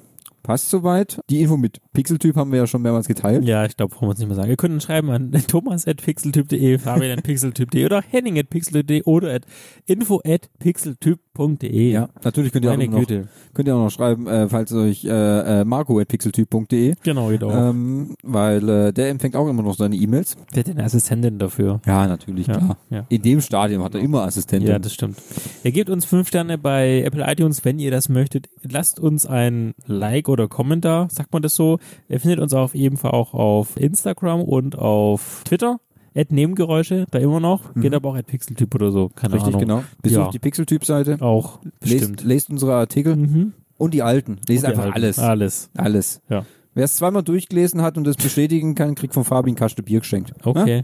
[0.49, 1.21] Passt soweit.
[1.29, 3.45] Die Info mit Pixeltyp haben wir ja schon mehrmals geteilt.
[3.45, 4.49] Ja, ich glaube, brauchen wir uns nicht mehr sagen.
[4.49, 9.43] Ihr könnt uns schreiben an thomas.pixeltyp.de, fabian.pixeltyp.de oder henning.pixeltyp.de oder at
[9.85, 11.93] info.pixeltyp.de.
[11.93, 13.29] Ja, natürlich könnt ihr, auch noch, Güte.
[13.53, 16.95] könnt ihr auch noch schreiben, äh, falls euch äh, äh, marco.pixeltyp.de.
[17.03, 17.53] Genau, geht auch.
[17.71, 20.37] Ähm, weil äh, der empfängt auch immer noch seine E-Mails.
[20.53, 21.83] Wer hat denn eine Assistentin dafür?
[21.85, 22.79] Ja, natürlich, Ja, klar.
[22.89, 23.05] ja.
[23.11, 24.71] In dem Stadium hat er immer Assistenten.
[24.71, 25.19] Ja, das stimmt.
[25.63, 28.49] Ihr gebt uns fünf Sterne bei Apple iTunes, wenn ihr das möchtet.
[28.63, 31.79] Lasst uns ein Like oder Kommentar, sagt man das so.
[32.09, 35.81] Ihr findet uns auf jeden Fall auch auf Instagram und auf Twitter.
[36.15, 37.75] At Nebengeräusche, da immer noch.
[37.75, 39.09] Geht aber auch at Pixeltyp oder so.
[39.09, 39.61] Keine Richtig, Ahnung.
[39.61, 39.85] genau.
[40.03, 40.31] Besucht Ja.
[40.31, 41.19] die Pixeltyp-Seite.
[41.21, 43.53] Auch Lest, lest unsere Artikel Mhm.
[43.77, 44.39] und die alten.
[44.49, 44.95] Lest die einfach alten.
[44.97, 45.19] alles.
[45.19, 45.71] Alles.
[45.77, 46.21] Alles.
[46.29, 46.45] Ja.
[46.75, 50.01] Wer es zweimal durchgelesen hat und das bestätigen kann, kriegt von Fabi ein Kaste Bier
[50.01, 50.33] geschenkt.
[50.45, 50.79] Okay.
[50.79, 50.83] Ja?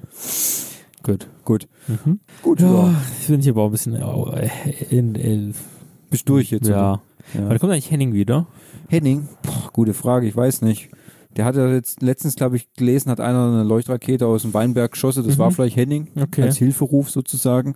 [1.02, 1.28] Gut.
[1.44, 1.68] Gut.
[1.88, 2.20] Mhm.
[2.42, 2.94] Gut, Ja, ja.
[3.20, 4.50] ich bin hier aber auch ein bisschen äh,
[4.90, 5.54] in, in,
[6.10, 6.68] Bist durch jetzt?
[6.68, 6.92] Ja.
[6.92, 7.02] oder?
[7.32, 7.48] Ja.
[7.48, 8.46] Wann kommt eigentlich Henning wieder?
[8.88, 9.28] Henning?
[9.42, 10.90] Boah, gute Frage, ich weiß nicht.
[11.36, 14.92] Der hat ja jetzt letztens, glaube ich, gelesen, hat einer eine Leuchtrakete aus dem Weinberg
[14.92, 15.24] geschossen.
[15.26, 15.38] Das Mhm.
[15.40, 16.42] war vielleicht Henning Okay.
[16.42, 17.74] als Hilferuf sozusagen.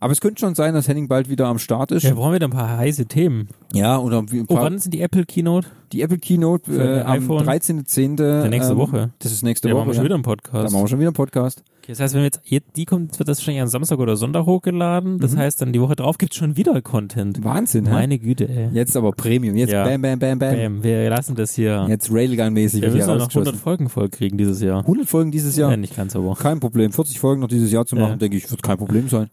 [0.00, 2.02] Aber es könnte schon sein, dass Henning bald wieder am Start ist.
[2.02, 3.48] Ja, brauchen wir da ein paar heiße Themen.
[3.72, 5.68] Ja, oder ein Oh, paar, wann sind die Apple Keynote?
[5.92, 7.46] Die Apple Keynote äh, am iPhone?
[7.46, 8.22] 13.10.
[8.42, 9.10] Ja, nächste ähm, Woche.
[9.18, 9.80] Das ist nächste Ja, Woche.
[9.80, 10.54] machen wir schon wieder einen Podcast.
[10.54, 11.62] Da machen wir schon wieder einen Podcast.
[11.82, 14.16] Okay, das heißt, wenn wir jetzt, jetzt die kommt, wird das wahrscheinlich am Samstag oder
[14.16, 15.18] Sonntag hochgeladen.
[15.18, 15.38] Das Mhm.
[15.38, 17.42] heißt, dann die Woche drauf gibt's schon wieder Content.
[17.42, 17.92] Wahnsinn, hä?
[17.92, 18.68] Meine Güte, ey.
[18.72, 19.56] Jetzt aber Premium.
[19.56, 19.84] Jetzt Ja.
[19.84, 20.54] bam, bam, bam, bam.
[20.56, 21.86] Bam, wir lassen das hier.
[21.88, 23.58] Jetzt Railgun-mäßig wir müssen noch 100 rausgeschossen.
[23.58, 24.82] Folgen voll kriegen dieses Jahr.
[24.86, 25.70] 100 Folgen dieses Jahr?
[25.72, 26.34] Ja, nicht ganz, aber.
[26.36, 26.92] Kein Problem.
[26.92, 28.16] 40 Folgen noch dieses Jahr zu machen, Ja.
[28.16, 29.28] denke ich, wird kein Problem sein.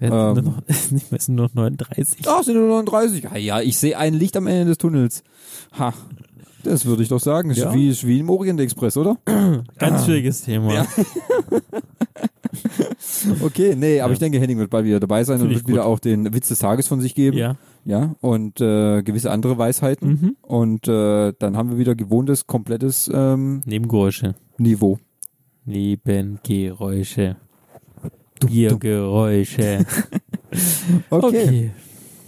[0.00, 0.34] Ja, Ähm.
[0.34, 2.20] nur noch, es sind nur noch 39.
[2.26, 3.24] Ach, sind nur 39.
[3.24, 5.22] Ja, ja, ich sehe ein Licht am Ende des Tunnels.
[5.78, 5.92] Ha,
[6.62, 7.50] das würde ich doch sagen.
[7.50, 7.74] Ist Ja.
[7.74, 9.16] wie, ist wie im Orient Express, oder?
[9.78, 10.72] Ganz schwieriges Thema.
[10.74, 10.86] Ja.
[13.42, 14.12] okay, nee, aber Ja.
[14.14, 16.32] ich denke, Henning wird bald wieder dabei sein und Finde ich wird wieder auch den
[16.34, 17.36] Witz des Tages von sich geben.
[17.36, 17.56] Ja.
[17.84, 20.08] Ja, und äh, gewisse andere Weisheiten.
[20.08, 20.36] Mhm.
[20.42, 24.34] Und äh, dann haben wir wieder gewohntes, komplettes ähm, Nebengeräusche.
[24.58, 24.98] Niveau.
[25.64, 27.36] Nebengeräusche.
[28.46, 29.84] Biergeräusche.
[31.10, 31.70] Okay.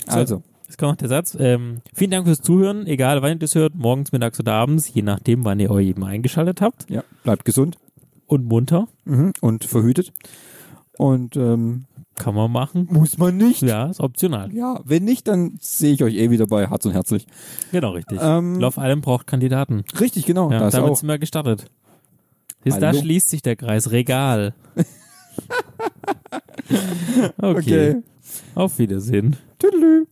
[0.07, 0.43] So, Also.
[0.67, 1.37] Jetzt kommt noch der Satz.
[1.41, 5.03] Ähm, vielen Dank fürs Zuhören, egal wann ihr das hört, morgens, mittags oder abends, je
[5.03, 6.89] nachdem, wann ihr euch eben eingeschaltet habt.
[6.89, 7.77] Ja, bleibt gesund
[8.27, 8.87] Und munter.
[9.05, 9.33] mhm.
[9.41, 10.13] und verhütet.
[10.97, 12.87] Und ähm, Kann man machen.
[12.91, 13.63] muss man nicht.
[13.63, 14.53] Ja, ist optional.
[14.55, 17.27] Ja, wenn nicht, dann sehe ich euch eh wieder bei Harz und Herzlich.
[17.73, 18.19] Genau, richtig.
[18.23, 19.83] Ähm, Lauf allem braucht Kandidaten.
[19.99, 20.53] Richtig, genau.
[20.53, 20.97] Ja, das damit auch.
[20.97, 21.65] sind wir gestartet.
[22.65, 23.91] Siehst, da schließt sich der Kreis.
[23.91, 24.55] Regal.
[27.43, 27.91] okay.
[27.91, 28.03] Okay.
[28.55, 29.37] Auf Wiedersehen.
[29.59, 30.07] Tüdelü.